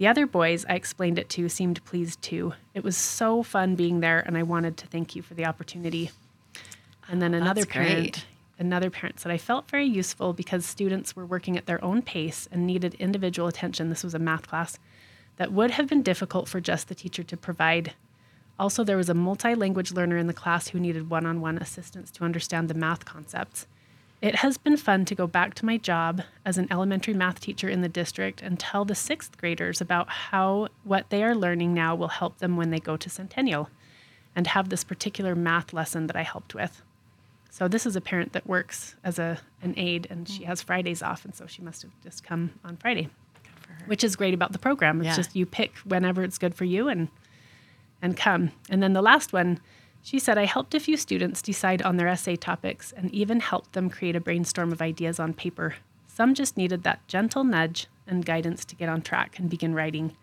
The 0.00 0.06
other 0.06 0.26
boys 0.26 0.64
I 0.66 0.76
explained 0.76 1.18
it 1.18 1.28
to 1.28 1.46
seemed 1.50 1.84
pleased 1.84 2.22
too. 2.22 2.54
It 2.72 2.82
was 2.82 2.96
so 2.96 3.42
fun 3.42 3.74
being 3.74 4.00
there, 4.00 4.20
and 4.20 4.34
I 4.34 4.42
wanted 4.42 4.78
to 4.78 4.86
thank 4.86 5.14
you 5.14 5.20
for 5.20 5.34
the 5.34 5.44
opportunity. 5.44 6.10
And 7.06 7.20
then 7.20 7.34
another 7.34 7.66
parent, 7.66 7.92
great. 7.92 8.24
another 8.58 8.88
parent 8.88 9.20
said, 9.20 9.30
I 9.30 9.36
felt 9.36 9.68
very 9.68 9.84
useful 9.84 10.32
because 10.32 10.64
students 10.64 11.14
were 11.14 11.26
working 11.26 11.58
at 11.58 11.66
their 11.66 11.84
own 11.84 12.00
pace 12.00 12.48
and 12.50 12.66
needed 12.66 12.94
individual 12.94 13.46
attention. 13.46 13.90
This 13.90 14.02
was 14.02 14.14
a 14.14 14.18
math 14.18 14.48
class 14.48 14.78
that 15.36 15.52
would 15.52 15.72
have 15.72 15.86
been 15.86 16.02
difficult 16.02 16.48
for 16.48 16.62
just 16.62 16.88
the 16.88 16.94
teacher 16.94 17.22
to 17.22 17.36
provide. 17.36 17.92
Also, 18.58 18.82
there 18.82 18.96
was 18.96 19.10
a 19.10 19.14
multi 19.14 19.54
language 19.54 19.92
learner 19.92 20.16
in 20.16 20.28
the 20.28 20.32
class 20.32 20.68
who 20.68 20.80
needed 20.80 21.10
one 21.10 21.26
on 21.26 21.42
one 21.42 21.58
assistance 21.58 22.10
to 22.12 22.24
understand 22.24 22.68
the 22.68 22.74
math 22.74 23.04
concepts. 23.04 23.66
It 24.22 24.36
has 24.36 24.58
been 24.58 24.76
fun 24.76 25.06
to 25.06 25.14
go 25.14 25.26
back 25.26 25.54
to 25.54 25.66
my 25.66 25.78
job 25.78 26.22
as 26.44 26.58
an 26.58 26.68
elementary 26.70 27.14
math 27.14 27.40
teacher 27.40 27.68
in 27.70 27.80
the 27.80 27.88
district 27.88 28.42
and 28.42 28.58
tell 28.60 28.84
the 28.84 28.94
sixth 28.94 29.38
graders 29.38 29.80
about 29.80 30.10
how 30.10 30.68
what 30.84 31.08
they 31.08 31.24
are 31.24 31.34
learning 31.34 31.72
now 31.72 31.94
will 31.94 32.08
help 32.08 32.38
them 32.38 32.56
when 32.56 32.70
they 32.70 32.80
go 32.80 32.98
to 32.98 33.08
Centennial 33.08 33.70
and 34.36 34.46
have 34.48 34.68
this 34.68 34.84
particular 34.84 35.34
math 35.34 35.72
lesson 35.72 36.06
that 36.06 36.16
I 36.16 36.22
helped 36.22 36.54
with. 36.54 36.82
So 37.48 37.66
this 37.66 37.86
is 37.86 37.96
a 37.96 38.00
parent 38.00 38.32
that 38.34 38.46
works 38.46 38.94
as 39.02 39.18
a 39.18 39.38
an 39.62 39.74
aide 39.78 40.06
and 40.10 40.28
she 40.28 40.44
has 40.44 40.60
Fridays 40.62 41.02
off 41.02 41.24
and 41.24 41.34
so 41.34 41.46
she 41.46 41.62
must 41.62 41.82
have 41.82 41.90
just 42.02 42.22
come 42.22 42.52
on 42.62 42.76
Friday. 42.76 43.08
Which 43.86 44.04
is 44.04 44.16
great 44.16 44.34
about 44.34 44.52
the 44.52 44.58
program. 44.58 45.00
It's 45.00 45.06
Yeah. 45.06 45.16
just 45.16 45.34
you 45.34 45.46
pick 45.46 45.76
whenever 45.78 46.22
it's 46.22 46.36
good 46.38 46.54
for 46.54 46.66
you 46.66 46.88
and 46.88 47.08
and 48.02 48.16
come. 48.16 48.52
And 48.68 48.82
then 48.82 48.92
the 48.92 49.02
last 49.02 49.32
one, 49.32 49.60
she 50.02 50.18
said, 50.18 50.38
I 50.38 50.46
helped 50.46 50.74
a 50.74 50.80
few 50.80 50.96
students 50.96 51.42
decide 51.42 51.82
on 51.82 51.96
their 51.96 52.08
essay 52.08 52.36
topics 52.36 52.92
and 52.92 53.12
even 53.12 53.40
helped 53.40 53.72
them 53.72 53.90
create 53.90 54.16
a 54.16 54.20
brainstorm 54.20 54.72
of 54.72 54.80
ideas 54.82 55.20
on 55.20 55.34
paper. 55.34 55.76
Some 56.06 56.34
just 56.34 56.56
needed 56.56 56.82
that 56.82 57.06
gentle 57.06 57.44
nudge 57.44 57.86
and 58.06 58.24
guidance 58.24 58.64
to 58.66 58.76
get 58.76 58.88
on 58.88 59.02
track 59.02 59.38
and 59.38 59.50
begin 59.50 59.74
writing. 59.74 60.16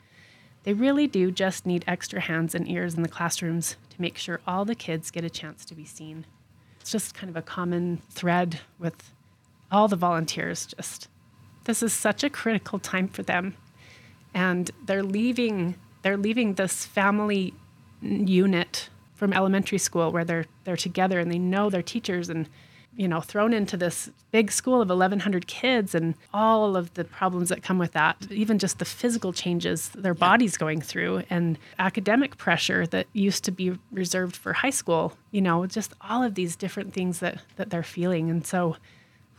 They 0.64 0.74
really 0.74 1.08
do 1.08 1.32
just 1.32 1.66
need 1.66 1.86
extra 1.88 2.20
hands 2.20 2.54
and 2.54 2.70
ears 2.70 2.96
in 2.96 3.04
the 3.04 3.10
classrooms 3.10 3.78
to 3.92 4.02
make 4.02 4.18
sure 4.18 4.42
all 4.46 4.66
the 4.66 4.76
kids 4.76 5.12
get 5.12 5.24
a 5.24 5.30
chance 5.30 5.64
to 5.66 5.76
be 5.76 5.86
seen. 5.86 6.26
It's 6.82 6.92
just 6.92 7.14
kind 7.14 7.30
of 7.30 7.38
a 7.38 7.42
common 7.42 8.02
thread 8.10 8.60
with 8.78 9.12
all 9.72 9.88
the 9.88 9.96
volunteers. 9.96 10.66
Just 10.66 11.08
this 11.64 11.84
is 11.84 11.94
such 11.94 12.24
a 12.24 12.30
critical 12.30 12.80
time 12.80 13.08
for 13.08 13.24
them, 13.24 13.56
and 14.34 14.72
they're 14.86 15.04
leaving. 15.04 15.76
They're 16.02 16.18
leaving 16.18 16.54
this 16.54 16.86
family 16.86 17.54
unit 18.02 18.90
from 19.18 19.34
elementary 19.34 19.78
school 19.78 20.12
where 20.12 20.24
they're 20.24 20.46
they're 20.64 20.78
together 20.78 21.20
and 21.20 21.32
they 21.32 21.40
know 21.40 21.70
their 21.70 21.82
teachers 21.82 22.30
and 22.30 22.48
you 22.96 23.08
know 23.08 23.20
thrown 23.20 23.52
into 23.52 23.76
this 23.76 24.10
big 24.32 24.52
school 24.52 24.82
of 24.82 24.90
1100 24.90 25.48
kids 25.48 25.94
and 25.94 26.16
all 26.34 26.78
of 26.78 26.94
the 26.94 27.04
problems 27.04 27.50
that 27.50 27.62
come 27.62 27.78
with 27.78 27.92
that 27.92 28.16
even 28.32 28.58
just 28.58 28.80
the 28.80 28.86
physical 28.86 29.34
changes 29.34 29.90
their 29.90 30.14
bodies 30.14 30.56
going 30.56 30.82
through 30.82 31.24
and 31.30 31.58
academic 31.80 32.38
pressure 32.38 32.88
that 32.88 33.08
used 33.14 33.44
to 33.44 33.52
be 33.52 33.78
reserved 33.92 34.36
for 34.36 34.54
high 34.54 34.70
school 34.70 35.14
you 35.32 35.42
know 35.42 35.66
just 35.66 35.94
all 36.02 36.24
of 36.24 36.36
these 36.36 36.56
different 36.56 36.94
things 36.94 37.20
that 37.20 37.42
that 37.58 37.70
they're 37.70 37.84
feeling 37.84 38.30
and 38.30 38.46
so 38.46 38.78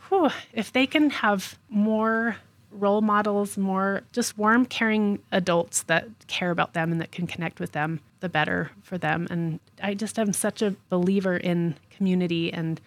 whew, 0.09 0.29
if 0.53 0.73
they 0.73 0.85
can 0.85 1.09
have 1.09 1.57
more 1.69 2.37
role 2.71 3.01
models, 3.01 3.57
more 3.57 4.01
just 4.11 4.37
warm, 4.37 4.65
caring 4.65 5.19
adults 5.31 5.83
that 5.83 6.07
care 6.27 6.51
about 6.51 6.73
them 6.73 6.91
and 6.91 7.01
that 7.01 7.11
can 7.11 7.25
connect 7.25 7.59
with 7.59 7.71
them, 7.71 7.99
the 8.19 8.29
better 8.29 8.71
for 8.83 8.97
them. 8.97 9.27
And 9.29 9.59
I 9.81 9.93
just 9.93 10.17
am 10.19 10.33
such 10.33 10.61
a 10.61 10.75
believer 10.89 11.37
in 11.37 11.75
community, 11.89 12.51
and 12.51 12.79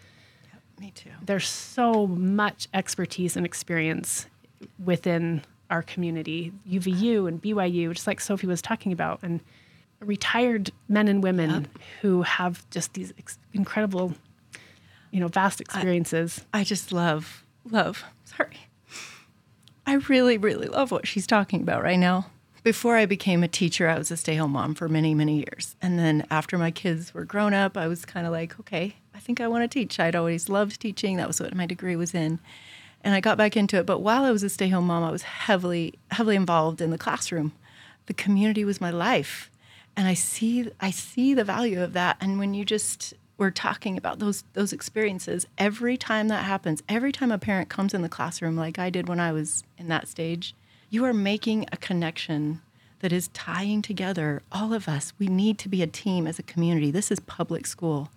Me 0.81 0.93
too. 0.95 1.11
there's 1.25 1.49
so 1.49 2.07
much 2.07 2.69
expertise 2.75 3.37
and 3.37 3.45
experience 3.47 4.27
within 4.83 5.43
our 5.71 5.83
community, 5.83 6.53
UVU 6.71 7.27
and 7.27 7.41
BYU, 7.43 7.93
just 7.95 8.07
like 8.07 8.21
Sophie 8.21 8.47
was 8.47 8.61
talking 8.61 8.93
about, 8.93 9.21
and 9.23 9.41
retired 10.01 10.71
men 10.89 11.09
and 11.09 11.23
women 11.23 11.67
who 12.03 12.23
have 12.23 12.69
just 12.71 12.93
these 12.95 13.13
ex- 13.19 13.39
incredible, 13.55 14.13
you 15.11 15.21
know, 15.21 15.29
vast 15.29 15.61
experiences. 15.61 16.45
I 16.53 16.65
just 16.65 16.93
love, 16.93 17.45
love, 17.71 18.05
sorry. 18.25 18.57
I 19.87 19.95
really, 19.95 20.39
really 20.39 20.69
love 20.69 20.91
what 20.91 21.07
she's 21.07 21.27
talking 21.27 21.63
about 21.63 21.83
right 21.83 21.99
now. 21.99 22.27
Before 22.63 22.97
I 22.97 23.07
became 23.07 23.43
a 23.43 23.49
teacher, 23.49 23.89
I 23.89 23.99
was 23.99 24.13
a 24.13 24.17
stay 24.17 24.37
home 24.37 24.53
mom 24.53 24.77
for 24.77 24.89
many, 24.89 25.17
many 25.17 25.39
years. 25.39 25.75
And 25.83 25.99
then 25.99 26.25
after 26.31 26.57
my 26.57 26.71
kids 26.71 27.13
were 27.13 27.25
grown 27.25 27.55
up, 27.55 27.77
I 27.77 27.89
was 27.89 28.05
kind 28.05 28.25
of 28.25 28.33
like, 28.33 28.59
okay, 28.61 28.95
I 29.13 29.19
think 29.19 29.41
I 29.41 29.49
want 29.49 29.65
to 29.65 29.69
teach. 29.69 29.99
I'd 29.99 30.15
always 30.15 30.49
loved 30.49 30.81
teaching. 30.81 31.17
That 31.17 31.27
was 31.27 31.41
what 31.41 31.57
my 31.57 31.67
degree 31.67 31.97
was 31.97 32.15
in. 32.15 32.39
And 33.03 33.15
I 33.15 33.21
got 33.21 33.37
back 33.37 33.57
into 33.57 33.79
it. 33.79 33.87
But 33.87 33.99
while 33.99 34.25
I 34.25 34.31
was 34.31 34.45
a 34.45 34.49
stay 34.49 34.69
home 34.69 34.87
mom, 34.87 35.03
I 35.03 35.11
was 35.11 35.23
heavily, 35.23 35.95
heavily 36.13 36.37
involved 36.37 36.81
in 36.81 36.91
the 36.91 36.99
classroom. 36.99 37.53
The 38.07 38.15
community 38.15 38.65
was 38.65 38.81
my 38.81 38.91
life. 38.91 39.51
And 39.97 40.07
I 40.07 40.15
see 40.15 40.71
I 40.81 40.93
see 40.93 41.35
the 41.35 41.45
value 41.45 41.83
of 41.83 41.95
that. 41.95 42.17
And 42.21 42.39
when 42.39 42.55
you 42.55 42.65
just 42.65 43.13
were 43.39 43.51
talking 43.51 43.99
about 43.99 44.21
those 44.21 44.45
those 44.53 44.73
experiences, 44.73 45.49
every 45.59 45.97
time 45.97 46.29
that 46.29 46.45
happens, 46.45 46.81
every 46.89 47.11
time 47.11 47.33
a 47.33 47.39
parent 47.39 47.69
comes 47.69 47.93
in 47.93 48.03
the 48.03 48.09
classroom 48.09 48.57
like 48.57 48.79
I 48.79 48.89
did 48.89 49.09
when 49.09 49.19
I 49.19 49.33
was 49.33 49.65
in 49.77 49.89
that 49.89 50.07
stage, 50.07 50.55
you 50.93 51.07
are 51.07 51.15
making 51.15 51.65
a 51.73 51.77
connection 51.79 52.61
that 53.01 53.15
is 53.15 53.29
tying 53.29 53.81
together 53.81 54.43
all 54.53 54.75
of 54.75 54.89
us. 54.89 55.15
We 55.19 55.27
need 55.27 55.59
to 55.61 55.69
be 55.71 55.83
a 55.83 55.87
team 55.87 56.27
as 56.27 56.39
a 56.39 56.43
community. 56.43 56.91
This 56.91 57.11
is 57.11 57.19
public 57.19 57.67
school. 57.67 58.11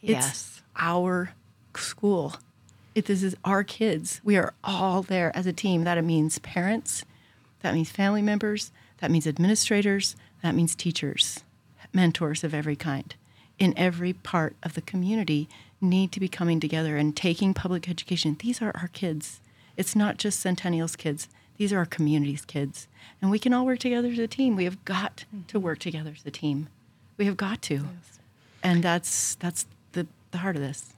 Yes. 0.00 0.28
It's 0.28 0.62
our 0.74 1.32
school. 1.76 2.34
It, 2.96 3.06
this 3.06 3.22
is 3.22 3.36
our 3.44 3.62
kids. 3.62 4.20
We 4.24 4.36
are 4.36 4.52
all 4.64 5.02
there 5.02 5.30
as 5.36 5.46
a 5.46 5.52
team. 5.52 5.84
That 5.84 6.02
means 6.04 6.40
parents, 6.40 7.04
that 7.60 7.72
means 7.72 7.92
family 7.92 8.20
members, 8.20 8.72
that 8.98 9.12
means 9.12 9.28
administrators, 9.28 10.16
that 10.42 10.56
means 10.56 10.74
teachers, 10.74 11.44
mentors 11.92 12.42
of 12.42 12.52
every 12.52 12.74
kind 12.74 13.14
in 13.60 13.72
every 13.76 14.12
part 14.12 14.56
of 14.64 14.74
the 14.74 14.80
community 14.80 15.48
need 15.80 16.10
to 16.10 16.18
be 16.18 16.28
coming 16.28 16.58
together 16.58 16.96
and 16.96 17.16
taking 17.16 17.54
public 17.54 17.88
education. 17.88 18.36
These 18.40 18.60
are 18.60 18.72
our 18.74 18.88
kids. 18.88 19.38
It's 19.76 19.94
not 19.94 20.16
just 20.16 20.40
Centennial's 20.40 20.96
kids. 20.96 21.28
These 21.56 21.72
are 21.72 21.78
our 21.78 21.86
community's 21.86 22.44
kids. 22.44 22.88
And 23.20 23.30
we 23.30 23.38
can 23.38 23.52
all 23.52 23.64
work 23.64 23.78
together 23.78 24.08
as 24.08 24.18
a 24.18 24.26
team. 24.26 24.56
We 24.56 24.64
have 24.64 24.84
got 24.84 25.24
mm-hmm. 25.28 25.46
to 25.48 25.60
work 25.60 25.78
together 25.78 26.12
as 26.16 26.26
a 26.26 26.30
team. 26.30 26.68
We 27.16 27.26
have 27.26 27.36
got 27.36 27.62
to. 27.62 27.86
And 28.62 28.82
that's 28.82 29.36
that's 29.36 29.66
the, 29.92 30.06
the 30.30 30.38
heart 30.38 30.56
of 30.56 30.62
this. 30.62 30.94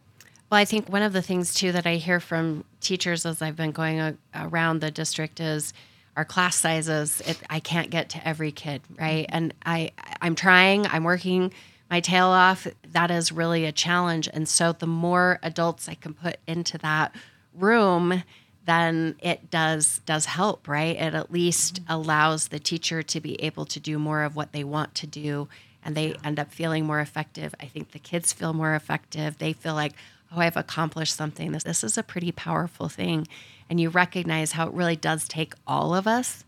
Well, 0.50 0.60
I 0.60 0.64
think 0.64 0.88
one 0.88 1.02
of 1.02 1.12
the 1.12 1.22
things 1.22 1.54
too 1.54 1.72
that 1.72 1.86
I 1.86 1.96
hear 1.96 2.20
from 2.20 2.64
teachers 2.80 3.26
as 3.26 3.42
I've 3.42 3.56
been 3.56 3.72
going 3.72 4.00
a, 4.00 4.16
around 4.34 4.80
the 4.80 4.90
district 4.90 5.40
is 5.40 5.72
our 6.16 6.24
class 6.24 6.56
sizes. 6.56 7.20
It, 7.22 7.40
I 7.50 7.60
can't 7.60 7.90
get 7.90 8.08
to 8.10 8.26
every 8.26 8.52
kid, 8.52 8.82
right? 8.98 9.26
Mm-hmm. 9.26 9.36
And 9.36 9.54
I, 9.64 9.92
I'm 10.20 10.34
trying. 10.34 10.86
I'm 10.86 11.04
working 11.04 11.52
my 11.90 12.00
tail 12.00 12.26
off. 12.26 12.66
That 12.92 13.10
is 13.10 13.32
really 13.32 13.64
a 13.64 13.72
challenge. 13.72 14.28
And 14.32 14.48
so 14.48 14.72
the 14.72 14.86
more 14.86 15.38
adults 15.42 15.88
I 15.88 15.94
can 15.94 16.14
put 16.14 16.36
into 16.46 16.78
that 16.78 17.14
room, 17.54 18.22
then 18.66 19.16
it 19.20 19.50
does 19.50 20.00
does 20.06 20.26
help, 20.26 20.66
right? 20.68 20.96
It 20.96 21.14
at 21.14 21.30
least 21.30 21.82
mm-hmm. 21.82 21.92
allows 21.92 22.48
the 22.48 22.58
teacher 22.58 23.02
to 23.02 23.20
be 23.20 23.40
able 23.42 23.64
to 23.66 23.80
do 23.80 23.98
more 23.98 24.22
of 24.22 24.36
what 24.36 24.52
they 24.52 24.64
want 24.64 24.94
to 24.96 25.06
do 25.06 25.48
and 25.84 25.94
they 25.94 26.14
end 26.24 26.40
up 26.40 26.50
feeling 26.50 26.86
more 26.86 27.00
effective. 27.00 27.54
I 27.60 27.66
think 27.66 27.90
the 27.90 27.98
kids 27.98 28.32
feel 28.32 28.52
more 28.52 28.74
effective. 28.74 29.38
They 29.38 29.52
feel 29.52 29.74
like, 29.74 29.92
oh, 30.32 30.40
I've 30.40 30.56
accomplished 30.56 31.14
something. 31.14 31.52
This, 31.52 31.62
this 31.62 31.84
is 31.84 31.98
a 31.98 32.02
pretty 32.02 32.32
powerful 32.32 32.88
thing. 32.88 33.28
And 33.68 33.78
you 33.78 33.90
recognize 33.90 34.52
how 34.52 34.66
it 34.66 34.72
really 34.72 34.96
does 34.96 35.28
take 35.28 35.54
all 35.66 35.94
of 35.94 36.06
us 36.06 36.44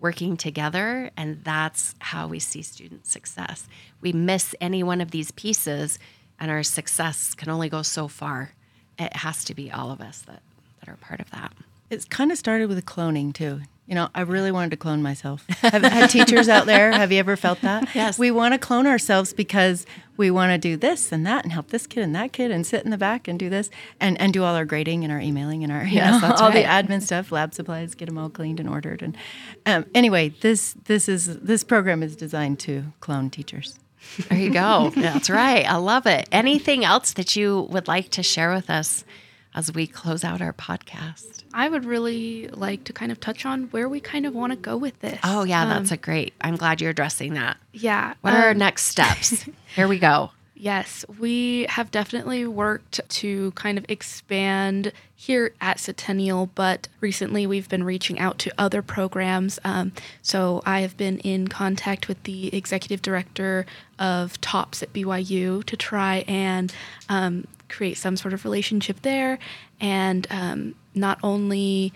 working 0.00 0.36
together. 0.36 1.10
And 1.16 1.44
that's 1.44 1.94
how 2.00 2.26
we 2.26 2.40
see 2.40 2.62
student 2.62 3.06
success. 3.06 3.68
We 4.00 4.12
miss 4.12 4.54
any 4.60 4.82
one 4.82 5.00
of 5.00 5.12
these 5.12 5.30
pieces, 5.30 5.98
and 6.38 6.50
our 6.50 6.62
success 6.62 7.34
can 7.34 7.48
only 7.48 7.68
go 7.68 7.82
so 7.82 8.08
far. 8.08 8.52
It 8.98 9.16
has 9.16 9.44
to 9.44 9.54
be 9.54 9.70
all 9.70 9.90
of 9.90 10.00
us 10.00 10.20
that, 10.22 10.42
that 10.84 10.92
are 10.92 10.96
part 10.96 11.20
of 11.20 11.30
that. 11.30 11.52
It's 11.90 12.04
kind 12.04 12.32
of 12.32 12.38
started 12.38 12.68
with 12.68 12.84
cloning 12.86 13.32
too. 13.32 13.60
You 13.86 13.94
know, 13.94 14.08
I 14.14 14.22
really 14.22 14.50
wanted 14.50 14.70
to 14.70 14.78
clone 14.78 15.02
myself. 15.02 15.44
Have, 15.60 15.82
have 15.82 16.10
teachers 16.10 16.48
out 16.48 16.64
there, 16.64 16.90
have 16.90 17.12
you 17.12 17.18
ever 17.18 17.36
felt 17.36 17.60
that? 17.60 17.88
Yes. 17.94 18.18
We 18.18 18.30
want 18.30 18.54
to 18.54 18.58
clone 18.58 18.86
ourselves 18.86 19.34
because 19.34 19.84
we 20.16 20.30
want 20.30 20.52
to 20.52 20.58
do 20.58 20.76
this 20.78 21.12
and 21.12 21.26
that 21.26 21.44
and 21.44 21.52
help 21.52 21.68
this 21.68 21.86
kid 21.86 22.02
and 22.02 22.14
that 22.14 22.32
kid 22.32 22.50
and 22.50 22.66
sit 22.66 22.82
in 22.84 22.90
the 22.90 22.96
back 22.96 23.28
and 23.28 23.38
do 23.38 23.50
this 23.50 23.68
and, 24.00 24.18
and 24.20 24.32
do 24.32 24.42
all 24.42 24.54
our 24.54 24.64
grading 24.64 25.04
and 25.04 25.12
our 25.12 25.20
emailing 25.20 25.62
and 25.64 25.70
our 25.72 25.84
you 25.84 25.96
Yes, 25.96 26.22
know, 26.22 26.28
that's 26.28 26.40
all 26.40 26.48
right. 26.48 26.64
the 26.64 26.94
admin 26.94 27.02
stuff, 27.02 27.30
lab 27.30 27.52
supplies, 27.52 27.94
get 27.94 28.06
them 28.06 28.16
all 28.16 28.30
cleaned 28.30 28.58
and 28.58 28.68
ordered. 28.70 29.02
And 29.02 29.16
um, 29.66 29.84
anyway, 29.94 30.30
this 30.40 30.74
this 30.86 31.06
is 31.08 31.38
this 31.40 31.62
program 31.62 32.02
is 32.02 32.16
designed 32.16 32.58
to 32.60 32.84
clone 33.00 33.28
teachers. 33.28 33.78
There 34.30 34.38
you 34.38 34.50
go. 34.50 34.92
That's 34.96 35.28
right. 35.28 35.66
I 35.70 35.76
love 35.76 36.06
it. 36.06 36.26
Anything 36.32 36.84
else 36.86 37.12
that 37.12 37.36
you 37.36 37.62
would 37.70 37.86
like 37.86 38.08
to 38.12 38.22
share 38.22 38.52
with 38.54 38.70
us 38.70 39.04
as 39.54 39.72
we 39.72 39.86
close 39.86 40.24
out 40.24 40.40
our 40.42 40.52
podcast? 40.52 41.44
I 41.52 41.68
would 41.68 41.84
really 41.84 42.48
like 42.48 42.84
to 42.84 42.92
kind 42.92 43.12
of 43.12 43.20
touch 43.20 43.46
on 43.46 43.64
where 43.64 43.88
we 43.88 44.00
kind 44.00 44.26
of 44.26 44.34
want 44.34 44.52
to 44.52 44.56
go 44.56 44.76
with 44.76 44.98
this. 45.00 45.18
Oh, 45.22 45.44
yeah, 45.44 45.62
Um, 45.62 45.68
that's 45.70 45.92
a 45.92 45.96
great. 45.96 46.34
I'm 46.40 46.56
glad 46.56 46.80
you're 46.80 46.90
addressing 46.90 47.34
that. 47.34 47.56
yeah. 47.72 48.14
What 48.20 48.34
are 48.34 48.42
our 48.44 48.50
um, 48.50 48.58
next 48.58 48.84
steps? 48.86 49.48
Here 49.76 49.86
we 49.88 49.98
go. 49.98 50.30
Yes, 50.56 51.04
we 51.18 51.66
have 51.68 51.90
definitely 51.90 52.46
worked 52.46 53.00
to 53.08 53.50
kind 53.52 53.76
of 53.76 53.84
expand 53.88 54.92
here 55.16 55.52
at 55.60 55.78
Centennial, 55.80 56.46
but 56.54 56.88
recently 57.00 57.46
we've 57.46 57.68
been 57.68 57.82
reaching 57.84 58.18
out 58.18 58.38
to 58.38 58.52
other 58.56 58.80
programs. 58.80 59.58
Um, 59.64 59.92
so 60.22 60.62
I 60.64 60.80
have 60.80 60.96
been 60.96 61.18
in 61.18 61.48
contact 61.48 62.06
with 62.08 62.22
the 62.22 62.54
executive 62.56 63.02
director 63.02 63.66
of 63.98 64.40
TOPS 64.40 64.82
at 64.84 64.92
BYU 64.92 65.64
to 65.64 65.76
try 65.76 66.24
and 66.28 66.72
um, 67.08 67.46
create 67.74 67.96
some 67.96 68.16
sort 68.16 68.32
of 68.34 68.44
relationship 68.44 69.02
there. 69.02 69.38
And 69.80 70.26
um, 70.30 70.74
not 70.94 71.18
only 71.22 71.92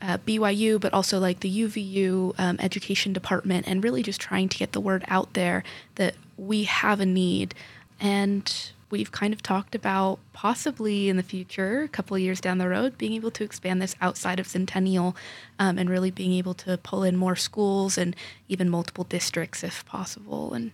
uh, 0.00 0.18
BYU, 0.18 0.80
but 0.80 0.92
also 0.92 1.18
like 1.20 1.40
the 1.40 1.62
UVU 1.62 2.34
um, 2.38 2.56
education 2.60 3.12
department, 3.12 3.68
and 3.68 3.84
really 3.84 4.02
just 4.02 4.20
trying 4.20 4.48
to 4.48 4.58
get 4.58 4.72
the 4.72 4.80
word 4.80 5.04
out 5.06 5.34
there 5.34 5.62
that 5.94 6.14
we 6.36 6.64
have 6.64 6.98
a 7.00 7.06
need. 7.06 7.54
And 8.00 8.52
we've 8.90 9.12
kind 9.12 9.32
of 9.32 9.42
talked 9.42 9.76
about 9.76 10.18
possibly 10.32 11.08
in 11.08 11.16
the 11.16 11.22
future, 11.22 11.82
a 11.82 11.88
couple 11.88 12.16
of 12.16 12.20
years 12.20 12.40
down 12.40 12.58
the 12.58 12.68
road, 12.68 12.98
being 12.98 13.12
able 13.12 13.30
to 13.30 13.44
expand 13.44 13.80
this 13.80 13.94
outside 14.00 14.40
of 14.40 14.46
Centennial 14.48 15.16
um, 15.58 15.78
and 15.78 15.88
really 15.88 16.10
being 16.10 16.32
able 16.32 16.54
to 16.54 16.76
pull 16.78 17.04
in 17.04 17.16
more 17.16 17.36
schools 17.36 17.96
and 17.96 18.16
even 18.48 18.68
multiple 18.68 19.04
districts 19.04 19.62
if 19.62 19.86
possible. 19.86 20.52
And 20.52 20.72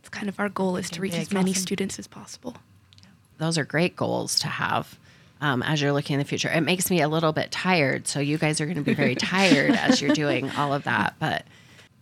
it's 0.00 0.08
kind 0.08 0.28
of 0.28 0.40
our 0.40 0.48
goal 0.48 0.76
is 0.76 0.90
to 0.90 1.00
reach 1.00 1.14
as 1.14 1.32
many 1.32 1.52
Awesome. 1.52 1.62
students 1.62 1.98
as 2.00 2.08
possible. 2.08 2.56
Those 3.38 3.58
are 3.58 3.64
great 3.64 3.96
goals 3.96 4.38
to 4.40 4.48
have 4.48 4.98
um, 5.40 5.62
as 5.62 5.80
you're 5.80 5.92
looking 5.92 6.14
in 6.14 6.18
the 6.18 6.24
future. 6.24 6.48
It 6.48 6.62
makes 6.62 6.90
me 6.90 7.00
a 7.00 7.08
little 7.08 7.32
bit 7.32 7.50
tired. 7.50 8.06
So 8.06 8.20
you 8.20 8.38
guys 8.38 8.60
are 8.60 8.66
going 8.66 8.78
to 8.78 8.82
be 8.82 8.94
very 8.94 9.14
tired 9.14 9.70
as 9.76 10.00
you're 10.00 10.14
doing 10.14 10.50
all 10.52 10.72
of 10.72 10.84
that. 10.84 11.14
But 11.18 11.44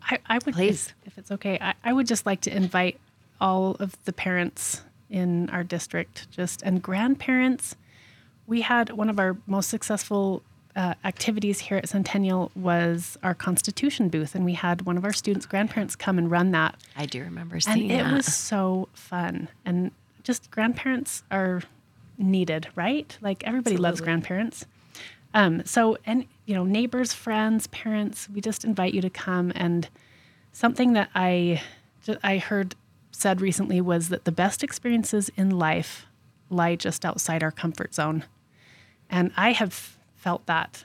I, 0.03 0.19
I 0.27 0.39
would, 0.45 0.55
Please. 0.55 0.93
if, 1.05 1.13
if 1.13 1.19
it's 1.19 1.31
okay, 1.33 1.59
I, 1.61 1.75
I 1.83 1.93
would 1.93 2.07
just 2.07 2.27
like 2.27 2.43
to 2.43 2.55
invite 2.55 3.01
all 3.41 3.77
of 3.81 3.97
the 4.05 4.13
parents 4.13 4.83
in 5.11 5.51
our 5.51 5.65
district, 5.65 6.31
just 6.31 6.63
and 6.63 6.83
grandparents. 6.83 7.77
We 8.47 8.61
had 8.61 8.91
one 8.91 9.09
of 9.09 9.19
our 9.19 9.37
most 9.47 9.71
successful 9.71 10.43
uh, 10.77 10.95
activities 11.05 11.61
here 11.61 11.79
at 11.79 11.89
Centennial 11.89 12.51
was 12.57 13.17
our 13.23 13.35
Constitution 13.35 14.09
booth, 14.09 14.35
and 14.35 14.45
we 14.45 14.55
had 14.55 14.83
one 14.83 14.97
of 14.97 15.05
our 15.05 15.13
students' 15.13 15.47
grandparents 15.47 15.95
come 15.95 16.19
and 16.19 16.31
run 16.31 16.51
that, 16.51 16.77
I 16.97 17.07
do 17.07 17.23
remember 17.23 17.55
and 17.55 17.65
seeing 17.65 17.91
it 17.91 18.03
that. 18.03 18.13
was 18.13 18.27
so 18.27 18.89
fun. 18.93 19.49
And 19.65 19.93
just 20.25 20.51
grandparents 20.51 21.23
are 21.31 21.63
needed, 22.19 22.69
right? 22.75 23.17
Like 23.21 23.45
everybody 23.45 23.77
loves 23.77 24.01
grandparents. 24.01 24.67
Um, 25.35 25.65
so, 25.65 25.99
and 26.07 26.27
you 26.47 26.55
know, 26.55 26.65
neighbors, 26.65 27.13
friends, 27.13 27.67
parents, 27.69 28.29
we 28.29 28.41
just 28.41 28.65
invite 28.65 28.95
you 28.95 29.01
to 29.03 29.11
come. 29.11 29.53
And 29.55 29.89
something 30.53 30.95
that 30.95 31.11
I 31.15 31.63
I 32.23 32.39
heard 32.39 32.75
said 33.13 33.41
recently 33.41 33.81
was 33.81 34.09
that 34.09 34.25
the 34.25 34.33
best 34.33 34.63
experiences 34.63 35.31
in 35.37 35.51
life 35.51 36.07
lie 36.51 36.77
just 36.77 37.05
outside 37.05 37.43
our 37.43 37.51
comfort 37.51 37.95
zone, 37.95 38.25
and 39.09 39.33
I 39.37 39.53
have 39.53 39.97
felt 40.15 40.47
that 40.47 40.85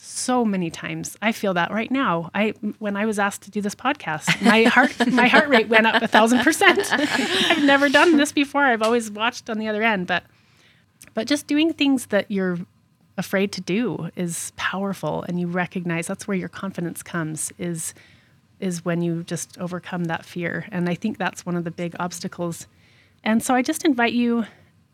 so 0.00 0.44
many 0.44 0.70
times. 0.70 1.16
I 1.20 1.32
feel 1.32 1.54
that 1.54 1.70
right 1.70 1.90
now. 1.90 2.30
I 2.34 2.54
when 2.78 2.96
I 2.96 3.04
was 3.04 3.18
asked 3.18 3.42
to 3.42 3.50
do 3.50 3.60
this 3.60 3.74
podcast, 3.74 4.42
my 4.42 4.64
heart 4.64 4.94
my 5.12 5.28
heart 5.28 5.48
rate 5.48 5.68
went 5.68 5.86
up 5.86 6.02
a 6.02 6.08
thousand 6.08 6.40
percent. 6.40 6.88
I've 6.92 7.64
never 7.64 7.88
done 7.88 8.16
this 8.16 8.32
before. 8.32 8.64
I've 8.64 8.82
always 8.82 9.10
watched 9.10 9.50
on 9.50 9.58
the 9.58 9.68
other 9.68 9.82
end, 9.82 10.06
but 10.06 10.22
but 11.14 11.26
just 11.26 11.46
doing 11.46 11.72
things 11.72 12.06
that 12.06 12.30
you're 12.30 12.58
afraid 13.16 13.50
to 13.52 13.60
do 13.60 14.10
is 14.16 14.52
powerful, 14.56 15.24
and 15.24 15.40
you 15.40 15.48
recognize 15.48 16.06
that's 16.06 16.28
where 16.28 16.36
your 16.36 16.48
confidence 16.48 17.02
comes. 17.02 17.52
Is 17.58 17.92
is 18.60 18.84
when 18.84 19.02
you 19.02 19.24
just 19.24 19.58
overcome 19.58 20.04
that 20.04 20.24
fear, 20.24 20.66
and 20.70 20.88
I 20.88 20.94
think 20.94 21.18
that's 21.18 21.44
one 21.44 21.56
of 21.56 21.64
the 21.64 21.70
big 21.70 21.94
obstacles. 21.98 22.66
And 23.24 23.42
so 23.42 23.54
I 23.54 23.62
just 23.62 23.84
invite 23.84 24.12
you 24.12 24.46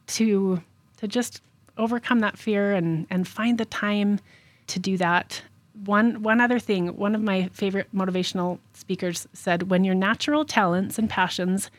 to 0.08 0.62
to 0.96 1.08
just 1.08 1.42
overcome 1.76 2.20
that 2.20 2.38
fear 2.38 2.72
and 2.72 3.06
and 3.10 3.28
find 3.28 3.58
the 3.58 3.64
time 3.66 4.20
to 4.68 4.78
do 4.78 4.96
that. 4.98 5.42
One 5.84 6.22
one 6.22 6.40
other 6.40 6.58
thing, 6.58 6.96
one 6.96 7.14
of 7.14 7.22
my 7.22 7.48
favorite 7.52 7.88
motivational 7.94 8.58
speakers 8.72 9.26
said 9.32 9.70
when 9.70 9.84
your 9.84 9.94
natural 9.94 10.44
talents 10.44 10.98
and 10.98 11.10
passions 11.10 11.70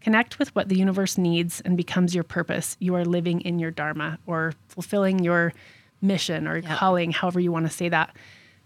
connect 0.00 0.38
with 0.38 0.54
what 0.54 0.68
the 0.68 0.76
universe 0.76 1.16
needs 1.16 1.60
and 1.60 1.76
becomes 1.76 2.14
your 2.14 2.24
purpose, 2.24 2.76
you 2.80 2.94
are 2.94 3.04
living 3.04 3.40
in 3.42 3.58
your 3.58 3.70
dharma 3.70 4.18
or 4.26 4.52
fulfilling 4.68 5.22
your 5.22 5.52
mission 6.00 6.48
or 6.48 6.60
calling, 6.62 7.12
however 7.12 7.38
you 7.38 7.52
want 7.52 7.66
to 7.66 7.72
say 7.72 7.88
that. 7.88 8.14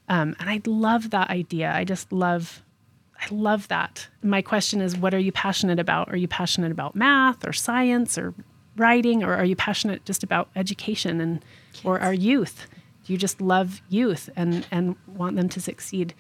Um, 0.09 0.35
and 0.41 0.49
I 0.49 0.63
love 0.67 1.11
that 1.11 1.31
idea. 1.31 1.73
I 1.73 1.85
just 1.85 2.13
love 2.13 2.63
I 3.19 3.27
love 3.35 3.69
that. 3.69 4.09
My 4.23 4.43
question 4.43 4.81
is 4.81 4.97
what 4.97 5.15
are 5.15 5.19
you 5.19 5.33
passionate 5.33 5.79
about? 5.79 6.11
Are 6.11 6.17
you 6.17 6.29
passionate 6.29 6.73
about 6.73 6.95
math 6.95 7.47
or 7.47 7.53
science 7.53 8.19
or 8.19 8.35
writing 8.77 9.25
or 9.25 9.35
are 9.35 9.45
you 9.45 9.57
passionate 9.57 10.05
just 10.05 10.23
about 10.23 10.49
education 10.55 11.21
and 11.21 11.45
or 11.83 11.99
our 12.01 12.13
youth? 12.13 12.67
You 13.09 13.17
just 13.17 13.41
love 13.41 13.81
youth 13.89 14.29
and 14.37 14.67
and 14.71 14.97
want 15.07 15.37
them 15.37 15.49
to 15.51 15.61
succeed? 15.61 16.15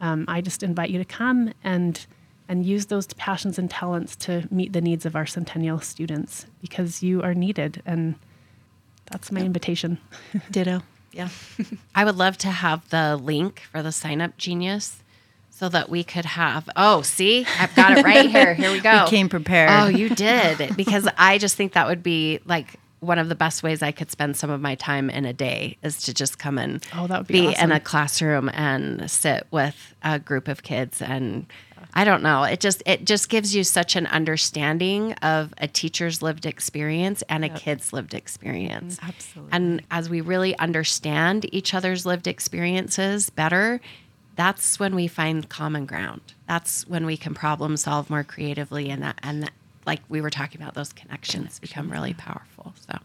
Um, 0.00 0.24
I 0.28 0.40
just 0.40 0.62
invite 0.62 0.90
you 0.90 0.98
to 0.98 1.04
come 1.04 1.52
and 1.62 2.06
and 2.48 2.66
use 2.66 2.86
those 2.86 3.06
passions 3.14 3.58
and 3.58 3.70
talents 3.70 4.16
to 4.16 4.48
meet 4.50 4.72
the 4.72 4.80
needs 4.80 5.06
of 5.06 5.14
our 5.14 5.26
centennial 5.26 5.80
students 5.80 6.46
because 6.60 7.02
you 7.02 7.22
are 7.22 7.34
needed 7.34 7.82
and 7.86 8.16
that's 9.10 9.30
my 9.30 9.40
invitation. 9.40 9.98
Ditto. 10.50 10.82
Yeah. 11.12 11.28
I 11.94 12.04
would 12.04 12.16
love 12.16 12.38
to 12.38 12.48
have 12.48 12.88
the 12.90 13.16
link 13.16 13.62
for 13.70 13.82
the 13.82 13.92
sign 13.92 14.20
up 14.20 14.36
genius 14.36 15.02
so 15.50 15.68
that 15.68 15.88
we 15.90 16.02
could 16.04 16.24
have. 16.24 16.70
Oh, 16.76 17.02
see, 17.02 17.44
I've 17.58 17.74
got 17.74 17.98
it 17.98 18.04
right 18.04 18.30
here. 18.30 18.54
Here 18.54 18.70
we 18.72 18.80
go. 18.80 19.04
We 19.04 19.10
came 19.10 19.28
prepared. 19.28 19.70
Oh, 19.70 19.88
you 19.88 20.08
did. 20.08 20.76
Because 20.76 21.08
I 21.18 21.38
just 21.38 21.56
think 21.56 21.74
that 21.74 21.86
would 21.86 22.02
be 22.02 22.40
like 22.46 22.76
one 23.00 23.18
of 23.18 23.28
the 23.28 23.34
best 23.34 23.62
ways 23.62 23.82
I 23.82 23.92
could 23.92 24.10
spend 24.10 24.36
some 24.36 24.50
of 24.50 24.60
my 24.60 24.74
time 24.74 25.10
in 25.10 25.24
a 25.24 25.32
day 25.32 25.76
is 25.82 26.02
to 26.04 26.14
just 26.14 26.38
come 26.38 26.58
and 26.58 26.84
Oh, 26.94 27.06
that 27.06 27.18
would 27.20 27.26
be 27.26 27.46
in 27.46 27.54
awesome. 27.54 27.72
a 27.72 27.80
classroom 27.80 28.48
and 28.52 29.10
sit 29.10 29.46
with 29.50 29.94
a 30.02 30.18
group 30.18 30.48
of 30.48 30.62
kids 30.62 31.00
and 31.02 31.46
I 31.94 32.04
don't 32.04 32.22
know. 32.22 32.44
It 32.44 32.60
just 32.60 32.82
it 32.86 33.04
just 33.04 33.28
gives 33.28 33.52
you 33.54 33.64
such 33.64 33.96
an 33.96 34.06
understanding 34.06 35.14
of 35.14 35.52
a 35.58 35.66
teacher's 35.66 36.22
lived 36.22 36.46
experience 36.46 37.22
and 37.28 37.44
a 37.44 37.48
kid's 37.48 37.92
lived 37.92 38.14
experience. 38.14 38.98
Absolutely. 39.02 39.52
And 39.52 39.82
as 39.90 40.08
we 40.08 40.20
really 40.20 40.56
understand 40.58 41.52
each 41.52 41.74
other's 41.74 42.06
lived 42.06 42.28
experiences 42.28 43.30
better, 43.30 43.80
that's 44.36 44.78
when 44.78 44.94
we 44.94 45.08
find 45.08 45.48
common 45.48 45.84
ground. 45.86 46.20
That's 46.46 46.86
when 46.86 47.06
we 47.06 47.16
can 47.16 47.34
problem 47.34 47.76
solve 47.76 48.08
more 48.08 48.24
creatively 48.24 48.88
and 48.90 49.02
that 49.02 49.18
and 49.22 49.50
like 49.86 50.00
we 50.08 50.20
were 50.20 50.30
talking 50.30 50.60
about 50.60 50.74
those 50.74 50.92
connections 50.92 51.58
become 51.58 51.90
really 51.90 52.14
powerful. 52.14 52.74
So 52.88 52.98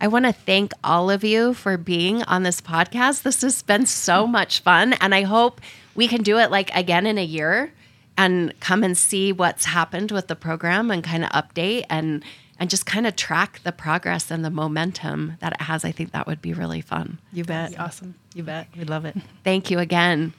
I 0.00 0.08
want 0.08 0.24
to 0.26 0.32
thank 0.32 0.72
all 0.84 1.10
of 1.10 1.24
you 1.24 1.54
for 1.54 1.76
being 1.76 2.22
on 2.24 2.42
this 2.42 2.60
podcast. 2.60 3.22
This 3.22 3.42
has 3.42 3.62
been 3.62 3.86
so 3.86 4.26
much 4.26 4.60
fun 4.60 4.94
and 4.94 5.14
I 5.14 5.22
hope 5.22 5.60
we 5.94 6.08
can 6.08 6.22
do 6.22 6.38
it 6.38 6.50
like 6.50 6.74
again 6.74 7.06
in 7.06 7.18
a 7.18 7.24
year 7.24 7.72
and 8.16 8.58
come 8.60 8.82
and 8.82 8.96
see 8.96 9.32
what's 9.32 9.64
happened 9.64 10.10
with 10.10 10.26
the 10.28 10.36
program 10.36 10.90
and 10.90 11.02
kind 11.02 11.24
of 11.24 11.30
update 11.30 11.84
and 11.88 12.24
and 12.60 12.68
just 12.68 12.86
kind 12.86 13.06
of 13.06 13.14
track 13.14 13.60
the 13.62 13.70
progress 13.72 14.30
and 14.30 14.44
the 14.44 14.50
momentum 14.50 15.34
that 15.38 15.52
it 15.52 15.60
has. 15.62 15.84
I 15.84 15.92
think 15.92 16.10
that 16.10 16.26
would 16.26 16.42
be 16.42 16.52
really 16.52 16.80
fun. 16.80 17.20
You 17.32 17.44
bet. 17.44 17.70
Be 17.70 17.76
awesome. 17.76 18.16
You 18.34 18.42
bet. 18.42 18.66
We'd 18.76 18.90
love 18.90 19.04
it. 19.04 19.16
Thank 19.44 19.70
you 19.70 19.78
again. 19.78 20.32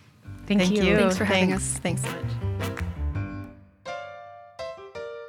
Thank, 0.45 0.61
Thank 0.61 0.76
you. 0.76 0.84
you. 0.84 0.97
Thanks 0.97 1.17
for 1.17 1.26
having 1.26 1.49
Thanks. 1.49 1.78
Thanks 1.80 2.01
so 2.01 2.09
much. 2.11 2.84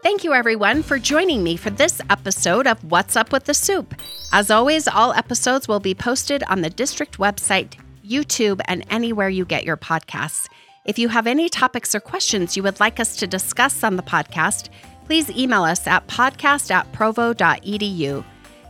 Thank 0.03 0.25
you, 0.25 0.33
everyone, 0.33 0.83
for 0.83 0.99
joining 0.99 1.43
me 1.43 1.57
for 1.57 1.69
this 1.69 2.01
episode 2.09 2.67
of 2.67 2.83
What's 2.85 3.17
Up 3.17 3.33
with 3.33 3.45
the 3.45 3.53
Soup. 3.53 3.95
As 4.33 4.51
always, 4.51 4.89
all 4.89 5.13
episodes 5.13 5.69
will 5.69 5.79
be 5.79 5.95
posted 5.95 6.43
on 6.45 6.63
the 6.63 6.71
district 6.71 7.19
website, 7.19 7.75
YouTube, 8.03 8.63
and 8.65 8.83
anywhere 8.89 9.29
you 9.29 9.45
get 9.45 9.65
your 9.65 9.77
podcasts. 9.77 10.49
If 10.87 10.99
you 10.99 11.09
have 11.09 11.27
any 11.27 11.51
topics 11.51 11.95
or 11.95 12.01
questions 12.01 12.57
you 12.57 12.63
would 12.63 12.81
like 12.81 12.99
us 12.99 13.15
to 13.17 13.27
discuss 13.27 13.85
on 13.85 13.97
the 13.97 14.03
podcast, 14.03 14.71
please 15.05 15.29
email 15.31 15.65
us 15.65 15.87
at 15.87 16.07
podcast 16.09 16.71
at. 16.71 18.25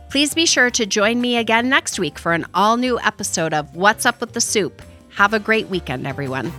Please 0.09 0.33
be 0.33 0.45
sure 0.45 0.69
to 0.69 0.85
join 0.85 1.21
me 1.21 1.37
again 1.37 1.69
next 1.69 1.97
week 1.97 2.19
for 2.19 2.33
an 2.33 2.45
all 2.53 2.75
new 2.75 2.99
episode 2.99 3.53
of 3.53 3.73
What's 3.73 4.05
Up 4.05 4.19
with 4.19 4.33
the 4.33 4.41
Soup. 4.41 4.81
Have 5.15 5.33
a 5.33 5.39
great 5.39 5.69
weekend, 5.69 6.05
everyone. 6.05 6.51